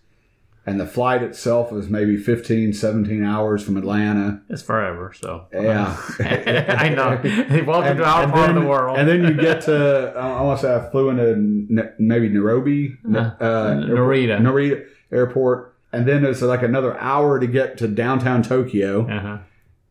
And 0.65 0.79
the 0.79 0.87
flight 0.87 1.21
itself 1.21 1.71
was 1.71 1.89
maybe 1.89 2.17
15, 2.17 2.73
17 2.73 3.23
hours 3.23 3.63
from 3.63 3.77
Atlanta. 3.77 4.41
It's 4.49 4.63
forever. 4.63 5.13
So. 5.13 5.45
Yeah. 5.53 5.95
I 6.19 6.89
know. 6.89 7.21
Welcome 7.67 7.97
to 7.97 8.03
our 8.03 8.23
and 8.23 8.31
part 8.31 8.47
then, 8.47 8.57
of 8.57 8.63
the 8.63 8.67
world. 8.67 8.97
And 8.97 9.07
then 9.07 9.25
you 9.25 9.33
get 9.35 9.61
to, 9.61 10.13
I 10.17 10.41
want 10.41 10.59
to 10.59 10.65
say 10.65 10.75
I 10.75 10.89
flew 10.89 11.09
into 11.09 11.93
maybe 11.99 12.29
Nairobi, 12.29 12.97
Uh, 13.05 13.17
uh, 13.17 13.73
Narita. 13.75 14.39
Narita 14.39 14.85
Airport. 15.11 15.68
And 15.91 16.07
then 16.07 16.23
it's 16.25 16.41
like 16.41 16.61
another 16.61 16.97
hour 16.99 17.39
to 17.39 17.47
get 17.47 17.77
to 17.79 17.87
downtown 17.87 18.43
Tokyo. 18.43 19.07
Uh 19.09 19.19
huh. 19.21 19.37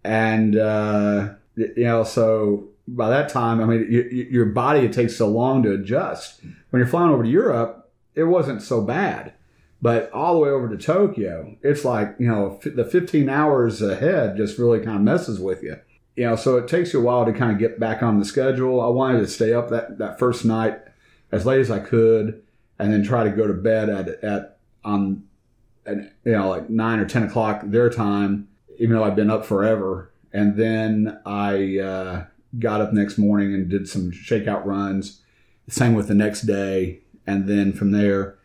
and 0.04 0.56
uh, 0.56 1.34
you 1.56 1.84
know 1.84 2.04
so 2.04 2.68
by 2.86 3.10
that 3.10 3.28
time 3.28 3.60
i 3.60 3.64
mean 3.66 3.86
y 3.90 4.04
y- 4.10 4.26
your 4.30 4.46
body 4.46 4.80
it 4.80 4.92
takes 4.92 5.16
so 5.16 5.28
long 5.28 5.62
to 5.64 5.72
adjust. 5.72 6.40
When 6.70 6.80
you're 6.80 6.86
flying 6.88 7.10
over 7.10 7.22
to 7.24 7.28
europe 7.28 7.90
it 8.14 8.24
wasn't 8.24 8.62
so 8.62 8.80
bad. 8.82 9.32
But 9.80 10.10
all 10.12 10.34
the 10.34 10.40
way 10.40 10.48
over 10.50 10.68
to 10.68 10.76
tokyo 10.76 11.56
it's 11.62 11.84
like 11.84 12.14
you 12.18 12.28
know 12.28 12.58
f- 12.64 12.74
the 12.74 12.84
15 12.84 13.28
hours 13.28 13.82
ahead 13.82 14.36
just 14.36 14.58
really 14.58 14.78
kind 14.78 14.96
of 14.96 15.02
messes 15.02 15.38
with 15.40 15.62
you. 15.62 15.76
You 16.16 16.26
know 16.26 16.36
so 16.36 16.56
it 16.58 16.68
takes 16.68 16.92
you 16.92 17.00
a 17.00 17.02
while 17.02 17.24
to 17.26 17.32
kind 17.32 17.52
of 17.52 17.58
get 17.58 17.78
back 17.80 18.02
on 18.02 18.18
the 18.18 18.24
schedule. 18.24 18.80
I 18.80 18.86
wanted 18.88 19.18
to 19.20 19.28
stay 19.28 19.52
up 19.52 19.68
that, 19.70 19.98
that 19.98 20.18
first 20.18 20.44
night 20.44 20.78
as 21.32 21.44
late 21.44 21.60
as 21.60 21.70
i 21.70 21.78
could 21.80 22.42
and 22.78 22.92
then 22.92 23.02
try 23.04 23.22
to 23.24 23.30
go 23.30 23.46
to 23.46 23.52
bed 23.52 23.88
at, 23.90 24.08
at 24.24 24.58
on 24.84 25.24
at, 25.88 26.12
you 26.24 26.32
know 26.32 26.48
like 26.48 26.68
9 26.70 26.98
or 26.98 27.06
10 27.06 27.22
o'clock 27.24 27.62
their 27.64 27.90
time 27.90 28.48
even 28.78 28.96
though 28.96 29.04
I'd 29.04 29.16
been 29.16 29.30
up 29.30 29.44
forever. 29.44 30.10
And 30.32 30.56
then 30.56 31.20
I 31.26 31.78
uh, 31.78 32.24
got 32.58 32.80
up 32.80 32.92
next 32.92 33.18
morning 33.18 33.54
and 33.54 33.68
did 33.68 33.88
some 33.88 34.10
shakeout 34.10 34.64
runs. 34.64 35.20
Same 35.68 35.94
with 35.94 36.08
the 36.08 36.14
next 36.14 36.42
day, 36.42 37.00
and 37.26 37.46
then 37.46 37.74
from 37.74 37.90
there, 37.90 38.38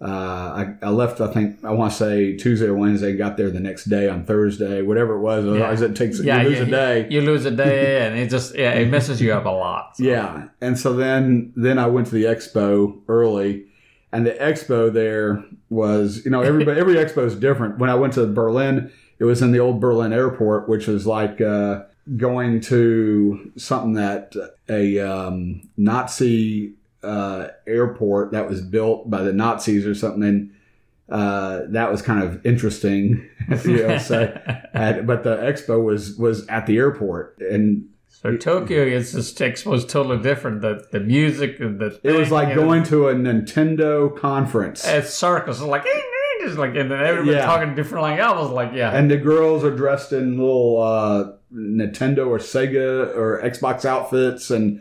uh, 0.00 0.04
I, 0.04 0.74
I 0.80 0.90
left. 0.90 1.20
I 1.20 1.26
think 1.26 1.64
I 1.64 1.72
want 1.72 1.90
to 1.90 1.98
say 1.98 2.36
Tuesday 2.36 2.66
or 2.66 2.74
Wednesday. 2.74 3.16
Got 3.16 3.36
there 3.36 3.50
the 3.50 3.58
next 3.58 3.86
day 3.86 4.08
on 4.08 4.24
Thursday, 4.24 4.82
whatever 4.82 5.16
it 5.16 5.20
was. 5.20 5.44
Otherwise, 5.44 5.80
it 5.80 5.96
takes 5.96 6.20
Yeah, 6.20 6.42
you 6.42 6.50
lose 6.50 6.58
yeah, 6.58 6.64
a 6.64 6.70
day. 6.70 7.08
You 7.10 7.20
lose 7.22 7.44
a 7.46 7.50
day, 7.50 8.06
and 8.06 8.16
it 8.16 8.30
just 8.30 8.54
yeah, 8.54 8.74
it 8.74 8.88
messes 8.88 9.20
you 9.20 9.32
up 9.32 9.44
a 9.44 9.48
lot. 9.48 9.96
So. 9.96 10.04
Yeah, 10.04 10.48
and 10.60 10.78
so 10.78 10.92
then 10.92 11.52
then 11.56 11.80
I 11.80 11.86
went 11.86 12.06
to 12.08 12.14
the 12.14 12.24
expo 12.24 13.00
early, 13.08 13.66
and 14.12 14.26
the 14.26 14.32
expo 14.32 14.92
there 14.92 15.44
was 15.70 16.24
you 16.24 16.30
know 16.30 16.42
everybody 16.42 16.80
every 16.80 16.94
expo 17.04 17.24
is 17.24 17.36
different. 17.36 17.78
When 17.78 17.90
I 17.90 17.94
went 17.94 18.14
to 18.14 18.26
Berlin, 18.26 18.90
it 19.18 19.24
was 19.24 19.42
in 19.42 19.52
the 19.52 19.60
old 19.60 19.80
Berlin 19.80 20.12
airport, 20.12 20.68
which 20.68 20.86
was 20.86 21.06
like 21.06 21.40
uh, 21.40 21.82
going 22.16 22.60
to 22.62 23.52
something 23.56 23.94
that 23.94 24.34
a 24.68 24.98
um, 25.00 25.68
Nazi 25.76 26.74
uh, 27.02 27.48
airport 27.66 28.32
that 28.32 28.48
was 28.48 28.60
built 28.60 29.08
by 29.10 29.22
the 29.22 29.32
Nazis 29.32 29.86
or 29.86 29.94
something. 29.94 30.22
And, 30.22 30.54
uh, 31.10 31.62
that 31.68 31.90
was 31.90 32.02
kind 32.02 32.22
of 32.22 32.44
interesting, 32.44 33.26
you 33.64 33.86
know. 33.86 33.98
So, 33.98 34.24
and, 34.74 35.06
but 35.06 35.22
the 35.22 35.36
expo 35.36 35.82
was 35.82 36.16
was 36.16 36.46
at 36.48 36.66
the 36.66 36.76
airport, 36.76 37.38
and 37.40 37.88
So 38.22 38.36
Tokyo 38.36 38.82
is 38.82 39.12
just 39.12 39.40
is 39.40 39.62
totally 39.84 40.18
different. 40.18 40.60
The 40.60 40.84
the 40.90 41.00
music, 41.00 41.60
and 41.60 41.78
the 41.78 42.00
It 42.02 42.12
was 42.12 42.30
like 42.32 42.54
going 42.54 42.82
to 42.84 43.08
a 43.08 43.14
Nintendo 43.14 44.16
conference. 44.18 44.84
It's 44.86 45.14
circus, 45.14 45.60
like 45.60 45.84
just 46.42 46.58
like 46.58 46.74
and 46.74 46.90
then 46.90 47.00
everybody 47.00 47.36
Yeah. 47.36 47.46
talking 47.46 47.74
different 47.76 48.02
language. 48.02 48.26
I 48.26 48.32
was 48.40 48.50
like, 48.50 48.72
yeah, 48.74 48.90
And 48.90 49.08
the 49.10 49.16
girls 49.16 49.62
are 49.64 49.74
dressed 49.74 50.12
in 50.12 50.36
little 50.38 50.80
uh, 50.82 51.32
Nintendo 51.54 52.26
or 52.26 52.38
Sega 52.38 53.14
or 53.16 53.40
Xbox 53.42 53.84
outfits. 53.84 54.50
And, 54.50 54.80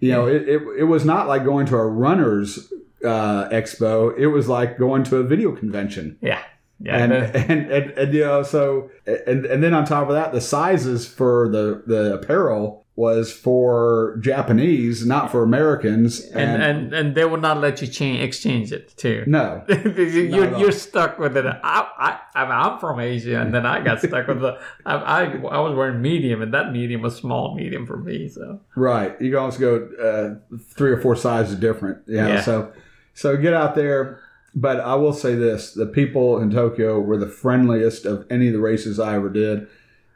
you 0.00 0.12
know, 0.12 0.26
it, 0.26 0.48
it, 0.48 0.62
it 0.80 0.84
was 0.84 1.04
not 1.04 1.26
like 1.28 1.44
going 1.44 1.66
to 1.66 1.76
a 1.76 1.86
runner's 1.86 2.70
uh, 3.04 3.48
expo. 3.50 4.16
It 4.18 4.28
was 4.28 4.48
like 4.48 4.78
going 4.78 5.04
to 5.04 5.16
a 5.18 5.22
video 5.22 5.52
convention. 5.52 6.16
yeah, 6.20 6.42
yeah. 6.80 6.98
And, 6.98 7.12
and, 7.12 7.72
and, 7.72 7.90
and, 7.90 8.14
you 8.14 8.24
know, 8.24 8.42
so, 8.42 8.90
and, 9.06 9.46
and 9.46 9.62
then 9.62 9.74
on 9.74 9.84
top 9.84 10.08
of 10.08 10.14
that, 10.14 10.32
the 10.32 10.40
sizes 10.40 11.06
for 11.06 11.48
the, 11.48 11.82
the 11.86 12.14
apparel 12.14 12.84
was 12.96 13.32
for 13.32 14.18
Japanese, 14.20 15.04
not 15.04 15.32
for 15.32 15.42
Americans. 15.42 16.20
and, 16.30 16.62
and 16.62 16.92
and 16.92 17.14
they 17.16 17.24
would 17.24 17.42
not 17.42 17.58
let 17.58 17.80
you 17.80 17.88
change 17.88 18.20
exchange 18.20 18.70
it 18.70 18.96
too. 18.96 19.24
no. 19.26 19.64
you're, 19.68 20.56
you're 20.58 20.72
stuck 20.72 21.18
with 21.18 21.36
it. 21.36 21.44
I, 21.44 22.20
I, 22.34 22.44
I'm 22.44 22.78
from 22.78 23.00
Asia, 23.00 23.40
and 23.40 23.52
then 23.52 23.66
I 23.66 23.82
got 23.82 23.98
stuck 24.00 24.28
with 24.28 24.40
the. 24.40 24.60
I, 24.86 24.94
I, 24.94 25.22
I 25.24 25.58
was 25.58 25.74
wearing 25.74 26.02
medium, 26.02 26.40
and 26.40 26.54
that 26.54 26.70
medium 26.70 27.02
was 27.02 27.16
small 27.16 27.54
medium 27.56 27.84
for 27.84 27.96
me. 27.96 28.28
So 28.28 28.60
Right. 28.76 29.20
You 29.20 29.30
can 29.30 29.40
also 29.40 29.58
go 29.58 30.38
uh, 30.48 30.58
three 30.58 30.92
or 30.92 31.00
four 31.00 31.16
sizes 31.16 31.56
different. 31.56 31.98
Yeah. 32.06 32.28
Yeah. 32.28 32.40
So, 32.42 32.72
so 33.14 33.36
get 33.36 33.54
out 33.54 33.74
there. 33.74 34.20
But 34.54 34.80
I 34.80 34.94
will 34.94 35.12
say 35.12 35.34
this: 35.34 35.72
the 35.72 35.86
people 35.86 36.38
in 36.38 36.50
Tokyo 36.50 37.00
were 37.00 37.16
the 37.16 37.28
friendliest 37.28 38.06
of 38.06 38.26
any 38.30 38.48
of 38.48 38.52
the 38.52 38.60
races 38.60 39.00
I 39.00 39.16
ever 39.16 39.28
did. 39.28 39.66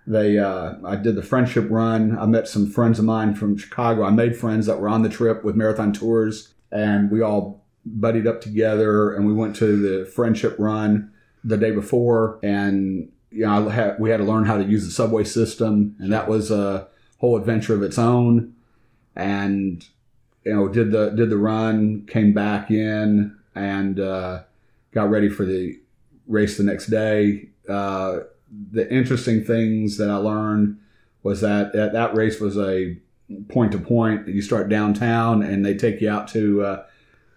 They, 0.07 0.39
uh, 0.39 0.75
I 0.85 0.97
did 0.97 1.17
the 1.17 1.23
friendship 1.23 1.67
run. 1.69 2.17
I 2.19 2.25
met 2.27 2.49
some 2.49 2.71
friends 2.71 2.99
of 2.99 3.05
mine 3.05 3.35
from 3.35 3.59
Chicago. 3.59 4.05
I 4.05 4.11
made 4.11 4.37
friends 4.37 4.67
that 4.67 4.81
were 4.81 4.89
on 4.89 5.03
the 5.03 5.09
trip 5.09 5.45
with 5.45 5.55
Marathon 5.55 5.93
Tours, 5.93 6.55
and 6.73 7.11
we 7.11 7.21
all 7.21 7.65
buddied 7.85 8.27
up 8.27 8.41
together. 8.41 9.13
And 9.13 9.27
we 9.27 9.35
went 9.35 9.57
to 9.57 9.77
the 9.77 10.07
friendship 10.07 10.57
run 10.59 11.13
the 11.45 11.59
day 11.59 11.73
before, 11.73 12.39
and 12.43 13.11
you 13.31 13.45
know, 13.45 13.69
had, 13.69 14.01
we 14.01 14.09
had 14.11 14.17
to 14.19 14.25
learn 14.25 14.47
how 14.47 14.57
to 14.57 14.65
use 14.65 14.87
the 14.87 14.91
subway 14.91 15.25
system, 15.25 15.95
and 15.99 16.13
that 16.13 16.29
was 16.29 16.51
a 16.51 16.89
whole 17.19 17.37
adventure 17.37 17.75
of 17.75 17.83
its 17.83 17.99
own 17.99 18.55
and 19.19 19.85
you 20.45 20.55
know 20.55 20.69
did 20.69 20.93
the 20.93 21.11
did 21.11 21.29
the 21.29 21.37
run 21.37 22.07
came 22.07 22.33
back 22.33 22.71
in 22.71 23.37
and 23.59 23.99
uh, 24.01 24.43
got 24.93 25.11
ready 25.11 25.29
for 25.29 25.45
the 25.45 25.79
race 26.27 26.57
the 26.57 26.63
next 26.65 26.87
day 26.87 27.49
uh, 27.69 28.21
the 28.73 28.91
interesting 28.93 29.45
things 29.45 29.99
that 29.99 30.09
i 30.11 30.17
learned 30.17 30.79
was 31.23 31.41
that 31.41 31.73
that, 31.73 31.93
that 31.93 32.15
race 32.15 32.41
was 32.41 32.57
a 32.57 32.97
point 33.49 33.73
to 33.73 33.79
point 33.79 34.27
you 34.29 34.41
start 34.41 34.69
downtown 34.69 35.43
and 35.43 35.65
they 35.67 35.75
take 35.75 36.01
you 36.01 36.09
out 36.09 36.29
to 36.29 36.63
uh, 36.63 36.85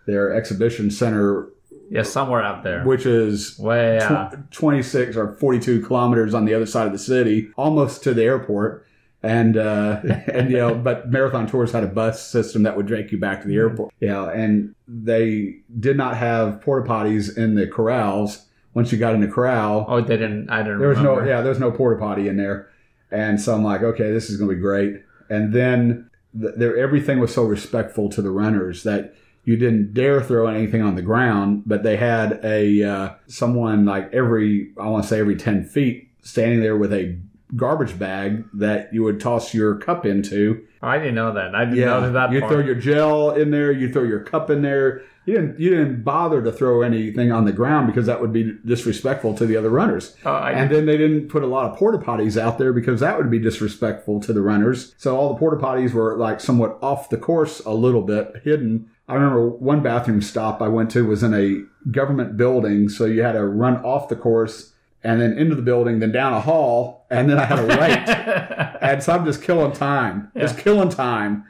their 0.08 0.34
exhibition 0.34 0.90
center, 0.90 1.50
Yeah, 1.90 2.04
somewhere 2.04 2.42
out 2.42 2.64
there. 2.64 2.84
which 2.86 3.06
is 3.06 3.60
Way 3.60 4.00
tw- 4.02 4.52
26 4.52 5.16
or 5.18 5.34
42 5.36 5.86
kilometers 5.86 6.34
on 6.34 6.46
the 6.46 6.54
other 6.54 6.66
side 6.66 6.88
of 6.88 6.94
the 6.94 6.98
city, 7.00 7.52
almost 7.58 8.04
to 8.04 8.14
the 8.14 8.24
airport. 8.24 8.86
And, 9.24 9.56
uh, 9.58 10.02
and, 10.34 10.50
you 10.50 10.58
know, 10.58 10.74
but 10.74 11.10
Marathon 11.12 11.48
Tours 11.48 11.72
had 11.72 11.84
a 11.84 11.88
bus 11.88 12.26
system 12.28 12.64
that 12.64 12.76
would 12.76 12.88
take 12.88 13.12
you 13.12 13.20
back 13.20 13.42
to 13.42 13.48
the 13.48 13.56
airport. 13.56 13.94
You 14.00 14.08
know, 14.08 14.28
and 14.30 14.74
they 14.88 15.58
did 15.80 15.98
not 15.98 16.18
have 16.18 16.62
porta 16.62 16.88
potties 16.90 17.38
in 17.38 17.56
the 17.56 17.68
corrals. 17.68 18.46
Once 18.74 18.92
you 18.92 18.98
got 18.98 19.14
in 19.14 19.20
the 19.22 19.28
corral, 19.28 19.86
Oh, 19.90 20.00
they 20.02 20.16
didn't. 20.18 20.50
I 20.50 20.64
didn't. 20.64 20.80
there 20.80 20.88
was 20.90 20.98
remember. 20.98 21.22
no, 21.24 21.28
yeah, 21.28 21.42
there 21.42 21.50
was 21.50 21.60
no 21.60 21.72
porta 21.72 22.00
potty 22.00 22.28
in 22.30 22.38
there. 22.38 22.70
And 23.12 23.40
so 23.42 23.54
I'm 23.54 23.64
like, 23.64 23.84
okay, 23.84 24.12
this 24.12 24.30
is 24.30 24.38
going 24.38 24.50
to 24.50 24.56
be 24.56 24.62
great. 24.62 25.02
And 25.30 25.54
then 25.54 26.10
th- 26.40 26.54
there, 26.56 26.78
everything 26.78 27.20
was 27.20 27.34
so 27.34 27.44
respectful 27.44 28.08
to 28.10 28.22
the 28.22 28.32
runners 28.32 28.84
that 28.84 29.14
you 29.44 29.58
didn't 29.58 29.94
dare 29.94 30.22
throw 30.22 30.48
anything 30.48 30.82
on 30.82 30.96
the 30.96 31.02
ground, 31.02 31.64
but 31.66 31.84
they 31.84 31.98
had 31.98 32.40
a, 32.46 32.82
uh, 32.84 33.14
someone 33.28 33.84
like 33.86 34.14
every, 34.14 34.72
I 34.80 34.88
want 34.88 35.04
to 35.04 35.10
say 35.10 35.20
every 35.20 35.36
10 35.36 35.66
feet 35.66 36.10
standing 36.22 36.62
there 36.62 36.78
with 36.78 36.94
a 36.94 37.18
garbage 37.56 37.98
bag 38.00 38.46
that 38.54 38.94
you 38.94 39.04
would 39.04 39.20
toss 39.20 39.54
your 39.54 39.76
cup 39.76 40.06
into. 40.06 40.66
I 40.82 40.98
didn't 40.98 41.16
know 41.16 41.34
that. 41.34 41.54
I 41.54 41.66
didn't 41.66 41.80
know 41.80 42.12
that 42.12 42.32
you 42.32 42.40
part. 42.40 42.52
throw 42.52 42.62
your 42.62 42.76
gel 42.76 43.32
in 43.32 43.52
there, 43.52 43.72
you 43.72 43.92
throw 43.92 44.04
your 44.04 44.22
cup 44.22 44.50
in 44.50 44.62
there. 44.62 45.04
You 45.26 45.36
didn't, 45.36 45.60
you 45.60 45.70
didn't 45.70 46.04
bother 46.04 46.42
to 46.42 46.52
throw 46.52 46.82
anything 46.82 47.32
on 47.32 47.46
the 47.46 47.52
ground 47.52 47.86
because 47.86 48.08
that 48.08 48.22
would 48.22 48.34
be 48.34 48.58
disrespectful 48.66 49.36
to 49.36 49.46
the 49.46 49.56
other 49.56 49.70
runners. 49.70 50.16
Oh, 50.26 50.32
I, 50.32 50.52
And 50.52 50.72
then 50.72 50.88
they 50.88 50.98
didn't 50.98 51.30
put 51.30 51.44
a 51.44 51.48
lot 51.48 51.70
of 51.70 51.78
porta 51.78 52.00
potties 52.00 52.42
out 52.42 52.58
there 52.58 52.74
because 52.74 53.02
that 53.02 53.18
would 53.20 53.30
be 53.30 53.38
disrespectful 53.38 54.20
to 54.22 54.34
the 54.34 54.42
runners. 54.42 54.96
So 54.98 55.16
all 55.16 55.32
the 55.32 55.38
porta 55.38 55.58
potties 55.58 55.94
were 55.94 56.18
like 56.18 56.40
somewhat 56.40 56.80
off 56.82 57.10
the 57.10 57.18
course 57.18 57.60
a 57.60 57.74
little 57.74 58.02
bit, 58.02 58.42
hidden. 58.44 58.90
I 59.08 59.14
remember 59.14 59.48
one 59.48 59.84
bathroom 59.84 60.24
stop 60.24 60.60
I 60.60 60.70
went 60.70 60.90
to 60.92 61.06
was 61.06 61.22
in 61.22 61.36
a 61.36 61.92
government 61.92 62.36
building, 62.36 62.90
so 62.90 63.06
you 63.06 63.22
had 63.22 63.34
to 63.34 63.46
run 63.46 63.78
off 63.84 64.10
the 64.10 64.16
course 64.16 64.74
and 65.04 65.20
then 65.20 65.38
into 65.38 65.56
the 65.56 65.62
building, 65.62 66.00
then 66.00 66.12
down 66.12 66.34
a 66.34 66.42
hall, 66.42 67.06
and 67.10 67.30
then 67.30 67.40
I 67.40 67.46
had 67.46 67.56
to 67.56 67.68
wait. 67.68 68.78
and 68.82 69.02
so 69.04 69.14
I'm 69.14 69.26
just 69.26 69.42
killing 69.42 69.72
time, 69.72 70.32
just 70.38 70.58
killing 70.58 70.90
time. 70.90 71.46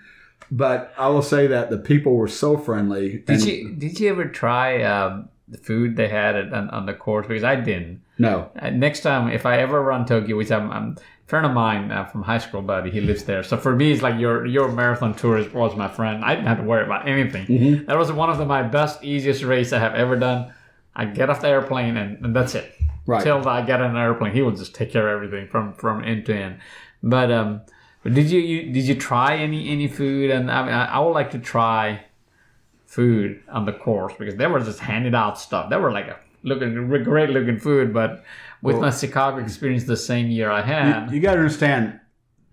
But 0.49 0.93
I 0.97 1.07
will 1.07 1.21
say 1.21 1.47
that 1.47 1.69
the 1.69 1.77
people 1.77 2.15
were 2.15 2.27
so 2.27 2.57
friendly. 2.57 3.19
did 3.19 3.29
and- 3.29 3.45
you 3.45 3.73
did 3.73 3.99
you 3.99 4.09
ever 4.09 4.25
try 4.25 4.83
um, 4.83 5.29
the 5.47 5.57
food 5.57 5.95
they 5.95 6.09
had 6.09 6.35
at, 6.35 6.53
on, 6.53 6.69
on 6.69 6.85
the 6.85 6.93
course? 6.93 7.27
Because 7.27 7.43
I 7.43 7.55
didn't. 7.55 8.01
No. 8.17 8.51
Uh, 8.59 8.69
next 8.69 9.01
time, 9.01 9.29
if 9.29 9.45
I 9.45 9.57
ever 9.59 9.81
run 9.81 10.05
Tokyo, 10.05 10.37
which 10.37 10.51
I'm, 10.51 10.69
I'm 10.71 10.97
a 10.97 11.27
friend 11.27 11.45
of 11.45 11.53
mine 11.53 11.91
uh, 11.91 12.05
from 12.05 12.21
high 12.21 12.37
school, 12.37 12.61
buddy, 12.61 12.91
he 12.91 13.01
lives 13.01 13.23
there. 13.23 13.43
So 13.43 13.57
for 13.57 13.75
me, 13.75 13.91
it's 13.91 14.01
like 14.01 14.19
your 14.19 14.45
your 14.45 14.71
marathon 14.71 15.13
tourist 15.13 15.53
was 15.53 15.75
my 15.75 15.87
friend. 15.87 16.23
I 16.23 16.35
didn't 16.35 16.47
have 16.47 16.57
to 16.57 16.63
worry 16.63 16.83
about 16.83 17.07
anything. 17.07 17.47
Mm-hmm. 17.47 17.85
That 17.85 17.97
was 17.97 18.11
one 18.11 18.29
of 18.29 18.37
the, 18.37 18.45
my 18.45 18.63
best, 18.63 19.03
easiest 19.03 19.43
race 19.43 19.71
I 19.73 19.79
have 19.79 19.95
ever 19.95 20.17
done. 20.17 20.53
I 20.95 21.05
get 21.05 21.29
off 21.29 21.41
the 21.41 21.47
airplane 21.47 21.95
and, 21.95 22.23
and 22.25 22.35
that's 22.35 22.55
it. 22.55 22.75
Right. 23.05 23.23
Till 23.23 23.47
I 23.47 23.65
get 23.65 23.81
on 23.81 23.91
an 23.91 23.97
airplane, 23.97 24.33
he 24.33 24.41
will 24.41 24.51
just 24.51 24.75
take 24.75 24.91
care 24.91 25.07
of 25.09 25.15
everything 25.15 25.47
from 25.47 25.73
from 25.73 26.03
end 26.03 26.25
to 26.27 26.35
end. 26.35 26.59
But 27.01 27.31
um, 27.31 27.61
but 28.03 28.13
did 28.13 28.29
you, 28.29 28.39
you 28.39 28.71
did 28.71 28.83
you 28.85 28.95
try 28.95 29.37
any 29.37 29.69
any 29.69 29.87
food? 29.87 30.31
And 30.31 30.51
I 30.51 30.65
mean, 30.65 30.73
I, 30.73 30.85
I 30.85 30.99
would 30.99 31.11
like 31.11 31.31
to 31.31 31.39
try 31.39 32.03
food 32.85 33.41
on 33.49 33.65
the 33.65 33.73
course 33.73 34.13
because 34.19 34.35
they 34.35 34.47
were 34.47 34.59
just 34.59 34.79
handing 34.79 35.15
out 35.15 35.39
stuff. 35.39 35.69
They 35.69 35.77
were 35.77 35.91
like 35.91 36.07
a 36.07 36.17
looking 36.43 36.87
great 37.03 37.29
looking 37.29 37.57
food, 37.57 37.93
but 37.93 38.23
with 38.61 38.77
my 38.79 38.91
Chicago 38.91 39.37
experience 39.37 39.85
the 39.85 39.97
same 39.97 40.27
year 40.27 40.51
I 40.51 40.61
had, 40.61 41.11
You 41.11 41.19
got 41.19 41.33
to 41.33 41.39
understand, 41.39 41.99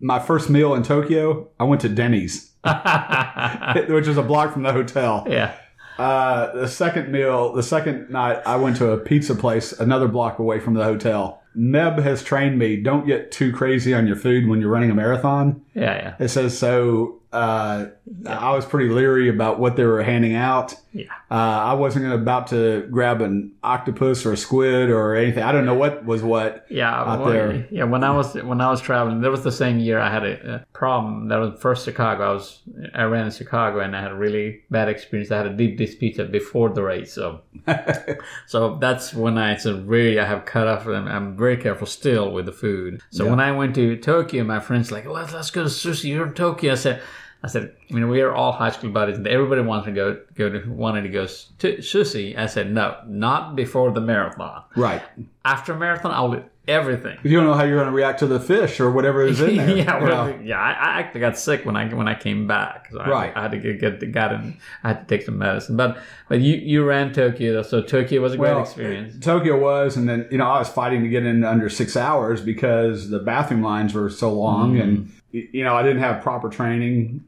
my 0.00 0.18
first 0.18 0.48
meal 0.48 0.74
in 0.74 0.82
Tokyo, 0.82 1.48
I 1.58 1.64
went 1.64 1.80
to 1.82 1.88
Denny's, 1.88 2.52
which 3.88 4.06
is 4.06 4.16
a 4.16 4.22
block 4.22 4.52
from 4.52 4.62
the 4.62 4.72
hotel. 4.72 5.26
yeah, 5.28 5.54
Uh, 5.98 6.52
the 6.52 6.68
second 6.68 7.10
meal, 7.10 7.52
the 7.52 7.62
second 7.62 8.08
night, 8.10 8.40
I 8.46 8.56
went 8.56 8.76
to 8.76 8.90
a 8.92 8.98
pizza 8.98 9.34
place 9.34 9.72
another 9.72 10.06
block 10.08 10.38
away 10.38 10.60
from 10.60 10.74
the 10.74 10.84
hotel. 10.84 11.42
Meb 11.56 11.98
has 12.02 12.22
trained 12.22 12.58
me 12.58 12.76
don't 12.76 13.04
get 13.06 13.32
too 13.32 13.52
crazy 13.52 13.92
on 13.92 14.06
your 14.06 14.14
food 14.14 14.46
when 14.46 14.60
you're 14.60 14.70
running 14.70 14.90
a 14.90 14.94
marathon. 14.94 15.60
yeah, 15.74 16.14
yeah, 16.18 16.24
It 16.24 16.28
says 16.28 16.56
so. 16.56 17.17
Uh, 17.30 17.86
I 18.26 18.54
was 18.54 18.64
pretty 18.64 18.88
leery 18.88 19.28
about 19.28 19.58
what 19.60 19.76
they 19.76 19.84
were 19.84 20.02
handing 20.02 20.34
out. 20.34 20.74
yeah. 20.94 21.04
Uh, 21.30 21.34
I 21.34 21.74
wasn't 21.74 22.10
about 22.10 22.46
to 22.48 22.86
grab 22.90 23.20
an 23.20 23.52
octopus 23.62 24.24
or 24.24 24.32
a 24.32 24.36
squid 24.36 24.88
or 24.88 25.14
anything. 25.14 25.42
I 25.42 25.52
don't 25.52 25.66
know 25.66 25.74
what 25.74 26.06
was 26.06 26.22
what. 26.22 26.64
Yeah, 26.70 26.90
out 26.90 27.20
well, 27.20 27.28
there. 27.30 27.68
yeah. 27.70 27.84
When 27.84 28.02
I 28.02 28.16
was 28.16 28.32
when 28.34 28.62
I 28.62 28.70
was 28.70 28.80
traveling, 28.80 29.20
there 29.20 29.30
was 29.30 29.44
the 29.44 29.52
same 29.52 29.78
year 29.78 29.98
I 29.98 30.10
had 30.10 30.24
a, 30.24 30.54
a 30.54 30.66
problem. 30.72 31.28
That 31.28 31.36
was 31.36 31.60
first 31.60 31.84
Chicago. 31.84 32.30
I 32.30 32.32
was 32.32 32.60
I 32.94 33.02
ran 33.02 33.26
in 33.26 33.30
Chicago 33.32 33.80
and 33.80 33.94
I 33.94 34.00
had 34.00 34.12
a 34.12 34.16
really 34.16 34.62
bad 34.70 34.88
experience. 34.88 35.30
I 35.30 35.36
had 35.36 35.46
a 35.46 35.54
deep 35.54 35.76
dispute 35.76 36.32
before 36.32 36.70
the 36.70 36.82
race, 36.82 37.12
so 37.12 37.42
so 38.46 38.76
that's 38.76 39.12
when 39.12 39.36
I 39.38 39.56
said 39.56 39.86
really 39.86 40.18
I 40.18 40.24
have 40.24 40.46
cut 40.46 40.66
off. 40.66 40.86
And 40.86 41.08
I'm 41.10 41.36
very 41.36 41.58
careful 41.58 41.86
still 41.86 42.32
with 42.32 42.46
the 42.46 42.52
food. 42.52 43.02
So 43.10 43.24
Yeah. 43.24 43.30
when 43.30 43.40
I 43.40 43.52
went 43.52 43.74
to 43.74 43.96
Tokyo, 43.98 44.44
my 44.44 44.60
friends 44.60 44.90
like 44.90 45.04
let's 45.04 45.34
let's 45.34 45.50
go 45.50 45.62
to 45.64 45.68
sushi. 45.68 46.04
You're 46.04 46.26
in 46.28 46.32
Tokyo. 46.34 46.72
I 46.72 46.76
said. 46.76 47.02
I 47.42 47.46
said, 47.46 47.72
I 47.90 47.94
mean, 47.94 48.08
we 48.08 48.20
are 48.20 48.32
all 48.34 48.50
high 48.52 48.70
school 48.70 48.90
buddies, 48.90 49.16
and 49.16 49.26
everybody 49.28 49.62
wants 49.62 49.86
to 49.86 49.92
go 49.92 50.20
go 50.34 50.50
to 50.50 50.68
wanted 50.70 51.02
to 51.02 51.08
go 51.08 51.26
to 51.26 51.76
sushi. 51.78 52.36
I 52.36 52.46
said, 52.46 52.72
no, 52.72 52.96
not 53.06 53.54
before 53.54 53.92
the 53.92 54.00
marathon. 54.00 54.64
Right. 54.74 55.02
After 55.44 55.74
marathon, 55.76 56.10
I'll 56.12 56.32
do 56.32 56.42
everything. 56.66 57.16
You 57.22 57.36
don't 57.36 57.46
know 57.46 57.54
how 57.54 57.62
you're 57.64 57.76
going 57.76 57.86
to 57.86 57.92
react 57.94 58.18
to 58.18 58.26
the 58.26 58.40
fish 58.40 58.80
or 58.80 58.90
whatever 58.90 59.22
is 59.22 59.40
in 59.40 59.56
there. 59.56 59.70
yeah, 59.76 60.02
well, 60.02 60.38
yeah. 60.42 60.58
I, 60.60 60.70
I 60.72 60.98
actually 61.00 61.20
got 61.20 61.38
sick 61.38 61.64
when 61.64 61.76
I 61.76 61.86
when 61.94 62.08
I 62.08 62.14
came 62.14 62.46
back. 62.48 62.88
So 62.90 62.98
I, 62.98 63.08
Right. 63.08 63.32
I 63.36 63.42
had 63.42 63.52
to 63.52 63.58
get, 63.58 63.80
get 64.00 64.12
got 64.12 64.32
in. 64.32 64.58
I 64.82 64.88
had 64.88 65.08
to 65.08 65.16
take 65.16 65.24
some 65.24 65.38
medicine. 65.38 65.76
But 65.76 65.96
but 66.28 66.40
you 66.40 66.56
you 66.56 66.84
ran 66.84 67.12
Tokyo, 67.12 67.62
so 67.62 67.80
Tokyo 67.82 68.20
was 68.20 68.34
a 68.34 68.36
great 68.36 68.50
Well, 68.52 68.62
experience. 68.64 69.24
Tokyo 69.24 69.58
was, 69.58 69.96
and 69.96 70.08
then 70.08 70.26
you 70.30 70.38
know 70.38 70.46
I 70.50 70.58
was 70.58 70.68
fighting 70.68 71.02
to 71.04 71.08
get 71.08 71.24
in 71.24 71.44
under 71.44 71.68
six 71.70 71.96
hours 71.96 72.40
because 72.42 73.08
the 73.10 73.20
bathroom 73.20 73.62
lines 73.62 73.94
were 73.94 74.10
so 74.10 74.32
long, 74.32 74.72
Mm-hmm. 74.74 74.80
and 74.82 75.12
you 75.30 75.64
know 75.64 75.74
I 75.74 75.82
didn't 75.82 76.00
have 76.00 76.22
proper 76.22 76.48
training, 76.48 77.24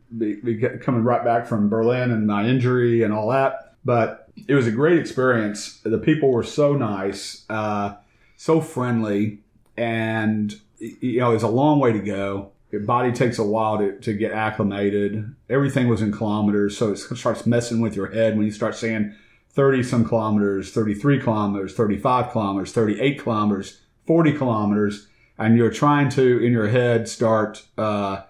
coming 0.82 1.04
right 1.04 1.24
back 1.24 1.46
from 1.46 1.68
Berlin 1.68 2.10
and 2.10 2.26
my 2.26 2.46
injury 2.46 3.02
and 3.02 3.12
all 3.12 3.28
that. 3.30 3.76
But 3.84 4.28
it 4.48 4.54
was 4.54 4.66
a 4.66 4.70
great 4.70 4.98
experience. 4.98 5.80
The 5.84 5.98
people 5.98 6.32
were 6.32 6.42
so 6.42 6.74
nice, 6.74 7.44
uh, 7.48 7.94
so 8.36 8.60
friendly, 8.60 9.38
and 9.76 10.54
you 10.78 11.20
know 11.20 11.32
it's 11.32 11.42
a 11.42 11.48
long 11.48 11.78
way 11.80 11.92
to 11.92 12.00
go. 12.00 12.52
Your 12.70 12.82
body 12.82 13.10
takes 13.10 13.38
a 13.38 13.44
while 13.44 13.78
to, 13.78 13.98
to 13.98 14.12
get 14.12 14.30
acclimated. 14.30 15.34
Everything 15.48 15.88
was 15.88 16.02
in 16.02 16.12
kilometers, 16.12 16.78
so 16.78 16.92
it 16.92 16.98
starts 16.98 17.44
messing 17.44 17.80
with 17.80 17.96
your 17.96 18.12
head 18.12 18.36
when 18.36 18.46
you 18.46 18.52
start 18.52 18.76
saying 18.76 19.14
30 19.52 19.82
some 19.82 20.04
kilometers, 20.04 20.72
33 20.72 21.20
kilometers, 21.20 21.74
35 21.74 22.30
kilometers, 22.30 22.72
38 22.72 23.20
kilometers, 23.20 23.80
40 24.06 24.32
kilometers, 24.34 25.08
and 25.40 25.56
you're 25.56 25.70
trying 25.70 26.10
to, 26.10 26.44
in 26.44 26.52
your 26.52 26.68
head, 26.68 27.08
start 27.08 27.64
uh, 27.78 28.22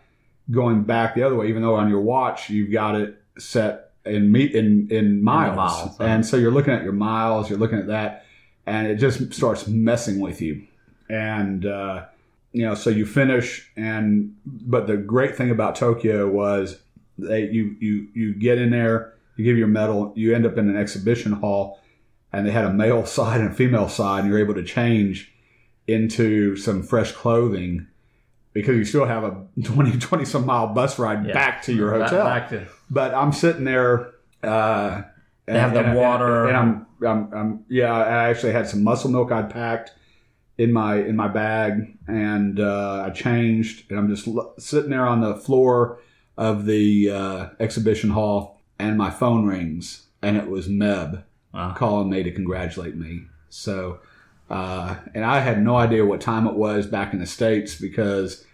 going 0.50 0.84
back 0.84 1.16
the 1.16 1.24
other 1.24 1.34
way, 1.34 1.48
even 1.48 1.60
though 1.60 1.74
on 1.74 1.90
your 1.90 2.00
watch 2.00 2.48
you've 2.48 2.70
got 2.70 2.94
it 2.94 3.20
set 3.36 3.90
in 4.06 4.30
meet 4.32 4.54
in, 4.54 4.88
in 4.90 5.22
miles. 5.22 5.56
miles, 5.56 5.96
huh? 5.98 6.04
And 6.04 6.24
so 6.24 6.36
you're 6.36 6.52
looking 6.52 6.72
at 6.72 6.84
your 6.84 6.92
miles, 6.92 7.50
you're 7.50 7.58
looking 7.58 7.80
at 7.80 7.88
that, 7.88 8.24
and 8.64 8.86
it 8.86 8.96
just 8.96 9.34
starts 9.34 9.66
messing 9.66 10.20
with 10.20 10.40
you. 10.40 10.66
And, 11.08 11.66
uh, 11.66 12.06
you 12.52 12.64
know, 12.64 12.74
so 12.74 12.90
you 12.90 13.04
finish, 13.04 13.70
and 13.76 14.36
but 14.44 14.86
the 14.86 14.96
great 14.96 15.36
thing 15.36 15.50
about 15.50 15.74
Tokyo 15.74 16.28
was 16.28 16.80
they 17.18 17.48
you 17.48 17.76
you 17.80 18.08
you 18.14 18.34
get 18.34 18.58
in 18.58 18.70
there, 18.70 19.14
you 19.36 19.44
give 19.44 19.56
your 19.56 19.68
medal, 19.68 20.12
you 20.16 20.34
end 20.34 20.46
up 20.46 20.56
in 20.56 20.68
an 20.68 20.76
exhibition 20.76 21.32
hall, 21.32 21.80
and 22.32 22.46
they 22.46 22.50
had 22.50 22.64
a 22.64 22.72
male 22.72 23.04
side 23.16 23.40
and 23.40 23.50
a 23.50 23.54
female 23.54 23.88
side, 23.88 24.20
and 24.20 24.28
you're 24.28 24.38
able 24.38 24.54
to 24.54 24.64
change 24.64 25.29
into 25.92 26.56
some 26.56 26.82
fresh 26.82 27.12
clothing 27.12 27.86
because 28.52 28.76
you 28.76 28.84
still 28.84 29.04
have 29.06 29.24
a 29.24 29.46
20 29.62 29.98
20 29.98 30.24
some 30.24 30.46
mile 30.46 30.68
bus 30.68 30.98
ride 30.98 31.26
Yeah. 31.26 31.34
back 31.34 31.62
to 31.64 31.72
your 31.74 31.92
hotel. 31.92 32.24
Back 32.24 32.48
to, 32.50 32.66
But 32.90 33.14
I'm 33.14 33.32
sitting 33.32 33.64
there. 33.64 34.12
Uh, 34.42 35.02
They 35.46 35.58
have 35.58 35.74
the 35.74 35.80
and- 35.84 35.96
water. 35.98 36.46
and, 36.48 36.56
I'm, 36.56 36.86
I'm, 37.06 37.32
I'm, 37.34 37.64
yeah. 37.68 37.92
I 37.92 38.28
actually 38.30 38.52
had 38.52 38.68
some 38.68 38.82
muscle 38.84 39.10
milk 39.10 39.32
I'd 39.32 39.50
packed 39.50 39.92
in 40.58 40.72
my 40.72 40.96
in 40.96 41.16
my 41.16 41.28
bag, 41.28 41.96
and 42.06 42.60
uh, 42.60 43.04
I 43.06 43.10
changed, 43.10 43.90
and 43.90 43.98
I'm 43.98 44.08
just 44.14 44.28
l- 44.28 44.52
sitting 44.58 44.90
there 44.90 45.06
on 45.06 45.20
the 45.22 45.34
floor 45.34 45.98
of 46.36 46.66
the 46.66 47.10
uh, 47.10 47.46
exhibition 47.58 48.10
hall, 48.10 48.60
and 48.78 48.96
my 48.98 49.10
phone 49.10 49.46
rings, 49.46 50.06
and 50.22 50.36
it 50.36 50.48
was 50.48 50.68
Meb 50.68 51.22
Wow. 51.54 51.74
calling 51.76 52.10
me 52.10 52.22
to 52.22 52.30
congratulate 52.30 52.94
me. 52.96 53.22
So, 53.48 54.00
uh, 54.50 54.96
and 55.14 55.24
I 55.24 55.40
had 55.40 55.62
no 55.62 55.76
idea 55.76 56.04
what 56.04 56.20
time 56.20 56.46
it 56.46 56.54
was 56.54 56.86
back 56.86 57.12
in 57.12 57.20
the 57.20 57.26
states 57.26 57.76
because 57.76 58.44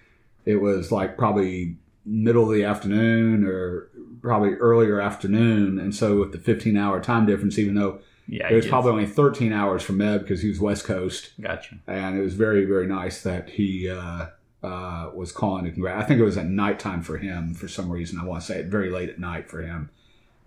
it 0.45 0.57
was 0.57 0.93
like 0.93 1.17
probably 1.17 1.77
middle 2.05 2.45
of 2.49 2.55
the 2.55 2.65
afternoon 2.65 3.45
or 3.45 3.89
probably 4.23 4.55
earlier 4.55 5.01
afternoon, 5.01 5.79
and 5.79 5.95
so 5.95 6.21
with 6.21 6.33
the 6.33 6.39
15 6.39 6.77
hour 6.77 7.01
time 7.01 7.27
difference, 7.27 7.59
even 7.59 7.75
though 7.75 8.01
yeah, 8.29 8.49
it 8.51 8.55
was 8.55 8.67
probably 8.67 8.91
only 8.93 9.07
13 9.07 9.53
hours 9.53 9.83
from 9.83 9.99
Meb 9.99 10.21
because 10.21 10.43
he 10.43 10.49
was 10.49 10.61
West 10.61 10.85
Coast, 10.85 11.31
Gotcha. 11.41 11.77
and 11.87 12.19
it 12.19 12.23
was 12.23 12.35
very 12.35 12.65
very 12.65 12.87
nice 12.87 13.23
that 13.23 13.51
he. 13.51 13.89
Uh, 13.91 14.27
uh, 14.63 15.11
was 15.15 15.31
calling 15.31 15.65
to 15.65 15.71
congrat. 15.71 15.97
I 15.97 16.03
think 16.03 16.19
it 16.19 16.25
was 16.25 16.37
at 16.37 16.47
nighttime 16.47 17.01
for 17.01 17.19
him 17.19 17.55
for 17.55 17.69
some 17.69 17.89
reason. 17.89 18.19
I 18.19 18.25
want 18.25 18.41
to 18.41 18.47
say 18.49 18.59
it 18.59 18.67
very 18.67 18.91
late 18.91 19.09
at 19.09 19.21
night 19.21 19.49
for 19.49 19.63
him, 19.63 19.91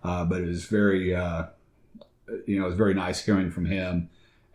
Uh, 0.03 0.25
but 0.25 0.41
it 0.41 0.47
was 0.47 0.65
very, 0.65 1.15
uh, 1.15 1.45
you 2.45 2.59
know, 2.59 2.65
it 2.65 2.69
was 2.69 2.75
very 2.75 2.93
nice 2.93 3.23
hearing 3.23 3.49
from 3.49 3.65
him 3.65 4.09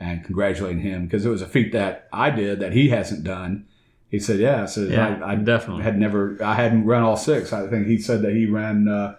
and 0.05 0.24
congratulating 0.24 0.80
him 0.80 1.05
because 1.05 1.24
it 1.24 1.30
was 1.30 1.42
a 1.42 1.46
feat 1.46 1.72
that 1.72 2.09
I 2.12 2.30
did 2.30 2.61
that 2.61 2.72
he 2.72 2.90
hasn't 2.90 3.24
done. 3.24 3.66
He 4.11 4.18
said, 4.20 4.38
"Yeah, 4.38 4.66
so 4.66 4.82
Yeah, 4.82 5.20
I, 5.24 5.32
I 5.32 5.34
definitely. 5.36 5.82
had 5.82 5.98
never, 5.98 6.36
I 6.44 6.55
hadn't 6.55 6.84
run 6.84 7.02
all 7.02 7.16
six. 7.16 7.52
I 7.52 7.66
think 7.68 7.86
he 7.86 7.98
said 7.98 8.22
that 8.22 8.32
he 8.32 8.46
ran 8.46 8.86
uh, 8.86 9.16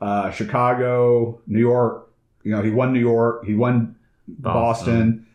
uh, 0.00 0.30
Chicago, 0.30 1.40
New 1.46 1.60
York. 1.60 2.10
You 2.42 2.52
know, 2.52 2.62
he 2.62 2.70
won 2.70 2.92
New 2.92 3.00
York, 3.00 3.44
he 3.44 3.54
won 3.54 3.94
Boston, 4.26 5.26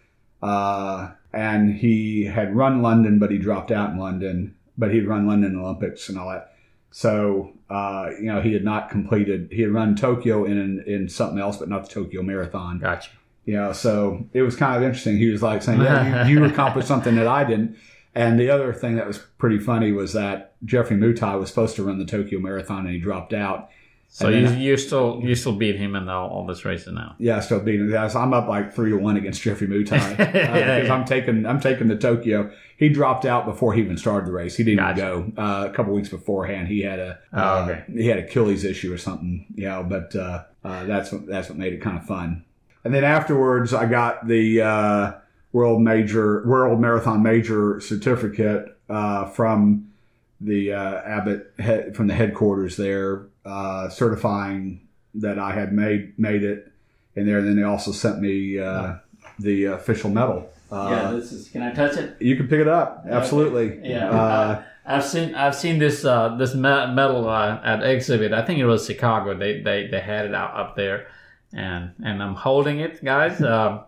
uh, 0.41 1.11
and 1.31 1.73
he 1.73 2.25
had 2.25 2.55
run 2.55 2.81
London, 2.81 3.19
but 3.19 3.31
he 3.31 3.37
dropped 3.37 3.71
out 3.71 3.91
in 3.91 3.97
London. 3.97 4.55
But 4.77 4.93
he'd 4.93 5.07
run 5.07 5.25
London 5.25 5.55
Olympics 5.55 6.09
and 6.09 6.17
all 6.19 6.29
that. 6.29 6.53
So 6.91 7.53
uh, 7.69 8.09
you 8.19 8.25
know, 8.25 8.41
he 8.41 8.53
had 8.53 8.63
not 8.63 8.89
completed. 8.89 9.49
He 9.51 9.61
had 9.61 9.71
run 9.71 9.95
Tokyo 9.95 10.43
in 10.45 10.83
in 10.85 11.07
something 11.07 11.39
else, 11.39 11.57
but 11.57 11.69
not 11.69 11.87
the 11.87 11.93
Tokyo 11.93 12.21
Marathon. 12.23 12.79
Gotcha. 12.79 13.11
You 13.47 13.53
know, 13.53 13.71
so 13.71 14.27
it 14.33 14.41
was 14.43 14.55
kind 14.55 14.75
of 14.75 14.83
interesting. 14.83 15.17
He 15.17 15.31
was 15.31 15.41
like 15.41 15.63
saying, 15.63 15.81
"Yeah, 15.81 16.27
you, 16.27 16.39
you 16.39 16.45
accomplished 16.51 16.87
something 16.87 17.15
that 17.15 17.27
I 17.27 17.43
didn't." 17.45 17.77
And 18.13 18.39
the 18.39 18.49
other 18.49 18.73
thing 18.73 18.95
that 18.97 19.07
was 19.07 19.19
pretty 19.37 19.57
funny 19.59 19.91
was 19.91 20.13
that 20.13 20.53
Geoffrey 20.65 20.97
Mutai 20.97 21.39
was 21.39 21.49
supposed 21.49 21.75
to 21.77 21.83
run 21.83 21.97
the 21.97 22.05
Tokyo 22.05 22.39
Marathon 22.39 22.79
and 22.85 22.89
he 22.89 22.99
dropped 22.99 23.31
out. 23.33 23.69
So 24.09 24.29
you, 24.29 24.47
then- 24.47 24.59
you 24.59 24.75
still 24.77 25.19
you 25.23 25.35
still 25.35 25.55
beat 25.55 25.75
him 25.77 25.95
in 25.95 26.09
all, 26.09 26.29
all 26.29 26.45
this 26.45 26.65
races 26.65 26.93
now. 26.93 27.15
Yeah, 27.19 27.39
still 27.41 27.59
beating 27.59 27.89
him. 27.89 28.09
So 28.09 28.19
I'm 28.19 28.33
up 28.33 28.47
like 28.47 28.73
three 28.73 28.89
to 28.89 28.97
one 28.97 29.17
against 29.17 29.41
Geoffrey 29.41 29.67
Mutai 29.67 30.13
uh, 30.13 30.15
because 30.81 30.89
I'm 30.89 31.05
taking 31.05 31.45
I'm 31.45 31.59
taking 31.61 31.87
the 31.87 31.97
Tokyo. 31.97 32.51
He 32.77 32.89
dropped 32.89 33.25
out 33.25 33.45
before 33.45 33.73
he 33.73 33.81
even 33.81 33.97
started 33.97 34.27
the 34.27 34.31
race. 34.33 34.55
He 34.57 34.63
didn't 34.63 34.79
Gotcha. 34.79 34.99
go. 35.01 35.31
Uh, 35.41 35.67
a 35.67 35.73
couple 35.73 35.93
weeks 35.93 36.09
beforehand, 36.09 36.67
he 36.67 36.81
had 36.81 36.99
a 36.99 37.19
Oh, 37.33 37.37
uh, 37.39 37.67
okay. 37.69 37.83
he 37.93 38.07
had 38.07 38.17
Achilles 38.19 38.63
issue 38.65 38.91
or 38.93 38.97
something. 38.97 39.45
You 39.55 39.67
know, 39.69 39.85
but 39.87 40.15
uh, 40.15 40.43
uh, 40.65 40.83
that's 40.85 41.11
what 41.11 41.27
that's 41.27 41.49
what 41.49 41.57
made 41.57 41.71
it 41.73 41.81
kind 41.81 41.97
of 41.97 42.05
fun. 42.05 42.43
And 42.87 42.95
then 42.95 43.03
afterwards, 43.03 43.73
I 43.73 43.85
got 43.85 44.25
the 44.29 44.61
uh, 44.61 45.11
world 45.51 45.81
major 45.81 46.47
world 46.47 46.79
marathon 46.79 47.21
major 47.21 47.81
certificate 47.81 48.77
uh, 48.89 49.25
from 49.25 49.91
the 50.39 50.71
uh, 50.71 51.01
Abbott 51.05 51.51
head, 51.59 51.97
from 51.97 52.07
the 52.07 52.13
headquarters 52.13 52.77
there, 52.77 53.25
uh, 53.43 53.89
certifying 53.89 54.87
that 55.15 55.37
I 55.37 55.51
had 55.51 55.73
made 55.73 56.17
made 56.17 56.43
it 56.43 56.71
in 57.17 57.25
there. 57.25 57.39
And 57.39 57.47
then 57.49 57.57
they 57.57 57.63
also 57.63 57.91
sent 57.91 58.21
me 58.21 58.57
uh, 58.57 58.95
the 59.37 59.65
official 59.65 60.09
medal. 60.09 60.49
Uh, 60.71 61.11
this 61.11 61.33
is. 61.33 61.49
Can 61.49 61.63
I 61.63 61.73
touch 61.73 61.97
it? 61.97 62.15
You 62.21 62.37
can 62.37 62.47
pick 62.47 62.61
it 62.61 62.69
up, 62.69 63.05
absolutely. 63.09 63.81
Yeah. 63.83 64.09
Uh, 64.09 64.63
I've 64.85 65.03
seen 65.03 65.35
I've 65.35 65.55
seen 65.55 65.77
this 65.77 66.05
uh, 66.05 66.37
this 66.37 66.55
medal 66.55 67.27
uh, 67.27 67.59
at 67.65 67.83
exhibit. 67.83 68.31
I 68.31 68.45
think 68.45 68.59
it 68.59 68.65
was 68.65 68.85
Chicago. 68.85 69.37
They 69.37 69.59
they, 69.59 69.87
they 69.87 69.99
had 69.99 70.25
it 70.25 70.33
out 70.33 70.55
up 70.55 70.77
there, 70.77 71.07
and 71.53 71.91
and 72.03 72.21
I'm 72.21 72.35
holding 72.35 72.79
it, 72.79 73.03
guys. 73.03 73.41
Uh, 73.41 73.83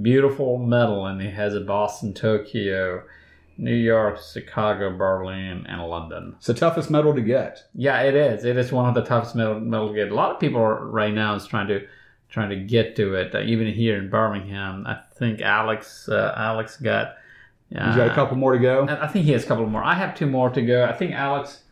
beautiful 0.00 0.58
medal, 0.58 1.06
and 1.06 1.20
it 1.20 1.32
has 1.32 1.54
a 1.54 1.60
Boston, 1.60 2.14
Tokyo, 2.14 3.02
New 3.56 3.74
York, 3.74 4.18
Chicago, 4.32 4.96
Berlin, 4.96 5.66
and 5.68 5.82
London. 5.82 6.34
it's 6.36 6.46
the 6.46 6.54
toughest 6.54 6.90
medal 6.90 7.14
to 7.14 7.20
get. 7.20 7.64
Yeah, 7.74 8.00
it 8.02 8.14
is. 8.14 8.44
It 8.44 8.56
is 8.56 8.72
one 8.72 8.88
of 8.88 8.94
the 8.94 9.04
toughest 9.04 9.34
medal, 9.34 9.60
medal 9.60 9.88
to 9.88 9.94
get. 9.94 10.10
A 10.10 10.14
lot 10.14 10.32
of 10.32 10.40
people 10.40 10.60
are, 10.60 10.86
right 10.86 11.14
now 11.14 11.34
is 11.34 11.46
trying 11.46 11.68
to 11.68 11.86
trying 12.28 12.50
to 12.50 12.56
get 12.56 12.96
to 12.96 13.14
it. 13.14 13.34
Uh, 13.34 13.40
even 13.40 13.72
here 13.72 13.96
in 13.96 14.10
Birmingham, 14.10 14.84
I 14.86 14.98
think 15.14 15.40
Alex 15.40 16.08
uh, 16.08 16.34
Alex 16.36 16.76
got. 16.76 17.16
Uh, 17.74 17.86
He's 17.86 17.96
got 17.96 18.10
a 18.10 18.14
couple 18.14 18.36
more 18.36 18.52
to 18.52 18.58
go. 18.58 18.86
I 18.86 19.04
I 19.04 19.08
think 19.08 19.24
he 19.24 19.32
has 19.32 19.44
a 19.44 19.46
couple 19.46 19.66
more. 19.66 19.82
I 19.82 19.94
have 19.94 20.14
two 20.14 20.26
more 20.26 20.50
to 20.50 20.62
go. 20.62 20.84
I 20.84 20.92
think 20.92 21.12
Alex 21.12 21.62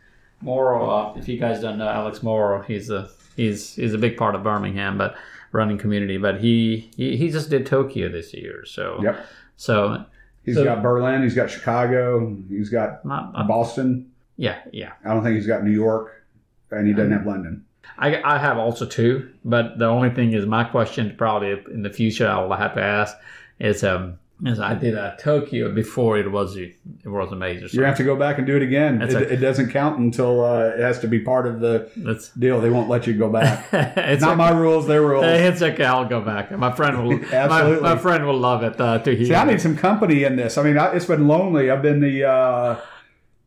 Morrow. 0.41 0.89
Uh, 0.89 1.19
if 1.19 1.29
you 1.29 1.39
guys 1.39 1.61
don't 1.61 1.79
know 1.79 1.89
Alex 1.89 2.23
Morrow, 2.23 2.63
he's 2.63 2.91
a 2.91 3.11
he's 3.37 3.75
he's 3.77 3.95
a 3.95 3.99
big 3.99 4.17
part 4.17 4.35
of 4.35 4.43
Birmingham, 4.43 4.99
but 4.99 5.15
running 5.53 5.79
community. 5.79 6.17
But 6.19 6.41
he 6.41 6.91
he, 6.97 7.17
he 7.17 7.31
just 7.31 7.51
did 7.51 7.67
Tokyo 7.67 8.09
this 8.09 8.33
year. 8.35 8.65
So 8.65 9.01
Yep. 9.03 9.27
so 9.57 10.05
He's 10.45 10.57
So- 10.57 10.65
got 10.65 10.83
Berlin. 10.83 11.23
He's 11.23 11.35
got 11.37 11.51
Chicago. 11.51 12.37
He's 12.49 12.69
got 12.69 13.05
not, 13.05 13.33
not- 13.33 13.47
Boston. 13.49 14.11
yeah 14.37 14.59
yeah. 14.73 14.93
I 15.05 15.15
don't 15.15 15.23
think 15.23 15.37
he's 15.37 15.47
got 15.47 15.63
New 15.65 15.71
York, 15.71 16.25
and 16.73 16.87
he 16.87 16.93
doesn't 16.93 17.13
have 17.13 17.27
London. 17.27 17.65
I, 17.99 18.21
I 18.23 18.39
have 18.39 18.59
also 18.59 18.87
two, 18.87 19.31
but 19.45 19.79
the 19.79 19.87
only 19.87 20.11
thing 20.11 20.33
is 20.33 20.47
my 20.47 20.65
question 20.65 21.15
probably 21.17 21.63
in 21.73 21.83
the 21.83 21.91
future 21.91 22.27
I 22.29 22.41
will 22.43 22.57
have 22.57 22.75
to 22.75 22.83
ask 22.83 23.17
is 23.61 23.85
um 23.85 24.19
is 24.45 24.59
I 24.59 24.75
did 24.75 24.95
a 24.95 25.17
Tokyo 25.21 25.73
before 25.73 26.19
it 26.19 26.31
was 26.33 26.57
it 26.57 26.75
was 27.05 27.31
a 27.31 27.37
major. 27.37 27.67
You 27.73 27.83
have 27.85 27.97
to 27.99 28.05
go 28.05 28.17
back 28.17 28.39
and 28.39 28.47
do 28.47 28.57
it 28.57 28.63
again. 28.63 29.01
It, 29.01 29.13
a- 29.15 29.33
it 29.33 29.37
doesn't 29.37 29.71
count 29.71 29.99
until 30.01 30.45
uh, 30.45 30.71
it 30.77 30.81
has 30.81 30.99
to 31.01 31.07
be 31.09 31.21
part 31.21 31.47
of 31.47 31.61
the 31.61 31.89
deal. 32.39 32.61
They 32.61 32.71
won't 32.71 32.89
let 32.89 33.07
you 33.07 33.15
go 33.15 33.29
back. 33.29 33.67
it's 33.97 34.23
Not 34.23 34.37
my 34.37 34.51
rules. 34.51 34.87
Their 34.87 35.03
rules. 35.03 35.25
It's 35.27 35.63
okay. 35.63 35.85
I'll 35.85 36.09
go 36.09 36.21
back. 36.21 36.51
My 36.51 36.73
friend 36.73 37.03
will. 37.03 37.19
my, 37.19 37.33
Absolutely. 37.33 37.83
my 37.83 37.97
friend 37.97 38.27
will 38.27 38.39
love 38.39 38.63
it 38.65 38.81
uh, 38.81 38.99
to 38.99 39.15
hear. 39.15 39.27
See, 39.27 39.35
I 39.35 39.45
need 39.45 39.61
some 39.61 39.77
company 39.77 40.25
in 40.25 40.37
this. 40.37 40.59
I 40.59 40.63
mean, 40.65 40.77
I, 40.77 40.93
it's 40.95 41.07
been 41.07 41.29
lonely. 41.29 41.71
I've 41.71 41.83
been 41.83 42.01
the, 42.01 42.25
uh, 42.25 42.81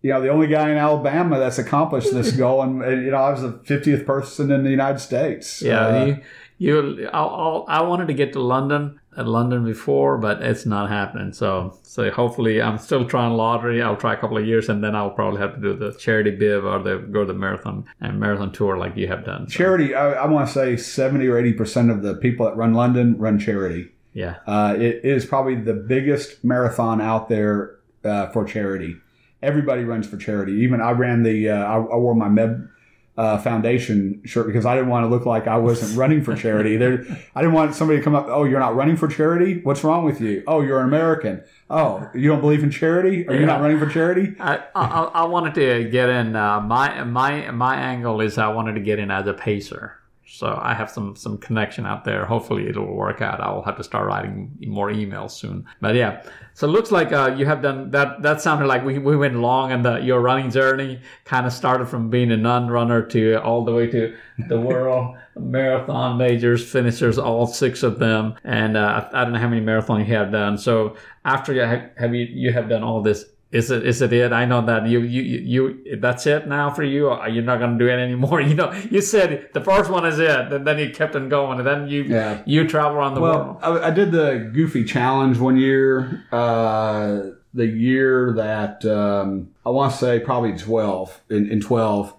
you 0.02 0.12
know, 0.12 0.22
the 0.22 0.30
only 0.30 0.48
guy 0.48 0.70
in 0.70 0.78
Alabama 0.78 1.40
that's 1.40 1.58
accomplished 1.58 2.14
this 2.14 2.32
goal, 2.38 2.62
and, 2.62 2.82
and, 2.84 3.04
you 3.04 3.12
know, 3.12 3.18
I 3.18 3.32
was 3.32 3.42
the 3.42 3.60
fiftieth 3.66 4.06
person 4.06 4.52
in 4.52 4.64
the 4.64 4.70
United 4.70 5.00
States. 5.00 5.62
yeah, 5.62 5.88
Uh, 5.88 6.06
you. 6.06 6.18
You, 6.58 7.10
I'll, 7.12 7.66
I 7.68 7.82
wanted 7.82 8.08
to 8.08 8.14
get 8.14 8.32
to 8.32 8.40
London 8.40 9.02
at 9.18 9.28
London 9.28 9.64
before, 9.64 10.18
but 10.18 10.42
it's 10.42 10.66
not 10.66 10.90
happening. 10.90 11.32
So, 11.34 11.78
so 11.84 12.10
hopefully, 12.12 12.62
I'm 12.62 12.78
still 12.78 13.06
trying 13.06 13.34
lottery. 13.34 13.82
I'll 13.82 13.96
try 13.96 14.14
a 14.14 14.18
couple 14.18 14.38
of 14.38 14.46
years, 14.46 14.68
and 14.70 14.84
then 14.84 14.96
I'll 14.96 15.10
probably 15.12 15.40
have 15.42 15.56
to 15.56 15.62
do 15.62 15.74
the 15.76 15.94
charity 15.94 16.32
bib 16.32 16.64
or 16.66 16.80
the 16.84 16.98
go 16.98 17.22
to 17.22 17.26
the 17.34 17.38
marathon 17.38 17.86
and 18.02 18.20
marathon 18.20 18.52
tour 18.52 18.78
like 18.78 18.96
you 18.98 19.08
have 19.08 19.24
done. 19.26 19.48
So, 19.48 19.58
charity. 19.58 19.96
I, 19.96 20.12
I 20.14 20.28
want 20.28 20.48
to 20.48 20.54
say 20.54 20.78
seventy 20.78 21.28
or 21.28 21.38
eighty 21.38 21.54
percent 21.54 21.92
of 21.92 22.02
the 22.02 22.16
people 22.16 22.46
that 22.46 22.56
run 22.58 22.74
London 22.74 23.18
run 23.18 23.40
charity. 23.40 23.90
yeah, 24.14 24.36
Uh, 24.48 24.76
it 24.78 25.04
is 25.04 25.26
probably 25.26 25.56
the 25.56 25.74
biggest 25.74 26.44
marathon 26.44 27.00
out 27.02 27.30
there 27.30 27.78
uh, 28.04 28.28
for 28.32 28.46
charity. 28.46 28.96
Everybody 29.42 29.84
runs 29.84 30.08
for 30.08 30.18
charity. 30.18 30.54
Even 30.54 30.82
I 30.82 30.92
ran 30.92 31.24
the. 31.24 31.50
Uh, 31.50 31.58
I, 31.58 31.76
I 31.76 31.96
wore 31.98 32.16
my 32.16 32.28
Meb 32.30 32.70
uh, 33.18 33.38
Foundation 33.38 34.22
shirt 34.26 34.46
because 34.48 34.66
I 34.66 34.76
didn't 34.76 34.90
want 34.90 35.06
to 35.06 35.10
look 35.10 35.26
like 35.26 35.48
I 35.48 35.58
wasn't 35.58 35.98
running 35.98 36.24
for 36.24 36.36
charity. 36.36 36.76
There, 36.76 37.06
I 37.34 37.42
didn't 37.42 37.54
want 37.54 37.74
somebody 37.76 38.00
to 38.00 38.04
come 38.04 38.16
up. 38.16 38.28
Oh, 38.28 38.44
you're 38.44 38.60
not 38.60 38.76
running 38.76 38.98
for 38.98 39.08
charity. 39.08 39.62
What's 39.64 39.84
wrong 39.84 40.04
with 40.04 40.20
you? 40.20 40.44
Oh, 40.48 40.62
you're 40.62 40.80
an 40.80 40.86
American. 40.86 41.44
Oh, 41.70 42.10
you 42.14 42.30
don't 42.30 42.42
believe 42.42 42.64
in 42.64 42.72
charity? 42.72 43.28
Are 43.28 43.34
you 43.34 43.46
not 43.46 43.62
running 43.62 43.80
for 43.80 43.88
charity? 43.88 44.36
I, 44.40 44.64
I, 44.76 45.04
I 45.14 45.24
wanted 45.26 45.56
to 45.56 45.90
get 45.90 46.10
in. 46.10 46.36
Uh, 46.36 46.60
my 46.60 47.04
my 47.04 47.52
my 47.52 47.76
angle 47.76 48.22
is 48.22 48.38
I 48.38 48.50
wanted 48.50 48.74
to 48.74 48.82
get 48.82 49.00
in 49.00 49.12
as 49.12 49.28
a 49.28 49.34
pacer. 49.34 49.98
So 50.28 50.60
I 50.60 50.74
have 50.74 50.90
some 50.90 51.16
some 51.16 51.38
connection 51.38 51.86
out 51.86 52.04
there. 52.04 52.26
Hopefully 52.26 52.68
it'll 52.68 52.96
work 52.96 53.22
out. 53.22 53.40
I 53.40 53.52
will 53.52 53.62
have 53.62 53.78
to 53.78 53.84
start 53.84 54.08
writing 54.08 54.52
more 54.66 54.90
emails 54.90 55.32
soon. 55.32 55.66
But 55.82 55.94
yeah, 55.96 56.24
so 56.56 56.68
it 56.68 56.72
looks 56.72 56.92
like 56.92 57.12
uh, 57.12 57.36
you 57.38 57.46
have 57.46 57.62
done 57.62 57.92
that. 57.92 58.24
That 58.24 58.42
sounded 58.42 58.66
like 58.66 58.84
we, 58.84 58.98
we 58.98 59.16
went 59.16 59.36
long, 59.36 59.72
and 59.72 59.86
the, 59.86 59.98
your 59.98 60.22
running 60.22 60.50
journey 60.50 61.00
kind 61.26 61.46
of 61.46 61.54
started 61.54 61.88
from 61.88 62.10
being 62.10 62.32
a 62.32 62.38
non-runner 62.38 63.04
to 63.04 63.36
all 63.44 63.64
the 63.64 63.72
way 63.72 63.86
to 63.88 64.16
the 64.50 64.60
world 64.60 65.16
marathon 65.36 66.18
majors, 66.18 66.68
finishers, 66.68 67.20
all 67.20 67.46
six 67.46 67.84
of 67.84 68.00
them. 68.00 68.34
And 68.44 68.78
uh, 68.78 69.08
I 69.14 69.22
I 69.22 69.24
don't 69.26 69.34
know 69.34 69.40
how 69.40 69.50
many 69.50 69.64
marathons 69.64 70.08
you 70.08 70.16
have 70.16 70.32
done. 70.32 70.58
So 70.58 70.96
after 71.24 71.54
you 71.54 71.62
have, 71.62 71.92
have 71.98 72.16
you 72.16 72.26
you 72.26 72.52
have 72.52 72.68
done 72.68 72.82
all 72.82 73.04
this 73.04 73.26
is 73.52 73.72
it 73.72 73.86
is 73.86 74.02
it 74.02 74.12
it? 74.12 74.34
I 74.34 74.46
know 74.46 74.66
that 74.66 74.88
you 74.88 75.00
you 75.02 75.22
you 75.22 75.40
you- 75.86 75.96
that's 75.98 76.26
it 76.28 76.48
now 76.48 76.72
for 76.72 76.84
you. 76.84 77.08
Or 77.10 77.28
you're 77.30 77.44
not 77.44 77.60
gonna 77.60 77.78
do 77.78 77.88
it 77.88 78.00
anymore. 78.00 78.42
You 78.50 78.56
know, 78.56 78.72
you 78.92 79.02
said 79.02 79.50
the 79.54 79.62
first 79.62 79.90
one 79.90 80.06
is 80.06 80.20
it, 80.20 80.52
and 80.52 80.66
then 80.68 80.78
you 80.80 80.90
kept 80.90 81.16
on 81.16 81.30
going, 81.30 81.60
and 81.60 81.68
then 81.68 81.88
you 81.88 82.04
Yeah. 82.04 82.42
you 82.46 82.68
travel 82.68 82.98
around 82.98 83.14
the 83.16 83.22
Well, 83.22 83.60
world. 83.62 83.82
I, 83.84 83.88
I 83.88 83.92
did 83.92 84.12
the 84.12 84.50
Goofy 84.54 84.84
Challenge 84.84 85.38
one 85.40 85.58
year. 85.58 86.24
Uh, 86.32 87.22
the 87.54 87.66
year 87.68 88.34
that 88.36 88.84
um, 88.86 89.52
I 89.66 89.70
want 89.70 89.94
to 89.94 89.98
say 89.98 90.20
probably 90.20 90.58
twelve 90.58 91.22
in, 91.30 91.50
in 91.50 91.62
twelve, 91.62 92.14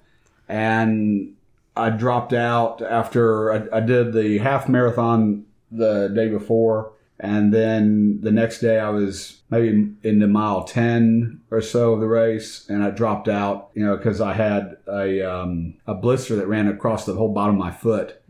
and 0.49 1.35
I 1.77 1.91
dropped 1.91 2.33
out 2.33 2.81
after 2.83 3.53
I, 3.53 3.77
I 3.79 3.81
did 3.81 4.13
the 4.15 4.39
half 4.39 4.69
marathon 4.69 5.45
the 5.71 6.09
day 6.15 6.29
before, 6.29 6.93
and 7.21 7.53
then 7.53 8.21
the 8.23 8.31
next 8.31 8.61
day 8.61 8.79
I 8.79 8.89
was 8.89 9.36
maybe 9.51 9.93
in 10.03 10.19
the 10.19 10.27
mile 10.27 10.65
ten 10.65 11.41
or 11.51 11.61
so 11.61 11.95
of 11.95 12.01
the 12.01 12.07
race, 12.07 12.67
and 12.69 12.83
I 12.83 12.91
dropped 12.91 13.29
out. 13.29 13.71
You 13.75 13.87
know, 13.87 13.97
because 13.97 14.21
I 14.21 14.35
had 14.35 14.77
a 14.87 15.23
um, 15.23 15.75
a 15.87 15.95
blister 15.95 16.37
that 16.37 16.47
ran 16.47 16.69
across 16.69 17.07
the 17.07 17.15
whole 17.15 17.33
bottom 17.33 17.57
of 17.57 17.61
my 17.61 17.73
foot 17.73 18.23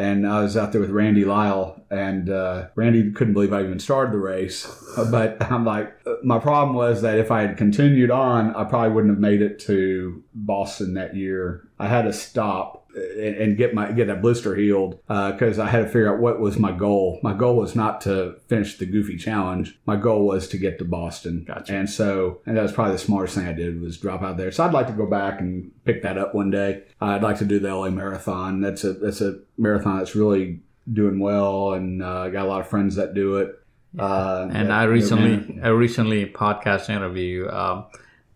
and 0.00 0.26
I 0.26 0.40
was 0.40 0.56
out 0.56 0.72
there 0.72 0.80
with 0.80 0.90
Randy 0.90 1.26
Lyle, 1.26 1.78
and 1.90 2.30
uh, 2.30 2.68
Randy 2.74 3.12
couldn't 3.12 3.34
believe 3.34 3.52
I 3.52 3.62
even 3.62 3.78
started 3.78 4.14
the 4.14 4.18
race. 4.18 4.66
But 5.10 5.42
I'm 5.50 5.64
like, 5.64 5.94
my 6.24 6.38
problem 6.38 6.76
was 6.76 7.02
that 7.02 7.18
if 7.18 7.30
I 7.30 7.42
had 7.42 7.56
continued 7.56 8.10
on, 8.10 8.54
I 8.54 8.64
probably 8.64 8.90
wouldn't 8.90 9.12
have 9.12 9.20
made 9.20 9.40
it 9.40 9.58
to 9.60 10.22
Boston 10.34 10.94
that 10.94 11.14
year. 11.14 11.68
I 11.78 11.86
had 11.86 12.02
to 12.02 12.12
stop 12.12 12.79
and, 12.94 13.56
get 13.56 13.74
my 13.74 13.92
get 13.92 14.06
that 14.08 14.20
blister 14.22 14.54
healed 14.54 14.98
because 15.06 15.58
I 15.58 15.68
had 15.68 15.80
to 15.80 15.86
figure 15.86 16.12
out 16.12 16.20
what 16.20 16.40
was 16.40 16.58
my 16.58 16.72
goal. 16.72 17.20
My 17.22 17.32
goal 17.34 17.56
was 17.56 17.74
not 17.76 18.00
to 18.02 18.36
finish 18.48 18.78
the 18.78 18.86
Goofy 18.86 19.16
Challenge. 19.16 19.78
My 19.86 19.96
goal 19.96 20.26
was 20.26 20.48
to 20.48 20.58
get 20.58 20.78
to 20.78 20.84
Boston. 20.84 21.44
Gotcha. 21.46 21.74
And 21.74 21.88
so, 21.88 22.40
and 22.46 22.56
that 22.56 22.62
was 22.62 22.72
probably 22.72 22.92
the 22.94 22.98
smartest 22.98 23.36
thing 23.36 23.46
I 23.46 23.52
did 23.52 23.80
was 23.80 23.98
drop 23.98 24.22
out 24.22 24.36
there. 24.36 24.50
So 24.50 24.64
I'd 24.64 24.72
like 24.72 24.86
to 24.88 24.92
go 24.92 25.06
back 25.06 25.40
and 25.40 25.70
pick 25.84 26.02
that 26.02 26.18
up 26.18 26.34
one 26.34 26.50
day. 26.50 26.82
I'd 27.00 27.22
like 27.22 27.38
to 27.38 27.44
do 27.44 27.58
the 27.58 27.74
LA 27.74 27.90
Marathon. 27.90 28.60
That's 28.60 28.84
a 28.84 28.92
that's 28.94 29.20
a 29.20 29.40
marathon 29.58 29.98
that's 29.98 30.14
really 30.16 30.60
doing 30.92 31.18
well, 31.20 31.74
and 31.74 32.02
uh, 32.02 32.22
I 32.22 32.30
got 32.30 32.46
a 32.46 32.48
lot 32.48 32.60
of 32.60 32.68
friends 32.68 32.96
that 32.96 33.14
do 33.14 33.36
it. 33.36 33.56
Uh, 33.98 34.48
And 34.50 34.68
that- 34.68 34.70
I 34.70 34.84
recently, 34.84 35.60
I 35.62 35.68
recently 35.68 36.26
podcast 36.26 36.88
interview 36.90 37.48
um, 37.48 37.86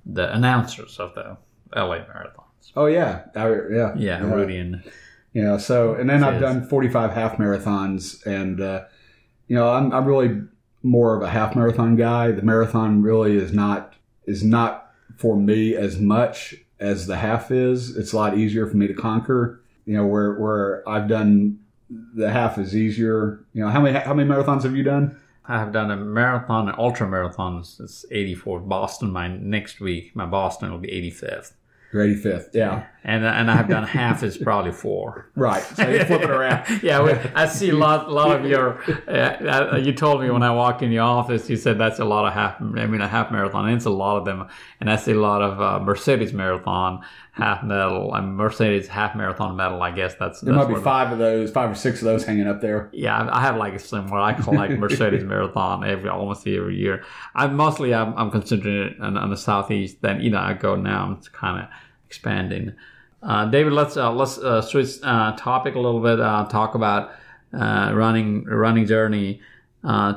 the 0.07 0.33
announcers 0.35 0.99
of 0.99 1.15
the 1.15 1.37
LA 1.75 1.99
marathons. 1.99 2.44
Oh 2.77 2.87
yeah, 2.87 3.23
I, 3.35 3.49
yeah, 3.71 3.95
Yeah, 3.97 4.19
You 5.33 5.43
know, 5.43 5.59
so 5.59 5.95
and 5.95 6.09
then 6.09 6.23
I've 6.23 6.41
done 6.41 6.67
45 6.67 7.13
half 7.13 7.37
marathons, 7.39 8.25
and 8.25 8.61
uh, 8.61 8.85
you 9.49 9.57
know, 9.57 9.71
I'm 9.71 9.93
I'm 9.93 10.05
really 10.05 10.43
more 10.83 11.17
of 11.17 11.23
a 11.23 11.29
half 11.29 11.57
marathon 11.57 11.97
guy. 11.97 12.31
The 12.31 12.43
marathon 12.43 13.03
really 13.03 13.37
is 13.37 13.53
not 13.53 13.95
is 14.27 14.45
not 14.45 14.93
for 15.17 15.37
me 15.37 15.75
as 15.75 15.99
much 15.99 16.55
as 16.79 17.07
the 17.07 17.17
half 17.17 17.51
is. 17.51 17.97
It's 17.97 18.13
a 18.13 18.17
lot 18.17 18.39
easier 18.39 18.67
for 18.67 18.77
me 18.77 18.87
to 18.87 18.95
conquer. 18.95 19.61
You 19.87 19.97
know, 19.97 20.07
where 20.07 20.35
where 20.35 20.89
I've 20.89 21.09
done 21.09 21.59
the 21.91 22.31
half 22.31 22.59
is 22.59 22.77
easier. 22.77 23.45
You 23.53 23.65
know, 23.65 23.71
how 23.71 23.81
many 23.81 23.99
how 23.99 24.15
many 24.15 24.29
marathons 24.29 24.63
have 24.63 24.77
you 24.77 24.83
done? 24.83 25.19
I 25.47 25.59
have 25.59 25.73
done 25.73 25.91
a 25.91 25.97
marathon 25.97 26.69
an 26.69 26.75
ultra 26.79 27.09
marathon. 27.09 27.59
It's 27.59 28.05
84. 28.11 28.61
Boston, 28.61 29.13
my 29.13 29.29
next 29.29 29.81
week, 29.81 30.17
my 30.17 30.25
Boston 30.27 30.71
will 30.71 30.79
be 30.79 30.89
85th. 30.89 31.53
Your 31.95 32.05
85th, 32.05 32.49
yeah, 32.55 32.87
And 33.05 33.25
and 33.25 33.49
I 33.49 33.55
have 33.55 33.69
done 33.69 33.85
half 33.85 34.25
is 34.25 34.37
probably 34.37 34.73
four. 34.73 35.31
right. 35.37 35.63
So 35.63 35.89
you 35.89 36.05
flip 36.05 36.23
it 36.23 36.31
around. 36.31 36.67
yeah, 36.83 37.01
we, 37.01 37.13
I 37.37 37.47
see 37.47 37.71
a 37.71 37.77
lot, 37.77 38.11
lot 38.11 38.35
of 38.35 38.45
your. 38.51 38.83
Uh, 39.07 39.75
uh, 39.75 39.81
you 39.81 39.93
told 39.93 40.21
me 40.21 40.29
when 40.29 40.43
I 40.43 40.51
walked 40.51 40.83
in 40.83 40.91
your 40.91 41.05
office, 41.05 41.49
you 41.49 41.57
said 41.57 41.79
that's 41.79 42.01
a 42.01 42.05
lot 42.05 42.27
of 42.27 42.33
half. 42.33 42.61
I 42.61 42.87
mean, 42.87 43.01
a 43.01 43.07
half 43.07 43.31
marathon. 43.31 43.67
And 43.67 43.77
it's 43.77 43.85
a 43.85 43.91
lot 43.91 44.17
of 44.17 44.25
them, 44.25 44.49
and 44.81 44.91
I 44.91 44.97
see 44.97 45.13
a 45.13 45.21
lot 45.21 45.41
of 45.41 45.61
uh, 45.61 45.85
Mercedes 45.85 46.33
marathon 46.33 47.05
half 47.31 47.65
medal 47.65 48.15
and 48.15 48.37
Mercedes 48.37 48.89
half 48.89 49.15
marathon 49.15 49.55
medal. 49.55 49.81
I 49.81 49.93
guess 49.93 50.17
that's. 50.17 50.41
There 50.41 50.53
that's 50.53 50.69
might 50.69 50.75
be 50.75 50.81
five 50.81 51.13
of 51.13 51.19
those, 51.19 51.53
five 51.53 51.71
or 51.71 51.77
six 51.77 52.01
of 52.01 52.07
those 52.07 52.25
hanging 52.25 52.49
up 52.49 52.61
there. 52.61 52.91
Yeah, 52.93 53.29
I 53.31 53.41
have 53.41 53.57
like 53.57 53.79
some 53.79 54.09
what 54.09 54.21
I 54.21 54.35
call 54.35 54.55
like 54.55 54.71
Mercedes 54.79 55.23
marathon 55.23 55.85
every 55.85 56.09
almost 56.09 56.45
every 56.45 56.77
year. 56.77 57.05
I 57.37 57.47
mostly 57.47 57.95
I'm, 57.95 58.15
I'm 58.17 58.33
considering 58.33 58.89
it 58.89 59.01
on, 59.01 59.17
on 59.17 59.31
the 59.31 59.37
southeast. 59.37 60.03
Then 60.03 60.21
you 60.21 60.31
know 60.31 60.41
I 60.41 60.55
go 60.55 60.75
now. 60.75 61.05
I'm 61.05 61.23
kind 61.33 61.63
of 61.63 61.69
expanding. 62.15 62.73
Uh, 63.23 63.47
David, 63.47 63.73
let's 63.73 63.97
uh, 63.97 64.13
let's 64.13 64.39
uh, 64.39 64.63
switch 64.63 64.99
uh, 65.03 65.35
topic 65.37 65.75
a 65.75 65.81
little 65.81 66.01
bit. 66.01 66.21
Uh, 66.21 66.47
talk 66.47 66.75
about 66.75 67.13
uh, 67.53 67.91
running 67.95 68.45
running 68.45 68.87
journey. 68.87 69.41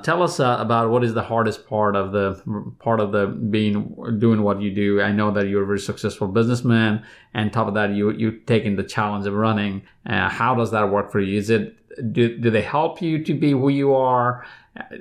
Tell 0.04 0.24
us 0.24 0.40
about 0.40 0.90
what 0.92 1.04
is 1.04 1.14
the 1.14 1.24
hardest 1.24 1.68
part 1.68 1.96
of 1.96 2.12
the 2.12 2.42
part 2.80 3.00
of 3.00 3.12
the 3.12 3.28
being 3.28 3.96
doing 4.20 4.44
what 4.44 4.62
you 4.62 4.74
do. 4.74 5.02
I 5.02 5.12
know 5.12 5.32
that 5.32 5.48
you're 5.48 5.64
a 5.64 5.66
very 5.66 5.80
successful 5.80 6.28
businessman, 6.28 7.04
and 7.34 7.52
top 7.52 7.68
of 7.68 7.74
that, 7.74 7.92
you 7.92 8.12
you 8.12 8.32
taking 8.32 8.76
the 8.76 8.84
challenge 8.84 9.26
of 9.26 9.34
running. 9.34 9.82
How 10.06 10.54
does 10.56 10.72
that 10.72 10.90
work 10.92 11.12
for 11.12 11.20
you? 11.20 11.38
Is 11.38 11.50
it 11.50 11.76
do, 12.14 12.38
do 12.38 12.50
they 12.52 12.62
help 12.62 13.02
you 13.02 13.24
to 13.24 13.34
be 13.34 13.52
who 13.52 13.70
you 13.70 13.94
are? 13.94 14.46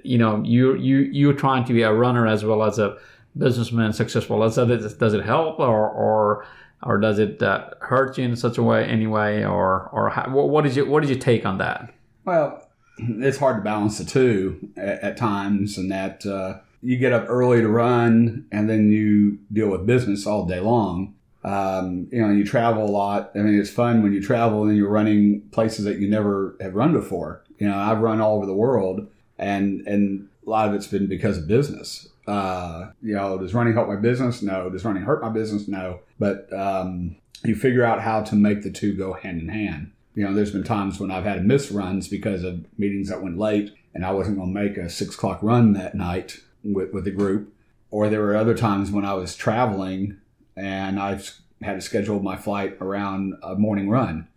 You 0.02 0.18
know, 0.18 0.42
you 0.44 0.74
you 0.76 0.98
you're 1.12 1.34
trying 1.34 1.64
to 1.66 1.72
be 1.72 1.82
a 1.82 1.92
runner 1.92 2.26
as 2.26 2.44
well 2.44 2.62
as 2.62 2.78
a 2.78 2.96
businessman, 3.36 3.92
successful. 3.92 4.40
Does 4.40 4.58
it 4.58 4.98
does 4.98 5.14
it 5.14 5.24
help 5.24 5.60
or 5.60 5.88
or 5.88 6.46
or 6.86 6.98
does 6.98 7.18
it 7.18 7.42
uh, 7.42 7.70
hurt 7.80 8.16
you 8.16 8.24
in 8.24 8.36
such 8.36 8.58
a 8.58 8.62
way 8.62 8.84
anyway? 8.84 9.44
Or 9.44 9.88
or 9.92 10.10
how, 10.10 10.30
what 10.30 10.66
is 10.66 10.76
your 10.76 10.86
what 10.86 11.02
is 11.04 11.10
your 11.10 11.18
take 11.18 11.44
on 11.44 11.58
that? 11.58 11.92
Well, 12.24 12.68
it's 12.98 13.38
hard 13.38 13.58
to 13.58 13.62
balance 13.62 13.98
the 13.98 14.04
two 14.04 14.70
at, 14.76 15.00
at 15.02 15.16
times, 15.16 15.76
and 15.78 15.90
that 15.90 16.24
uh, 16.24 16.58
you 16.82 16.96
get 16.96 17.12
up 17.12 17.26
early 17.28 17.60
to 17.60 17.68
run, 17.68 18.46
and 18.52 18.70
then 18.70 18.90
you 18.90 19.38
deal 19.52 19.68
with 19.68 19.86
business 19.86 20.26
all 20.26 20.46
day 20.46 20.60
long. 20.60 21.14
Um, 21.44 22.08
you 22.10 22.20
know, 22.20 22.32
you 22.32 22.44
travel 22.44 22.84
a 22.84 22.90
lot. 22.90 23.30
I 23.34 23.38
mean, 23.38 23.58
it's 23.58 23.70
fun 23.70 24.02
when 24.02 24.12
you 24.12 24.20
travel 24.20 24.64
and 24.64 24.76
you're 24.76 24.90
running 24.90 25.42
places 25.52 25.84
that 25.84 25.98
you 25.98 26.08
never 26.08 26.56
have 26.60 26.74
run 26.74 26.92
before. 26.92 27.44
You 27.58 27.68
know, 27.68 27.76
I've 27.76 28.00
run 28.00 28.20
all 28.20 28.36
over 28.36 28.46
the 28.46 28.54
world, 28.54 29.06
and 29.38 29.80
and 29.86 30.28
a 30.46 30.50
lot 30.50 30.68
of 30.68 30.74
it's 30.74 30.86
been 30.86 31.06
because 31.06 31.38
of 31.38 31.46
business. 31.46 32.08
Uh, 32.26 32.90
you 33.02 33.14
know, 33.14 33.38
does 33.38 33.54
running 33.54 33.74
help 33.74 33.88
my 33.88 33.96
business? 33.96 34.42
No. 34.42 34.68
Does 34.68 34.84
running 34.84 35.04
hurt 35.04 35.22
my 35.22 35.28
business? 35.28 35.68
No. 35.68 36.00
But 36.18 36.52
um, 36.52 37.16
you 37.44 37.54
figure 37.54 37.84
out 37.84 38.00
how 38.00 38.22
to 38.22 38.34
make 38.34 38.62
the 38.62 38.70
two 38.70 38.94
go 38.94 39.12
hand 39.12 39.40
in 39.40 39.48
hand. 39.48 39.92
You 40.14 40.24
know, 40.24 40.32
there's 40.32 40.52
been 40.52 40.64
times 40.64 40.98
when 40.98 41.10
I've 41.10 41.24
had 41.24 41.34
to 41.34 41.40
miss 41.40 41.70
runs 41.70 42.08
because 42.08 42.42
of 42.42 42.64
meetings 42.78 43.10
that 43.10 43.22
went 43.22 43.38
late 43.38 43.74
and 43.94 44.04
I 44.04 44.12
wasn't 44.12 44.38
going 44.38 44.54
to 44.54 44.60
make 44.60 44.76
a 44.76 44.88
six 44.88 45.14
o'clock 45.14 45.42
run 45.42 45.74
that 45.74 45.94
night 45.94 46.38
with, 46.64 46.92
with 46.92 47.04
the 47.04 47.10
group. 47.10 47.52
Or 47.90 48.08
there 48.08 48.20
were 48.20 48.36
other 48.36 48.54
times 48.54 48.90
when 48.90 49.04
I 49.04 49.14
was 49.14 49.36
traveling 49.36 50.18
and 50.56 50.98
I 50.98 51.20
had 51.62 51.74
to 51.74 51.80
schedule 51.80 52.20
my 52.20 52.36
flight 52.36 52.76
around 52.80 53.34
a 53.42 53.54
morning 53.54 53.88
run. 53.88 54.28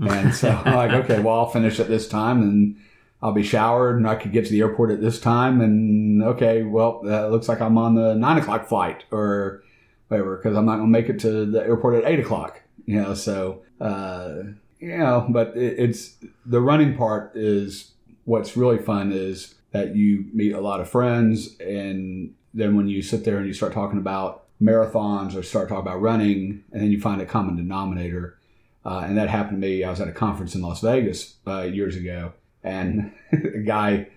And 0.00 0.34
so 0.34 0.50
I'm 0.64 0.74
like, 0.74 0.92
okay, 1.04 1.20
well, 1.20 1.36
I'll 1.36 1.50
finish 1.50 1.78
at 1.78 1.88
this 1.88 2.08
time 2.08 2.42
and 2.42 2.76
I'll 3.22 3.32
be 3.32 3.42
showered 3.42 3.96
and 3.96 4.08
I 4.08 4.14
could 4.14 4.32
get 4.32 4.46
to 4.46 4.50
the 4.50 4.60
airport 4.60 4.90
at 4.90 5.00
this 5.00 5.20
time. 5.20 5.60
And 5.60 6.22
okay, 6.22 6.62
well, 6.62 7.02
uh, 7.04 7.28
looks 7.28 7.48
like 7.48 7.60
I'm 7.60 7.78
on 7.78 7.94
the 7.94 8.14
nine 8.14 8.38
o'clock 8.38 8.68
flight 8.68 9.04
or 9.10 9.62
whatever 10.08 10.36
because 10.36 10.56
I'm 10.56 10.66
not 10.66 10.76
going 10.76 10.92
to 10.92 10.98
make 10.98 11.08
it 11.08 11.20
to 11.20 11.46
the 11.46 11.60
airport 11.60 12.02
at 12.02 12.10
eight 12.10 12.20
o'clock. 12.20 12.62
You 12.86 13.02
know, 13.02 13.14
so 13.14 13.62
uh, 13.80 14.34
you 14.80 14.98
know, 14.98 15.26
but 15.28 15.56
it, 15.56 15.78
it's 15.78 16.16
the 16.44 16.60
running 16.60 16.96
part 16.96 17.32
is 17.34 17.92
what's 18.24 18.56
really 18.56 18.78
fun 18.78 19.12
is 19.12 19.54
that 19.72 19.94
you 19.94 20.26
meet 20.32 20.52
a 20.52 20.60
lot 20.60 20.80
of 20.80 20.88
friends, 20.88 21.56
and 21.60 22.34
then 22.54 22.76
when 22.76 22.88
you 22.88 23.02
sit 23.02 23.24
there 23.24 23.38
and 23.38 23.46
you 23.46 23.52
start 23.52 23.72
talking 23.72 23.98
about 23.98 24.44
marathons 24.60 25.36
or 25.36 25.42
start 25.42 25.68
talking 25.68 25.86
about 25.86 26.00
running, 26.00 26.64
and 26.72 26.82
then 26.82 26.90
you 26.90 27.00
find 27.00 27.20
a 27.20 27.26
common 27.26 27.56
denominator. 27.56 28.38
Uh, 28.84 29.00
and 29.00 29.18
that 29.18 29.28
happened 29.28 29.60
to 29.60 29.66
me. 29.68 29.84
I 29.84 29.90
was 29.90 30.00
at 30.00 30.08
a 30.08 30.12
conference 30.12 30.54
in 30.54 30.62
Las 30.62 30.80
Vegas 30.80 31.34
uh, 31.46 31.62
years 31.62 31.96
ago, 31.96 32.32
and 32.64 33.12
a 33.32 33.58
guy 33.58 34.08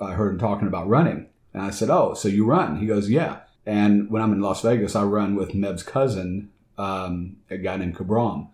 I 0.00 0.12
heard 0.12 0.34
him 0.34 0.38
talking 0.38 0.68
about 0.68 0.88
running, 0.88 1.26
and 1.52 1.62
I 1.62 1.70
said, 1.70 1.90
"Oh, 1.90 2.14
so 2.14 2.28
you 2.28 2.44
run?" 2.44 2.76
He 2.76 2.86
goes, 2.86 3.10
"Yeah." 3.10 3.40
And 3.70 4.10
when 4.10 4.20
I'm 4.20 4.32
in 4.32 4.40
Las 4.40 4.62
Vegas, 4.62 4.96
I 4.96 5.04
run 5.04 5.36
with 5.36 5.54
Meb's 5.54 5.84
cousin, 5.84 6.50
um, 6.76 7.36
a 7.48 7.56
guy 7.56 7.76
named 7.76 7.94
Kabram. 7.94 8.48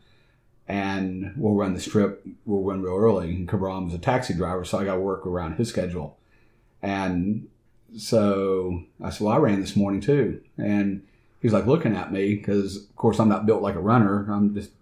And 0.68 1.32
we'll 1.38 1.54
run 1.54 1.72
the 1.72 1.80
strip, 1.80 2.26
we'll 2.44 2.62
run 2.62 2.82
real 2.82 2.96
early. 2.96 3.30
And 3.30 3.48
Kabram's 3.48 3.94
a 3.94 3.98
taxi 3.98 4.34
driver, 4.34 4.62
so 4.62 4.78
I 4.78 4.84
got 4.84 4.96
to 4.96 5.00
work 5.00 5.26
around 5.26 5.54
his 5.56 5.70
schedule. 5.70 6.18
And 6.82 7.48
so 7.96 8.82
I 9.02 9.08
said, 9.08 9.24
Well, 9.24 9.32
I 9.32 9.38
ran 9.38 9.62
this 9.62 9.74
morning 9.74 10.02
too. 10.02 10.42
And 10.58 11.06
he's 11.40 11.54
like 11.54 11.64
looking 11.64 11.96
at 11.96 12.12
me 12.12 12.34
because, 12.34 12.76
of 12.76 12.96
course, 12.96 13.18
I'm 13.18 13.30
not 13.30 13.46
built 13.46 13.62
like 13.62 13.76
a 13.76 13.80
runner. 13.80 14.30
I'm 14.30 14.54
just 14.54 14.72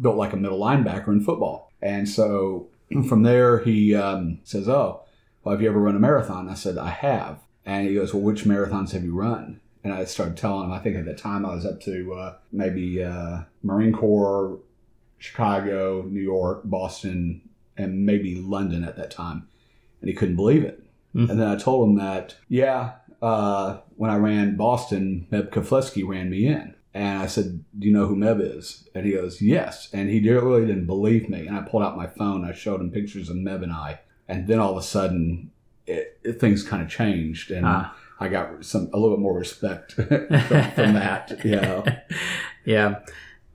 built 0.00 0.16
like 0.16 0.32
a 0.32 0.36
middle 0.36 0.60
linebacker 0.60 1.08
in 1.08 1.20
football. 1.20 1.72
And 1.82 2.08
so 2.08 2.68
from 3.08 3.24
there, 3.24 3.58
he 3.58 3.92
um, 3.92 4.38
says, 4.44 4.68
Oh, 4.68 5.02
well, 5.42 5.52
have 5.52 5.62
you 5.62 5.68
ever 5.68 5.80
run 5.80 5.96
a 5.96 5.98
marathon? 5.98 6.48
I 6.48 6.54
said, 6.54 6.78
I 6.78 6.90
have. 6.90 7.40
And 7.66 7.88
he 7.88 7.94
goes, 7.94 8.14
Well, 8.14 8.22
which 8.22 8.44
marathons 8.44 8.92
have 8.92 9.02
you 9.02 9.16
run? 9.16 9.60
And 9.84 9.92
I 9.92 10.04
started 10.06 10.36
telling 10.38 10.64
him, 10.64 10.72
I 10.72 10.78
think 10.78 10.96
at 10.96 11.04
the 11.04 11.14
time 11.14 11.44
I 11.44 11.54
was 11.54 11.66
up 11.66 11.80
to 11.82 12.14
uh, 12.14 12.34
maybe 12.50 13.02
uh, 13.04 13.42
Marine 13.62 13.92
Corps, 13.92 14.58
Chicago, 15.18 16.02
New 16.08 16.22
York, 16.22 16.62
Boston, 16.64 17.42
and 17.76 18.04
maybe 18.06 18.36
London 18.36 18.82
at 18.84 18.96
that 18.96 19.10
time. 19.10 19.46
And 20.00 20.08
he 20.08 20.14
couldn't 20.16 20.36
believe 20.36 20.64
it. 20.64 20.82
Mhm. 21.14 21.30
And 21.30 21.40
then 21.40 21.48
I 21.48 21.56
told 21.56 21.88
him 21.88 21.96
that, 21.96 22.34
yeah, 22.48 22.92
uh, 23.22 23.78
when 23.96 24.10
I 24.10 24.16
ran 24.16 24.56
Boston, 24.56 25.26
Meb 25.30 25.50
Keflezighi 25.50 26.06
ran 26.06 26.30
me 26.30 26.46
in. 26.46 26.74
And 26.92 27.18
I 27.22 27.26
said, 27.26 27.64
Do 27.78 27.86
you 27.86 27.92
know 27.92 28.06
who 28.06 28.16
Meb 28.16 28.40
is? 28.58 28.88
And 28.94 29.04
he 29.04 29.12
goes, 29.12 29.42
Yes. 29.42 29.88
And 29.92 30.08
he 30.08 30.20
really 30.28 30.66
didn't 30.66 30.86
believe 30.86 31.28
me. 31.28 31.46
And 31.46 31.56
I 31.56 31.62
pulled 31.62 31.82
out 31.82 31.96
my 31.96 32.06
phone. 32.06 32.44
I 32.44 32.52
showed 32.52 32.80
him 32.80 32.90
pictures 32.90 33.28
of 33.28 33.36
Meb 33.36 33.62
and 33.62 33.72
I. 33.72 34.00
And 34.28 34.46
then 34.46 34.60
all 34.60 34.72
of 34.72 34.76
a 34.78 34.82
sudden, 34.82 35.50
it, 35.86 36.18
it, 36.22 36.40
things 36.40 36.62
kind 36.62 36.82
of 36.82 36.88
changed. 36.88 37.50
And 37.50 37.66
Ah. 37.66 37.94
I 38.24 38.28
got 38.28 38.64
some 38.64 38.88
a 38.92 38.98
little 38.98 39.16
bit 39.16 39.22
more 39.22 39.38
respect 39.38 39.92
from, 39.92 40.06
from 40.08 40.94
that. 40.94 41.40
You 41.44 41.56
know. 41.56 41.84
yeah. 42.64 43.00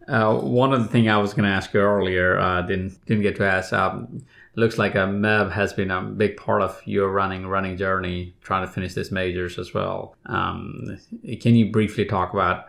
Uh, 0.07 0.39
one 0.39 0.74
of 0.74 0.82
the 0.82 0.89
thing 0.89 1.09
I 1.09 1.17
was 1.17 1.34
going 1.34 1.43
to 1.43 1.55
ask 1.55 1.74
you 1.74 1.82
earlier, 1.82 2.39
uh, 2.39 2.61
didn't 2.63 3.03
didn't 3.05 3.24
get 3.24 3.36
to 3.38 3.45
ask. 3.45 3.74
Um, 3.74 4.24
looks 4.55 4.78
like 4.78 4.95
a 4.95 4.99
Meb 5.07 5.51
has 5.51 5.74
been 5.74 5.91
a 5.91 6.01
big 6.01 6.38
part 6.38 6.61
of 6.61 6.82
your 6.86 7.09
running 7.09 7.47
running 7.47 7.78
journey, 7.78 8.36
trying 8.41 8.65
to 8.65 8.72
finish 8.72 8.93
this 8.93 9.11
majors 9.11 9.57
as 9.59 9.74
well. 9.74 10.15
Um, 10.26 10.99
can 11.41 11.55
you 11.55 11.72
briefly 11.72 12.05
talk 12.05 12.34
about 12.34 12.65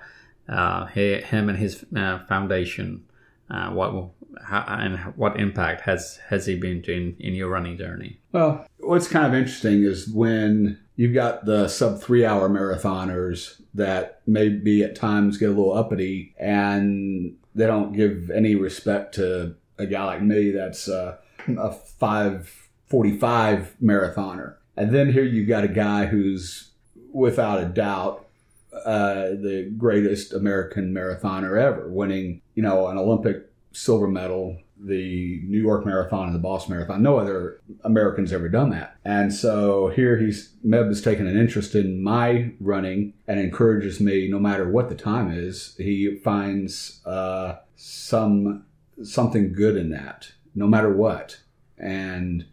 uh, 0.48 0.86
hi- 0.86 1.22
him 1.24 1.48
and 1.48 1.58
his 1.58 1.84
uh, 1.96 2.18
foundation? 2.26 3.04
Uh, 3.50 3.70
what 3.70 4.10
how, 4.44 4.64
and 4.68 4.98
what 5.16 5.38
impact 5.38 5.82
has 5.82 6.18
has 6.28 6.46
he 6.46 6.56
been 6.56 6.82
to 6.82 6.92
in, 6.92 7.16
in 7.18 7.34
your 7.34 7.48
running 7.48 7.76
journey? 7.76 8.20
Well, 8.32 8.66
what's 8.82 9.08
kind 9.08 9.26
of 9.26 9.34
interesting 9.34 9.84
is 9.84 10.08
when 10.08 10.78
you've 10.96 11.14
got 11.14 11.44
the 11.44 11.68
sub 11.68 12.00
three 12.00 12.24
hour 12.24 12.48
marathoners 12.48 13.60
that 13.74 14.20
maybe 14.26 14.82
at 14.82 14.96
times 14.96 15.38
get 15.38 15.46
a 15.46 15.52
little 15.52 15.72
uppity 15.72 16.34
and 16.38 17.36
they 17.54 17.66
don't 17.66 17.92
give 17.92 18.30
any 18.30 18.54
respect 18.54 19.14
to 19.14 19.54
a 19.78 19.86
guy 19.86 20.04
like 20.04 20.22
me 20.22 20.50
that's 20.50 20.88
uh, 20.88 21.16
a 21.48 21.72
545 21.72 23.76
marathoner. 23.82 24.56
And 24.76 24.92
then 24.92 25.12
here 25.12 25.24
you've 25.24 25.48
got 25.48 25.64
a 25.64 25.68
guy 25.68 26.06
who's 26.06 26.70
without 27.12 27.60
a 27.60 27.66
doubt 27.66 28.26
uh, 28.72 29.30
the 29.30 29.72
greatest 29.76 30.32
American 30.32 30.94
marathoner 30.94 31.60
ever, 31.60 31.90
winning, 31.90 32.40
you 32.54 32.62
know, 32.62 32.86
an 32.86 32.98
Olympic 32.98 33.50
silver 33.72 34.08
medal, 34.08 34.58
the 34.82 35.42
New 35.44 35.60
York 35.60 35.84
Marathon 35.84 36.26
and 36.26 36.34
the 36.34 36.40
Boston 36.40 36.74
Marathon. 36.74 37.02
No 37.02 37.18
other 37.18 37.60
Americans 37.84 38.32
ever 38.32 38.48
done 38.48 38.70
that. 38.70 38.96
And 39.04 39.32
so 39.32 39.88
here 39.88 40.16
he's 40.16 40.54
Meb 40.64 40.88
has 40.88 41.02
taken 41.02 41.26
an 41.26 41.38
interest 41.38 41.74
in 41.74 42.02
my 42.02 42.52
running 42.60 43.12
and 43.26 43.38
encourages 43.38 44.00
me, 44.00 44.28
no 44.28 44.38
matter 44.38 44.68
what 44.68 44.88
the 44.88 44.94
time 44.94 45.30
is, 45.30 45.74
he 45.76 46.16
finds 46.16 47.04
uh, 47.06 47.56
some 47.76 48.64
something 49.02 49.52
good 49.52 49.76
in 49.76 49.90
that, 49.90 50.32
no 50.54 50.66
matter 50.66 50.92
what. 50.92 51.40
And 51.78 52.46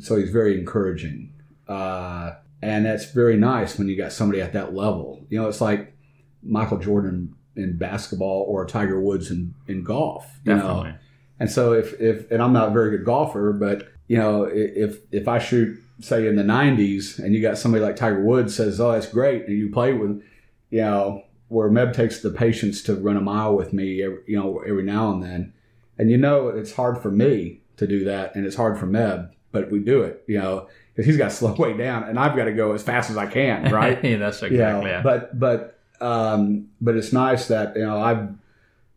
so 0.00 0.16
he's 0.16 0.30
very 0.30 0.58
encouraging. 0.58 1.32
Uh, 1.68 2.32
and 2.62 2.86
that's 2.86 3.10
very 3.12 3.36
nice 3.36 3.78
when 3.78 3.88
you 3.88 3.96
got 3.96 4.12
somebody 4.12 4.40
at 4.40 4.52
that 4.52 4.74
level. 4.74 5.26
You 5.28 5.40
know, 5.40 5.48
it's 5.48 5.60
like 5.60 5.94
Michael 6.42 6.78
Jordan 6.78 7.34
in 7.54 7.78
basketball 7.78 8.44
or 8.48 8.66
Tiger 8.66 9.00
Woods 9.00 9.30
in, 9.30 9.54
in 9.66 9.82
golf. 9.82 10.26
You 10.44 10.54
Definitely. 10.54 10.90
Know? 10.90 10.98
And 11.38 11.50
so 11.50 11.72
if, 11.72 12.00
if 12.00 12.30
and 12.30 12.42
I'm 12.42 12.52
not 12.52 12.68
a 12.68 12.72
very 12.72 12.96
good 12.96 13.04
golfer, 13.04 13.52
but 13.52 13.88
you 14.08 14.16
know, 14.16 14.44
if 14.44 14.98
if 15.12 15.28
I 15.28 15.38
shoot 15.38 15.82
say 16.00 16.26
in 16.26 16.36
the 16.36 16.42
90s 16.42 17.18
and 17.18 17.34
you 17.34 17.40
got 17.40 17.58
somebody 17.58 17.82
like 17.82 17.96
Tiger 17.96 18.22
Woods 18.22 18.54
says, 18.54 18.80
"Oh, 18.80 18.92
that's 18.92 19.06
great," 19.06 19.46
and 19.46 19.56
you 19.56 19.70
play 19.70 19.92
with, 19.92 20.22
you 20.70 20.80
know, 20.80 21.22
where 21.48 21.70
Meb 21.70 21.94
takes 21.94 22.20
the 22.20 22.30
patience 22.30 22.82
to 22.82 22.94
run 22.94 23.16
a 23.16 23.20
mile 23.20 23.54
with 23.54 23.72
me, 23.72 24.02
every, 24.02 24.18
you 24.26 24.38
know, 24.38 24.58
every 24.66 24.82
now 24.82 25.12
and 25.12 25.22
then, 25.22 25.52
and 25.98 26.10
you 26.10 26.18
know, 26.18 26.48
it's 26.48 26.72
hard 26.72 26.98
for 26.98 27.10
me 27.10 27.60
to 27.76 27.86
do 27.86 28.04
that, 28.04 28.34
and 28.34 28.46
it's 28.46 28.56
hard 28.56 28.78
for 28.78 28.86
Meb, 28.86 29.30
but 29.52 29.70
we 29.70 29.78
do 29.78 30.02
it, 30.02 30.22
you 30.26 30.38
know, 30.38 30.68
because 30.94 31.06
he's 31.06 31.16
got 31.16 31.30
to 31.30 31.36
slow 31.36 31.54
way 31.54 31.76
down, 31.76 32.04
and 32.04 32.18
I've 32.18 32.36
got 32.36 32.44
to 32.44 32.52
go 32.52 32.72
as 32.72 32.82
fast 32.82 33.10
as 33.10 33.16
I 33.16 33.26
can, 33.26 33.72
right? 33.72 34.02
yeah, 34.04 34.16
that's 34.18 34.40
you 34.42 34.48
exactly. 34.48 34.84
know, 34.84 34.90
yeah. 34.90 35.02
but 35.02 35.38
but 35.38 35.78
um, 36.00 36.68
but 36.80 36.96
it's 36.96 37.12
nice 37.12 37.48
that 37.48 37.76
you 37.76 37.84
know 37.84 38.00
I've 38.00 38.28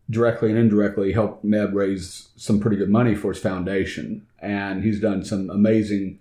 directly 0.10 0.49
and 0.49 0.57
indirectly 0.57 1.12
helped 1.14 1.45
Meb 1.45 1.74
raise 1.74 2.30
some 2.36 2.60
pretty 2.60 2.78
good 2.78 2.89
money 2.89 3.16
for 3.16 3.32
his 3.34 3.41
foundation, 3.41 4.26
and 4.39 4.84
he's 4.84 4.99
done 4.99 5.24
some 5.24 5.49
amazing, 5.49 6.20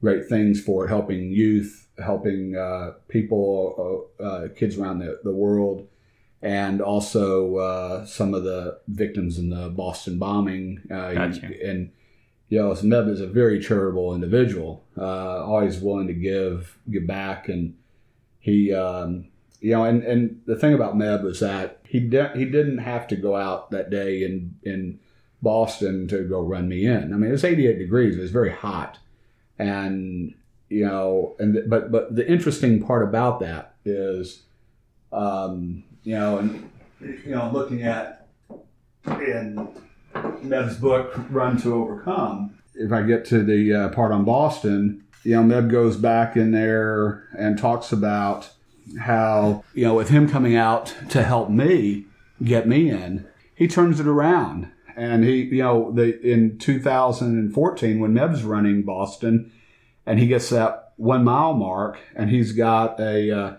great 0.00 0.28
things 0.28 0.60
for 0.60 0.84
it, 0.84 0.88
helping 0.88 1.30
youth, 1.30 1.88
helping 1.98 2.56
uh, 2.56 2.92
people, 3.08 4.08
uh, 4.20 4.22
uh, 4.22 4.48
kids 4.48 4.76
around 4.76 4.98
the, 4.98 5.20
the 5.24 5.32
world, 5.32 5.86
and 6.42 6.80
also 6.80 7.56
uh, 7.56 8.04
some 8.04 8.34
of 8.34 8.44
the 8.44 8.78
victims 8.88 9.38
in 9.38 9.50
the 9.50 9.68
Boston 9.68 10.18
bombing. 10.18 10.80
Uh, 10.90 11.12
Gotcha. 11.12 11.50
And 11.64 11.92
you 12.48 12.58
know, 12.58 12.72
Meb 12.72 13.08
is 13.08 13.20
a 13.20 13.26
very 13.26 13.60
charitable 13.60 14.14
individual, 14.14 14.84
uh, 14.98 15.44
always 15.44 15.78
willing 15.78 16.08
to 16.08 16.14
give, 16.14 16.76
give 16.90 17.06
back, 17.06 17.48
and 17.48 17.76
he, 18.40 18.74
um, 18.74 19.28
you 19.60 19.72
know, 19.72 19.84
and, 19.84 20.02
and 20.02 20.42
the 20.46 20.56
thing 20.56 20.74
about 20.74 20.96
Meb 20.96 21.22
was 21.22 21.40
that 21.40 21.79
he 21.90 21.98
de- 21.98 22.38
he 22.38 22.44
didn't 22.44 22.78
have 22.78 23.08
to 23.08 23.16
go 23.16 23.34
out 23.34 23.72
that 23.72 23.90
day 23.90 24.22
in 24.22 24.54
in 24.62 25.00
Boston 25.42 26.06
to 26.06 26.22
go 26.22 26.40
run 26.40 26.68
me 26.68 26.86
in. 26.86 27.12
I 27.12 27.16
mean, 27.16 27.32
it's 27.32 27.42
88 27.42 27.78
degrees; 27.80 28.16
it 28.16 28.20
was 28.20 28.30
very 28.30 28.52
hot, 28.52 28.98
and 29.58 30.32
you 30.68 30.86
know, 30.86 31.34
and 31.40 31.68
but 31.68 31.90
but 31.90 32.14
the 32.14 32.30
interesting 32.30 32.80
part 32.80 33.02
about 33.02 33.40
that 33.40 33.74
is, 33.84 34.42
um, 35.12 35.82
you 36.04 36.14
know, 36.14 36.38
and 36.38 36.70
you 37.00 37.34
know, 37.34 37.50
looking 37.52 37.82
at 37.82 38.28
in 39.06 39.68
Meb's 40.42 40.76
book, 40.76 41.12
Run 41.28 41.60
to 41.62 41.74
Overcome. 41.74 42.56
If 42.76 42.92
I 42.92 43.02
get 43.02 43.24
to 43.26 43.42
the 43.42 43.74
uh, 43.74 43.88
part 43.88 44.12
on 44.12 44.24
Boston, 44.24 45.02
you 45.24 45.34
know, 45.34 45.42
Meb 45.42 45.72
goes 45.72 45.96
back 45.96 46.36
in 46.36 46.52
there 46.52 47.24
and 47.36 47.58
talks 47.58 47.90
about 47.90 48.50
how, 48.98 49.64
you 49.74 49.84
know, 49.84 49.94
with 49.94 50.08
him 50.08 50.28
coming 50.28 50.56
out 50.56 50.94
to 51.10 51.22
help 51.22 51.50
me 51.50 52.06
get 52.42 52.66
me 52.66 52.90
in, 52.90 53.26
he 53.54 53.68
turns 53.68 54.00
it 54.00 54.06
around. 54.06 54.70
And 54.96 55.24
he, 55.24 55.42
you 55.42 55.62
know, 55.62 55.92
the 55.92 56.20
in 56.20 56.58
2014 56.58 58.00
when 58.00 58.12
Meb's 58.12 58.42
running 58.42 58.82
Boston, 58.82 59.52
and 60.04 60.18
he 60.18 60.26
gets 60.26 60.48
that 60.50 60.92
one 60.96 61.24
mile 61.24 61.54
mark, 61.54 61.98
and 62.14 62.28
he's 62.30 62.52
got 62.52 63.00
a 63.00 63.30
uh, 63.30 63.56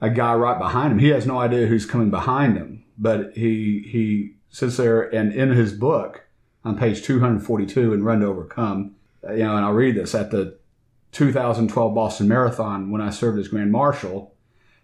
a 0.00 0.10
guy 0.10 0.34
right 0.34 0.58
behind 0.58 0.92
him. 0.92 0.98
He 0.98 1.08
has 1.08 1.26
no 1.26 1.38
idea 1.38 1.66
who's 1.66 1.84
coming 1.84 2.10
behind 2.10 2.56
him, 2.56 2.84
but 2.96 3.32
he 3.34 3.84
he 3.86 4.34
sits 4.50 4.76
there 4.76 5.02
and 5.02 5.32
in 5.32 5.50
his 5.50 5.72
book 5.72 6.24
on 6.64 6.78
page 6.78 7.02
242 7.02 7.92
in 7.92 8.04
Run 8.04 8.20
to 8.20 8.26
Overcome, 8.26 8.94
you 9.30 9.38
know, 9.38 9.56
and 9.56 9.64
I'll 9.64 9.72
read 9.72 9.96
this 9.96 10.14
at 10.14 10.30
the 10.30 10.58
2012 11.12 11.94
Boston 11.94 12.28
Marathon 12.28 12.90
when 12.90 13.00
I 13.00 13.10
served 13.10 13.38
as 13.38 13.48
Grand 13.48 13.72
Marshal. 13.72 14.34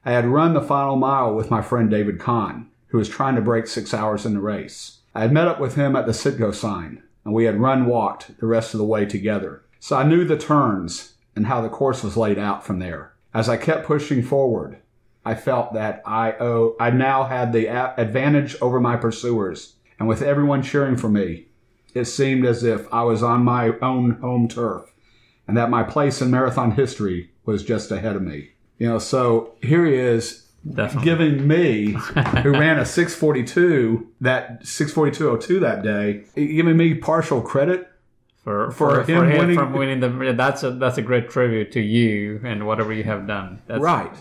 I 0.06 0.12
had 0.12 0.26
run 0.26 0.52
the 0.52 0.60
final 0.60 0.96
mile 0.96 1.34
with 1.34 1.50
my 1.50 1.62
friend 1.62 1.90
David 1.90 2.18
Kahn, 2.18 2.68
who 2.88 2.98
was 2.98 3.08
trying 3.08 3.36
to 3.36 3.40
break 3.40 3.66
six 3.66 3.94
hours 3.94 4.26
in 4.26 4.34
the 4.34 4.40
race. 4.40 4.98
I 5.14 5.22
had 5.22 5.32
met 5.32 5.48
up 5.48 5.58
with 5.58 5.76
him 5.76 5.96
at 5.96 6.04
the 6.04 6.12
Citgo 6.12 6.54
sign, 6.54 7.02
and 7.24 7.32
we 7.32 7.44
had 7.44 7.58
run 7.58 7.86
walked 7.86 8.38
the 8.38 8.46
rest 8.46 8.74
of 8.74 8.78
the 8.78 8.84
way 8.84 9.06
together. 9.06 9.62
So 9.80 9.96
I 9.96 10.04
knew 10.04 10.24
the 10.24 10.36
turns 10.36 11.14
and 11.34 11.46
how 11.46 11.62
the 11.62 11.70
course 11.70 12.04
was 12.04 12.18
laid 12.18 12.38
out 12.38 12.66
from 12.66 12.80
there. 12.80 13.14
As 13.32 13.48
I 13.48 13.56
kept 13.56 13.86
pushing 13.86 14.22
forward, 14.22 14.78
I 15.24 15.34
felt 15.34 15.72
that 15.72 16.02
I 16.04 16.32
owe, 16.32 16.76
I 16.78 16.90
now 16.90 17.24
had 17.24 17.54
the 17.54 17.68
advantage 17.68 18.56
over 18.60 18.80
my 18.80 18.96
pursuers, 18.96 19.76
and 19.98 20.06
with 20.06 20.20
everyone 20.20 20.62
cheering 20.62 20.98
for 20.98 21.08
me, 21.08 21.46
it 21.94 22.04
seemed 22.04 22.44
as 22.44 22.62
if 22.62 22.92
I 22.92 23.04
was 23.04 23.22
on 23.22 23.42
my 23.42 23.72
own 23.80 24.18
home 24.20 24.48
turf, 24.48 24.92
and 25.48 25.56
that 25.56 25.70
my 25.70 25.82
place 25.82 26.20
in 26.20 26.30
marathon 26.30 26.72
history 26.72 27.30
was 27.46 27.64
just 27.64 27.90
ahead 27.90 28.16
of 28.16 28.22
me. 28.22 28.50
You 28.78 28.88
know, 28.88 28.98
so 28.98 29.54
here 29.62 29.84
he 29.86 29.94
is 29.94 30.46
Definitely. 30.68 31.04
giving 31.04 31.46
me, 31.48 31.92
who 32.42 32.52
ran 32.52 32.78
a 32.78 32.84
642 32.84 34.08
that 34.20 34.62
642.02 34.62 35.60
that 35.60 35.82
day, 35.82 36.24
giving 36.34 36.76
me 36.76 36.94
partial 36.94 37.40
credit. 37.40 37.88
for, 38.42 38.70
for 38.72 39.04
for, 39.04 39.04
him 39.04 39.18
for 39.20 39.24
him 39.26 39.38
winning- 39.38 39.56
from 39.56 39.72
winning 39.72 40.00
the 40.00 40.34
that's 40.36 40.62
a 40.62 40.70
that's 40.72 40.98
a 40.98 41.02
great 41.02 41.30
tribute 41.30 41.72
to 41.72 41.80
you 41.80 42.40
and 42.44 42.66
whatever 42.66 42.92
you 42.92 43.04
have 43.04 43.26
done. 43.26 43.62
That's, 43.66 43.80
Right. 43.80 44.12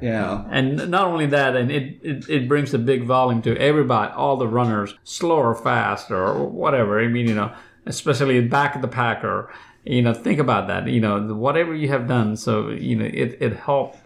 Yeah. 0.00 0.44
And 0.50 0.90
not 0.90 1.06
only 1.06 1.26
that, 1.26 1.56
and 1.56 1.70
it, 1.70 1.98
it, 2.02 2.28
it 2.28 2.48
brings 2.48 2.74
a 2.74 2.78
big 2.78 3.04
volume 3.04 3.40
to 3.42 3.56
everybody, 3.56 4.12
all 4.12 4.36
the 4.36 4.48
runners, 4.48 4.94
slow 5.04 5.36
or 5.36 5.54
fast 5.54 6.10
or 6.10 6.44
whatever. 6.44 7.00
I 7.00 7.06
mean, 7.08 7.26
you 7.28 7.34
know, 7.34 7.52
especially 7.86 8.40
back 8.42 8.74
of 8.76 8.82
the 8.82 8.88
packer. 8.88 9.48
You 9.86 10.02
know, 10.02 10.12
think 10.12 10.40
about 10.40 10.66
that. 10.66 10.88
You 10.88 11.00
know, 11.00 11.20
whatever 11.34 11.74
you 11.74 11.88
have 11.88 12.08
done, 12.08 12.36
so 12.36 12.70
you 12.70 12.96
know, 12.96 13.04
it, 13.04 13.38
it 13.40 13.56
helped 13.56 13.98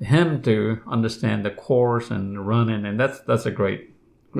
him 0.00 0.42
to 0.42 0.80
understand 0.86 1.44
the 1.44 1.50
course 1.50 2.10
and 2.10 2.46
running, 2.46 2.84
and 2.84 2.98
that's 2.98 3.20
that's 3.20 3.46
a 3.46 3.50
great. 3.50 3.94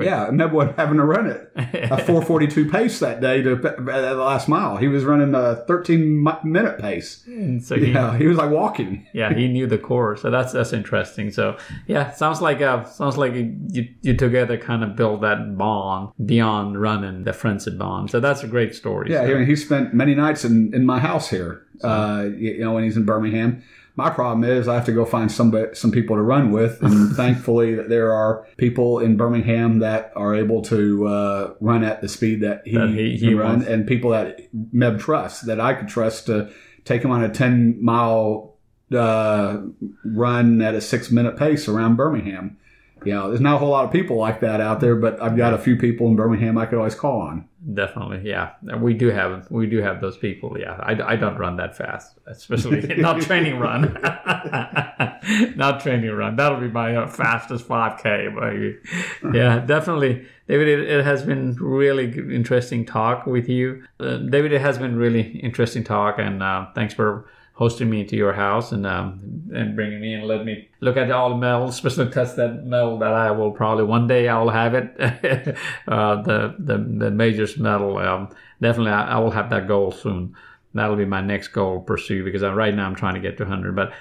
Yeah, 0.05 0.27
and 0.27 0.39
Meb 0.39 0.51
wasn't 0.51 0.77
having 0.77 0.97
to 0.97 1.03
run 1.05 1.27
it. 1.27 1.51
A 1.55 1.97
442 2.05 2.69
pace 2.69 2.99
that 2.99 3.21
day 3.21 3.41
to 3.41 3.55
the 3.55 4.15
last 4.15 4.47
mile. 4.47 4.77
He 4.77 4.87
was 4.87 5.03
running 5.03 5.33
a 5.35 5.57
13 5.67 6.23
mi- 6.23 6.31
minute 6.43 6.79
pace. 6.79 7.23
And 7.27 7.63
so 7.63 7.75
he, 7.75 7.91
Yeah, 7.91 8.17
he 8.17 8.27
was 8.27 8.37
like 8.37 8.49
walking. 8.51 9.07
yeah, 9.13 9.33
he 9.33 9.47
knew 9.47 9.67
the 9.67 9.77
course, 9.77 10.21
so 10.21 10.29
that's 10.31 10.53
that's 10.53 10.73
interesting. 10.73 11.31
So 11.31 11.57
yeah, 11.87 12.11
sounds 12.11 12.41
like 12.41 12.61
uh 12.61 12.83
sounds 12.85 13.17
like 13.17 13.33
you 13.33 13.87
you 14.01 14.15
together 14.15 14.57
kind 14.57 14.83
of 14.83 14.95
build 14.95 15.21
that 15.21 15.57
bond 15.57 16.11
beyond 16.25 16.79
running, 16.81 17.23
the 17.23 17.33
friendship 17.33 17.77
bond. 17.77 18.09
So 18.11 18.19
that's 18.19 18.43
a 18.43 18.47
great 18.47 18.75
story. 18.75 19.11
Yeah, 19.11 19.25
So- 19.25 19.31
I 19.31 19.33
mean, 19.39 19.45
he 19.47 19.55
spent 19.55 19.93
many 19.93 20.15
nights 20.15 20.45
in, 20.45 20.73
in 20.73 20.85
my 20.85 20.99
house 20.99 21.29
here. 21.29 21.65
Uh, 21.83 22.29
you 22.37 22.51
you 22.51 22.59
know, 22.59 22.73
when 22.73 22.83
he's 22.83 22.97
in 22.97 23.05
Birmingham. 23.05 23.63
My 23.95 24.09
problem 24.09 24.45
is 24.49 24.69
I 24.69 24.75
have 24.75 24.85
to 24.85 24.93
go 24.93 25.03
find 25.03 25.29
somebody, 25.29 25.75
some 25.75 25.91
people 25.91 26.15
to 26.15 26.21
run 26.21 26.51
with, 26.53 26.81
and 26.81 27.13
thankfully 27.17 27.75
that 27.75 27.89
there 27.89 28.13
are 28.13 28.47
people 28.55 28.99
in 28.99 29.17
Birmingham 29.17 29.79
that 29.79 30.13
are 30.15 30.33
able 30.33 30.61
to 30.63 31.05
uh, 31.07 31.53
run 31.59 31.83
at 31.83 31.99
the 31.99 32.07
speed 32.07 32.39
that 32.41 32.61
he, 32.65 32.77
That 32.77 32.87
he- 32.89 33.17
he 33.17 33.27
can 33.27 33.37
run, 33.37 33.49
wants. 33.57 33.67
and 33.67 33.85
people 33.85 34.11
that 34.11 34.39
Meb 34.73 34.99
trusts 34.99 35.41
that 35.41 35.59
I 35.59 35.73
could 35.73 35.89
trust 35.89 36.27
to 36.27 36.49
take 36.85 37.03
him 37.03 37.11
on 37.11 37.23
a 37.25 37.29
ten 37.29 37.83
mile 37.83 38.55
uh, 38.95 39.57
run 40.05 40.61
at 40.61 40.75
a 40.75 40.81
six 40.81 41.11
minute 41.11 41.35
pace 41.35 41.67
around 41.67 41.97
Birmingham. 41.97 42.55
You 43.03 43.13
know, 43.15 43.27
there's 43.27 43.41
not 43.41 43.55
a 43.55 43.57
whole 43.57 43.69
lot 43.71 43.83
of 43.83 43.91
people 43.91 44.15
like 44.15 44.39
that 44.39 44.61
out 44.61 44.79
there, 44.79 44.95
but 44.95 45.21
I've 45.21 45.35
got 45.35 45.53
a 45.53 45.57
few 45.57 45.75
people 45.75 46.07
in 46.07 46.15
Birmingham 46.15 46.57
I 46.57 46.67
could 46.67 46.77
always 46.77 46.95
call 46.95 47.19
on. 47.19 47.48
Definitely, 47.73 48.29
yeah. 48.29 48.53
We 48.77 48.93
do 48.93 49.09
have 49.09 49.51
we 49.51 49.67
do 49.67 49.81
have 49.81 49.99
those 49.99 50.17
people. 50.17 50.57
Yeah, 50.57 50.79
I, 50.81 51.13
I 51.13 51.15
don't 51.17 51.37
run 51.37 51.57
that 51.57 51.75
fast, 51.75 52.17
especially 52.25 52.95
not 52.97 53.21
training 53.21 53.59
run, 53.59 53.99
not 55.57 55.81
training 55.81 56.09
run. 56.09 56.37
That'll 56.37 56.61
be 56.61 56.69
my 56.69 56.95
uh, 56.95 57.07
fastest 57.07 57.65
five 57.65 58.01
k. 58.01 58.29
But 58.33 59.33
yeah, 59.35 59.59
definitely, 59.59 60.25
David. 60.47 60.69
It, 60.69 60.89
it 60.89 61.03
has 61.03 61.23
been 61.23 61.55
really 61.55 62.05
interesting 62.33 62.85
talk 62.85 63.25
with 63.25 63.49
you, 63.49 63.83
uh, 63.99 64.17
David. 64.17 64.53
It 64.53 64.61
has 64.61 64.77
been 64.77 64.95
really 64.95 65.23
interesting 65.39 65.83
talk, 65.83 66.17
and 66.17 66.41
uh, 66.41 66.67
thanks 66.73 66.93
for 66.93 67.25
hosting 67.59 67.89
me 67.89 68.05
to 68.05 68.15
your 68.15 68.31
house 68.31 68.71
and 68.71 68.87
um, 68.87 69.19
and 69.53 69.75
bringing 69.75 69.99
me 69.99 70.13
and 70.13 70.25
let 70.25 70.45
me 70.45 70.69
look 70.79 70.95
at 70.95 71.11
all 71.11 71.29
the 71.29 71.35
medals, 71.35 71.71
especially 71.75 72.09
test 72.09 72.37
that 72.37 72.65
medal 72.65 72.97
that 72.97 73.13
I 73.13 73.31
will 73.31 73.51
probably 73.51 73.83
one 73.83 74.07
day 74.07 74.29
I 74.29 74.41
will 74.41 74.49
have 74.49 74.73
it, 74.73 74.95
uh, 75.87 76.21
the 76.21 76.55
the 76.57 76.77
the 76.77 77.11
majors 77.11 77.57
medal. 77.57 77.97
Um, 77.97 78.29
definitely, 78.61 78.93
I, 78.93 79.15
I, 79.15 79.19
will 79.19 79.31
have 79.31 79.49
that 79.49 79.67
goal 79.67 79.91
soon. 79.91 80.35
That'll 80.73 80.95
be 80.95 81.03
my 81.03 81.19
next 81.19 81.49
goal 81.49 81.81
pursue 81.81 82.23
because 82.23 82.43
I, 82.43 82.53
right 82.53 82.73
now 82.73 82.87
I'm 82.87 82.95
trying 82.95 83.15
to 83.15 83.19
get 83.19 83.37
to 83.37 83.43
100. 83.43 83.75
But 83.75 83.91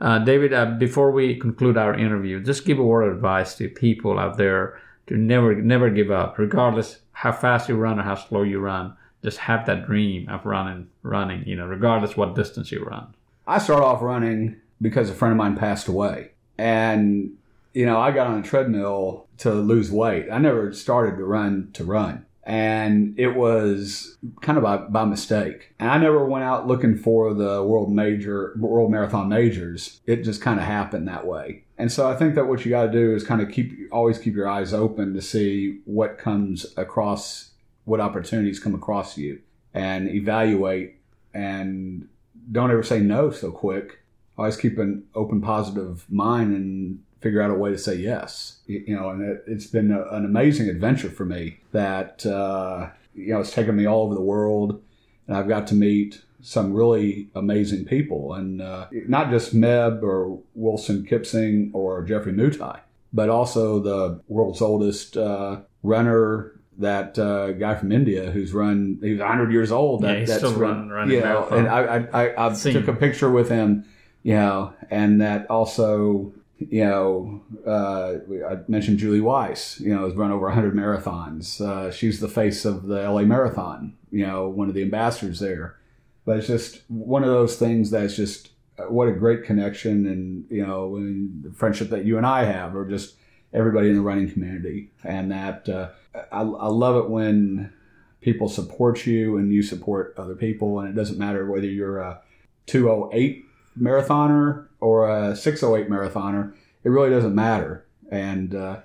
uh, 0.00 0.18
David, 0.18 0.52
uh, 0.52 0.72
before 0.72 1.12
we 1.12 1.38
conclude 1.38 1.76
our 1.76 1.94
interview, 1.94 2.42
just 2.42 2.64
give 2.64 2.80
a 2.80 2.82
word 2.82 3.02
of 3.02 3.14
advice 3.14 3.54
to 3.56 3.68
people 3.68 4.18
out 4.18 4.38
there 4.38 4.80
to 5.06 5.16
never 5.16 5.54
never 5.54 5.88
give 5.88 6.10
up, 6.10 6.36
regardless 6.36 6.98
how 7.12 7.30
fast 7.30 7.68
you 7.68 7.76
run 7.76 8.00
or 8.00 8.02
how 8.02 8.16
slow 8.16 8.42
you 8.42 8.58
run 8.58 8.96
just 9.24 9.38
have 9.38 9.66
that 9.66 9.86
dream 9.86 10.28
of 10.28 10.44
running, 10.44 10.88
running, 11.02 11.48
you 11.48 11.56
know, 11.56 11.66
regardless 11.66 12.16
what 12.16 12.36
distance 12.36 12.70
you 12.70 12.84
run. 12.84 13.14
I 13.46 13.58
started 13.58 13.84
off 13.84 14.02
running 14.02 14.60
because 14.80 15.10
a 15.10 15.14
friend 15.14 15.32
of 15.32 15.38
mine 15.38 15.56
passed 15.56 15.88
away. 15.88 16.32
And, 16.58 17.32
you 17.72 17.86
know, 17.86 17.98
I 17.98 18.12
got 18.12 18.28
on 18.28 18.38
a 18.38 18.42
treadmill 18.42 19.26
to 19.38 19.52
lose 19.52 19.90
weight. 19.90 20.26
I 20.30 20.38
never 20.38 20.72
started 20.72 21.16
to 21.16 21.24
run 21.24 21.70
to 21.72 21.84
run. 21.84 22.26
And 22.46 23.18
it 23.18 23.34
was 23.34 24.18
kind 24.42 24.58
of 24.58 24.64
by, 24.64 24.76
by 24.76 25.06
mistake. 25.06 25.74
And 25.78 25.90
I 25.90 25.96
never 25.96 26.26
went 26.26 26.44
out 26.44 26.66
looking 26.66 26.94
for 26.94 27.32
the 27.32 27.62
world 27.62 27.90
major, 27.90 28.54
world 28.58 28.90
marathon 28.90 29.30
majors. 29.30 30.00
It 30.06 30.22
just 30.22 30.42
kind 30.42 30.60
of 30.60 30.66
happened 30.66 31.08
that 31.08 31.26
way. 31.26 31.64
And 31.78 31.90
so 31.90 32.08
I 32.08 32.14
think 32.14 32.34
that 32.34 32.46
what 32.46 32.64
you 32.64 32.70
got 32.70 32.86
to 32.86 32.92
do 32.92 33.14
is 33.14 33.24
kind 33.24 33.40
of 33.40 33.50
keep, 33.50 33.72
always 33.90 34.18
keep 34.18 34.34
your 34.34 34.48
eyes 34.48 34.74
open 34.74 35.14
to 35.14 35.22
see 35.22 35.80
what 35.86 36.18
comes 36.18 36.66
across 36.76 37.52
what 37.84 38.00
opportunities 38.00 38.58
come 38.58 38.74
across 38.74 39.16
you 39.16 39.40
and 39.72 40.08
evaluate 40.08 40.96
and 41.32 42.08
don't 42.50 42.70
ever 42.70 42.82
say 42.82 43.00
no 43.00 43.30
so 43.30 43.50
quick. 43.50 44.00
Always 44.36 44.56
keep 44.56 44.78
an 44.78 45.04
open, 45.14 45.40
positive 45.40 46.04
mind 46.10 46.54
and 46.54 47.00
figure 47.20 47.40
out 47.40 47.50
a 47.50 47.54
way 47.54 47.70
to 47.70 47.78
say 47.78 47.94
yes. 47.94 48.58
You 48.66 48.96
know, 48.96 49.10
and 49.10 49.22
it, 49.22 49.44
has 49.48 49.66
been 49.66 49.90
a, 49.90 50.02
an 50.14 50.24
amazing 50.24 50.68
adventure 50.68 51.10
for 51.10 51.24
me 51.24 51.58
that, 51.72 52.24
uh, 52.26 52.90
you 53.14 53.32
know, 53.32 53.40
it's 53.40 53.52
taken 53.52 53.76
me 53.76 53.86
all 53.86 54.02
over 54.02 54.14
the 54.14 54.20
world 54.20 54.82
and 55.26 55.36
I've 55.36 55.48
got 55.48 55.66
to 55.68 55.74
meet 55.74 56.22
some 56.42 56.74
really 56.74 57.30
amazing 57.34 57.86
people 57.86 58.34
and 58.34 58.60
uh, 58.60 58.86
not 59.08 59.30
just 59.30 59.56
Meb 59.56 60.02
or 60.02 60.38
Wilson 60.54 61.06
Kipsang 61.06 61.70
or 61.72 62.02
Geoffrey 62.02 62.32
Mutai, 62.32 62.80
but 63.14 63.30
also 63.30 63.80
the 63.80 64.20
world's 64.28 64.60
oldest 64.60 65.16
uh, 65.16 65.60
runner 65.82 66.53
that 66.78 67.18
uh, 67.18 67.52
guy 67.52 67.74
from 67.74 67.92
India 67.92 68.30
who's 68.30 68.52
run. 68.52 68.98
He 69.02 69.12
was 69.12 69.20
100 69.20 69.52
years 69.52 69.70
old. 69.70 70.02
That, 70.02 70.12
yeah, 70.12 70.20
he's 70.20 70.28
that's 70.28 70.40
still 70.40 70.54
run, 70.54 70.88
running. 70.88 71.16
You 71.16 71.22
know, 71.22 71.48
and 71.48 71.68
I 71.68 71.80
I, 72.12 72.24
I, 72.24 72.46
I 72.50 72.54
took 72.54 72.88
a 72.88 72.92
picture 72.92 73.30
with 73.30 73.48
him. 73.48 73.84
You 74.22 74.34
know, 74.34 74.74
and 74.90 75.20
that 75.20 75.50
also. 75.50 76.32
You 76.56 76.84
know, 76.84 77.42
uh, 77.66 78.14
I 78.48 78.58
mentioned 78.68 78.98
Julie 78.98 79.20
Weiss. 79.20 79.80
You 79.80 79.94
know, 79.94 80.04
has 80.04 80.14
run 80.14 80.30
over 80.30 80.46
100 80.46 80.72
marathons. 80.74 81.60
Uh, 81.60 81.90
she's 81.90 82.20
the 82.20 82.28
face 82.28 82.64
of 82.64 82.86
the 82.86 83.02
LA 83.02 83.22
Marathon. 83.22 83.94
You 84.10 84.24
know, 84.26 84.48
one 84.48 84.68
of 84.68 84.74
the 84.74 84.82
ambassadors 84.82 85.40
there. 85.40 85.76
But 86.24 86.38
it's 86.38 86.46
just 86.46 86.82
one 86.88 87.22
of 87.22 87.28
those 87.28 87.56
things 87.56 87.90
that's 87.90 88.16
just 88.16 88.50
uh, 88.78 88.84
what 88.84 89.08
a 89.08 89.12
great 89.12 89.44
connection 89.44 90.06
and 90.06 90.46
you 90.50 90.64
know 90.66 90.96
and 90.96 91.44
the 91.44 91.52
friendship 91.52 91.90
that 91.90 92.04
you 92.04 92.16
and 92.16 92.26
I 92.26 92.44
have, 92.44 92.74
or 92.74 92.84
just 92.88 93.16
everybody 93.52 93.88
in 93.88 93.94
the 93.94 94.00
running 94.00 94.30
community, 94.30 94.90
and 95.04 95.30
that 95.30 95.68
uh, 95.68 95.90
I, 96.14 96.40
I 96.40 96.68
love 96.68 97.04
it 97.04 97.10
when 97.10 97.72
people 98.20 98.48
support 98.48 99.06
you 99.06 99.36
and 99.36 99.52
you 99.52 99.62
support 99.62 100.14
other 100.16 100.34
people, 100.34 100.80
and 100.80 100.88
it 100.88 100.94
doesn't 100.94 101.18
matter 101.18 101.50
whether 101.50 101.66
you're 101.66 101.98
a 101.98 102.20
208 102.66 103.44
marathoner 103.78 104.66
or 104.80 105.08
a 105.08 105.36
608 105.36 105.90
marathoner. 105.90 106.54
It 106.84 106.88
really 106.88 107.10
doesn't 107.10 107.34
matter, 107.34 107.86
and 108.10 108.54
uh, 108.54 108.80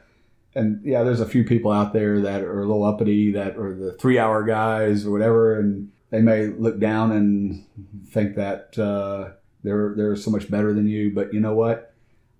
and 0.55 0.82
yeah, 0.84 1.03
there's 1.03 1.19
a 1.19 1.25
few 1.25 1.43
people 1.43 1.71
out 1.71 1.93
there 1.93 2.21
that 2.21 2.41
are 2.41 2.63
a 2.63 2.67
little 2.67 2.84
uppity, 2.84 3.32
that 3.32 3.57
are 3.57 3.75
the 3.75 3.93
three 3.93 4.17
hour 4.17 4.43
guys 4.43 5.05
or 5.05 5.11
whatever, 5.11 5.59
and 5.59 5.91
they 6.09 6.21
may 6.21 6.47
look 6.47 6.80
down 6.80 7.11
and 7.11 7.65
think 8.07 8.36
that 8.36 8.77
uh, 8.80 9.32
they're 9.63 9.93
they're 9.95 10.15
so 10.15 10.32
much 10.32 10.49
better 10.49 10.73
than 10.73 10.88
you. 10.88 11.11
But 11.13 11.34
you 11.34 11.39
know 11.39 11.53
what? 11.53 11.89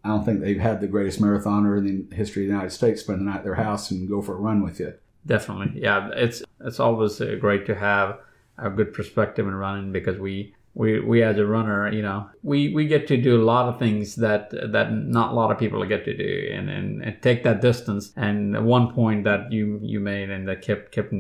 I 0.04 0.10
don't 0.10 0.24
think 0.24 0.40
they've 0.40 0.60
had 0.60 0.80
the 0.80 0.88
greatest 0.88 1.22
marathoner 1.22 1.78
in 1.78 2.08
the 2.10 2.16
history 2.16 2.44
of 2.44 2.48
the 2.48 2.54
United 2.54 2.72
States 2.72 3.02
spend 3.02 3.20
the 3.20 3.26
night 3.26 3.38
at 3.38 3.44
their 3.44 3.56
house 3.56 3.92
and 3.92 4.08
go 4.08 4.22
for 4.22 4.34
a 4.34 4.40
run 4.40 4.64
with 4.64 4.80
you. 4.80 4.94
Definitely, 5.26 5.82
yeah. 5.82 6.10
It's 6.14 6.42
it's 6.62 6.80
always 6.80 7.20
uh, 7.20 7.36
great 7.40 7.66
to 7.66 7.76
have 7.76 8.20
a 8.58 8.70
good 8.70 8.94
perspective 8.94 9.48
in 9.48 9.56
running 9.56 9.92
because 9.92 10.18
we 10.18 10.56
we 10.74 11.00
we 11.02 11.24
as 11.24 11.38
a 11.38 11.46
runner, 11.46 11.92
you 11.92 12.02
know, 12.02 12.30
we 12.44 12.74
we 12.74 12.88
get 12.88 13.08
to 13.10 13.18
do 13.18 13.42
a 13.42 13.44
lot 13.44 13.68
of 13.68 13.78
things 13.78 14.16
that 14.16 14.50
that 14.52 14.94
not 14.94 15.32
a 15.32 15.36
lot 15.36 15.52
of 15.52 15.60
people 15.60 15.84
get 15.86 16.06
to 16.06 16.16
do, 16.16 16.50
and 16.54 16.70
and, 16.70 17.04
and 17.04 17.22
take 17.22 17.44
that 17.44 17.62
distance. 17.62 18.14
And 18.16 18.66
one 18.66 18.94
point 18.94 19.26
that 19.26 19.52
you 19.52 19.80
you 19.84 20.00
made 20.00 20.30
and 20.30 20.48
that 20.48 20.62
kept 20.62 20.94
kept 20.94 21.14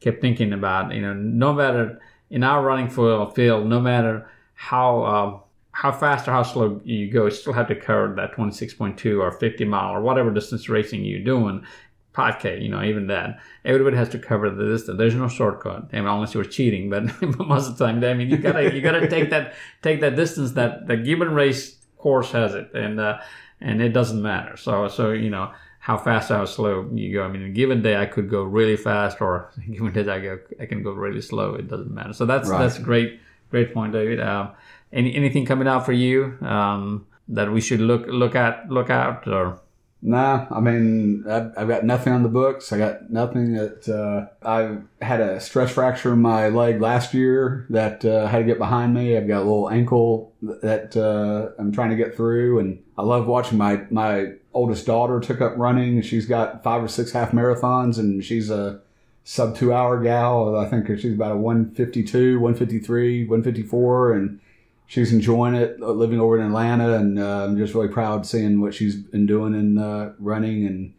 kept 0.00 0.20
thinking 0.20 0.52
about, 0.52 0.94
you 0.94 1.02
know, 1.02 1.14
no 1.14 1.52
matter 1.52 2.00
in 2.30 2.44
our 2.44 2.62
running 2.62 2.88
field, 2.88 3.66
no 3.66 3.80
matter 3.80 4.28
how. 4.54 5.02
Uh, 5.02 5.40
how 5.76 5.92
fast 5.92 6.26
or 6.26 6.30
how 6.30 6.42
slow 6.42 6.80
you 6.84 7.10
go, 7.10 7.26
you 7.26 7.30
still 7.30 7.52
have 7.52 7.68
to 7.68 7.76
cover 7.76 8.14
that 8.16 8.32
26.2 8.32 9.20
or 9.20 9.30
50 9.30 9.64
mile 9.66 9.94
or 9.94 10.00
whatever 10.00 10.30
distance 10.30 10.70
racing 10.70 11.04
you're 11.04 11.20
doing. 11.20 11.66
5K, 12.14 12.62
you 12.62 12.70
know, 12.70 12.82
even 12.82 13.08
that. 13.08 13.40
Everybody 13.62 13.94
has 13.98 14.08
to 14.08 14.18
cover 14.18 14.48
the 14.48 14.64
distance. 14.64 14.96
There's 14.96 15.14
no 15.14 15.28
shortcut. 15.28 15.90
I 15.92 15.96
mean, 15.96 16.06
unless 16.06 16.32
you're 16.32 16.44
cheating, 16.44 16.88
but 16.90 17.02
most 17.46 17.68
of 17.68 17.76
the 17.76 17.86
time, 17.86 18.02
I 18.02 18.14
mean, 18.14 18.30
you 18.30 18.38
gotta 18.38 18.74
you 18.74 18.80
gotta 18.80 19.06
take 19.06 19.28
that 19.28 19.52
take 19.82 20.00
that 20.00 20.16
distance 20.16 20.52
that 20.52 20.86
the 20.86 20.96
given 20.96 21.34
race 21.34 21.76
course 21.98 22.32
has 22.32 22.54
it, 22.54 22.72
and 22.72 22.98
uh, 22.98 23.18
and 23.60 23.82
it 23.82 23.90
doesn't 23.90 24.22
matter. 24.22 24.56
So 24.56 24.88
so 24.88 25.10
you 25.12 25.28
know 25.28 25.52
how 25.78 25.98
fast 25.98 26.30
or 26.30 26.36
how 26.36 26.46
slow 26.46 26.88
you 26.94 27.12
go. 27.12 27.22
I 27.22 27.28
mean, 27.28 27.42
a 27.42 27.50
given 27.50 27.82
day 27.82 27.96
I 27.96 28.06
could 28.06 28.30
go 28.30 28.44
really 28.44 28.76
fast, 28.76 29.20
or 29.20 29.52
given 29.70 29.92
day 29.92 30.10
I 30.10 30.20
go 30.20 30.38
I 30.58 30.64
can 30.64 30.82
go 30.82 30.92
really 30.92 31.20
slow. 31.20 31.54
It 31.54 31.68
doesn't 31.68 31.92
matter. 31.92 32.14
So 32.14 32.24
that's 32.24 32.48
right. 32.48 32.60
that's 32.60 32.78
great 32.78 33.20
great 33.50 33.74
point, 33.74 33.92
David. 33.92 34.20
Um, 34.20 34.52
any 34.92 35.14
anything 35.14 35.44
coming 35.44 35.68
out 35.68 35.84
for 35.84 35.92
you 35.92 36.38
um, 36.42 37.06
that 37.28 37.52
we 37.52 37.60
should 37.60 37.80
look 37.80 38.06
look 38.06 38.34
at 38.34 38.70
look 38.70 38.90
out 38.90 39.26
or? 39.26 39.60
Nah, 40.02 40.46
I 40.50 40.60
mean 40.60 41.24
I've, 41.28 41.52
I've 41.56 41.68
got 41.68 41.84
nothing 41.84 42.12
on 42.12 42.22
the 42.22 42.28
books. 42.28 42.72
I 42.72 42.78
got 42.78 43.10
nothing 43.10 43.54
that 43.54 43.88
uh, 43.88 44.26
I 44.46 44.78
had 45.04 45.20
a 45.20 45.40
stress 45.40 45.72
fracture 45.72 46.12
in 46.12 46.20
my 46.20 46.48
leg 46.48 46.80
last 46.80 47.14
year 47.14 47.66
that 47.70 48.04
uh, 48.04 48.26
had 48.26 48.38
to 48.38 48.44
get 48.44 48.58
behind 48.58 48.94
me. 48.94 49.16
I've 49.16 49.26
got 49.26 49.38
a 49.38 49.44
little 49.44 49.70
ankle 49.70 50.34
that 50.42 50.96
uh, 50.96 51.60
I'm 51.60 51.72
trying 51.72 51.90
to 51.90 51.96
get 51.96 52.14
through, 52.14 52.60
and 52.60 52.82
I 52.96 53.02
love 53.02 53.26
watching 53.26 53.58
my 53.58 53.82
my 53.90 54.34
oldest 54.54 54.86
daughter 54.86 55.18
took 55.18 55.40
up 55.40 55.54
running. 55.56 56.02
She's 56.02 56.26
got 56.26 56.62
five 56.62 56.84
or 56.84 56.88
six 56.88 57.12
half 57.12 57.32
marathons, 57.32 57.98
and 57.98 58.24
she's 58.24 58.50
a 58.50 58.80
sub 59.24 59.56
two 59.56 59.72
hour 59.72 60.00
gal. 60.00 60.56
I 60.56 60.68
think 60.68 60.86
she's 60.86 61.14
about 61.14 61.32
a 61.32 61.36
152, 61.36 62.38
153, 62.38 63.24
154, 63.24 64.12
and 64.12 64.40
she's 64.86 65.12
enjoying 65.12 65.54
it 65.54 65.76
uh, 65.82 65.90
living 65.90 66.20
over 66.20 66.38
in 66.38 66.46
Atlanta, 66.46 66.94
and 66.94 67.18
uh, 67.18 67.44
I'm 67.44 67.56
just 67.56 67.74
really 67.74 67.88
proud 67.88 68.26
seeing 68.26 68.60
what 68.60 68.74
she's 68.74 68.96
been 68.96 69.26
doing 69.26 69.54
in 69.54 69.78
uh, 69.78 70.14
running. 70.18 70.66
And 70.66 70.94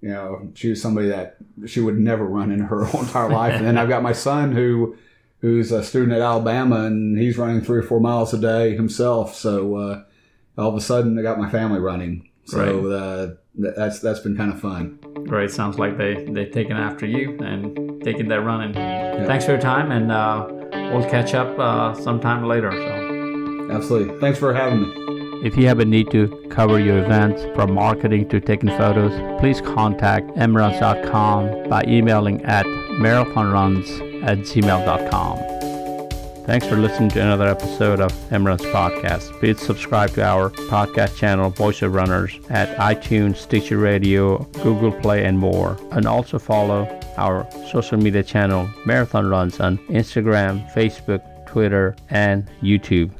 you 0.00 0.10
know, 0.10 0.50
she 0.54 0.70
was 0.70 0.82
somebody 0.82 1.08
that 1.08 1.36
she 1.66 1.80
would 1.80 1.98
never 1.98 2.24
run 2.24 2.50
in 2.50 2.60
her 2.60 2.84
whole 2.84 3.02
entire 3.02 3.30
life. 3.30 3.54
and 3.54 3.66
then 3.66 3.78
I've 3.78 3.88
got 3.88 4.02
my 4.02 4.12
son 4.12 4.52
who 4.52 4.96
who's 5.40 5.72
a 5.72 5.82
student 5.82 6.12
at 6.12 6.20
Alabama, 6.20 6.84
and 6.84 7.18
he's 7.18 7.38
running 7.38 7.60
three 7.60 7.78
or 7.78 7.82
four 7.82 8.00
miles 8.00 8.34
a 8.34 8.38
day 8.38 8.76
himself. 8.76 9.34
So 9.34 9.76
uh, 9.76 10.04
all 10.58 10.68
of 10.68 10.74
a 10.76 10.80
sudden, 10.80 11.18
I 11.18 11.22
got 11.22 11.38
my 11.38 11.50
family 11.50 11.80
running. 11.80 12.28
So 12.44 12.90
uh, 12.90 13.34
that's 13.54 14.00
that's 14.00 14.20
been 14.20 14.36
kind 14.36 14.52
of 14.52 14.60
fun. 14.60 14.98
Great. 15.26 15.52
Sounds 15.52 15.78
like 15.78 15.96
they 15.96 16.24
they've 16.24 16.50
taken 16.50 16.76
after 16.76 17.06
you 17.06 17.38
and 17.38 18.02
taking 18.02 18.26
that 18.28 18.40
running. 18.40 18.74
Yeah. 18.74 19.24
Thanks 19.26 19.44
for 19.44 19.52
your 19.52 19.60
time, 19.60 19.92
and 19.92 20.10
uh, 20.10 20.46
we'll 20.92 21.08
catch 21.08 21.34
up 21.34 21.96
sometime 21.96 22.44
later. 22.48 22.72
So. 22.72 23.01
Absolutely. 23.74 24.18
Thanks 24.20 24.38
for 24.38 24.54
having 24.54 24.82
me. 24.82 25.46
If 25.46 25.56
you 25.56 25.66
have 25.66 25.80
a 25.80 25.84
need 25.84 26.10
to 26.12 26.28
cover 26.50 26.78
your 26.78 26.98
events 26.98 27.42
from 27.56 27.74
marketing 27.74 28.28
to 28.28 28.40
taking 28.40 28.68
photos, 28.68 29.12
please 29.40 29.60
contact 29.60 30.28
emruns.com 30.36 31.68
by 31.68 31.82
emailing 31.88 32.44
at 32.44 32.64
marathonruns 32.64 34.22
at 34.22 34.38
gmail.com. 34.38 35.52
Thanks 36.46 36.66
for 36.66 36.76
listening 36.76 37.08
to 37.10 37.22
another 37.22 37.46
episode 37.46 38.00
of 38.00 38.12
EMRuns 38.30 38.68
Podcast. 38.72 39.32
Please 39.38 39.60
subscribe 39.60 40.10
to 40.10 40.24
our 40.24 40.50
podcast 40.50 41.16
channel, 41.16 41.50
Voice 41.50 41.82
of 41.82 41.94
Runners, 41.94 42.38
at 42.50 42.76
iTunes, 42.78 43.36
Stitcher 43.36 43.78
Radio, 43.78 44.38
Google 44.62 44.92
Play, 44.92 45.24
and 45.24 45.38
more. 45.38 45.76
And 45.92 46.06
also 46.06 46.40
follow 46.40 47.00
our 47.16 47.48
social 47.70 47.96
media 47.96 48.24
channel, 48.24 48.68
Marathon 48.84 49.28
Runs, 49.28 49.60
on 49.60 49.78
Instagram, 49.88 50.68
Facebook, 50.72 51.22
Twitter, 51.46 51.94
and 52.10 52.48
YouTube. 52.60 53.12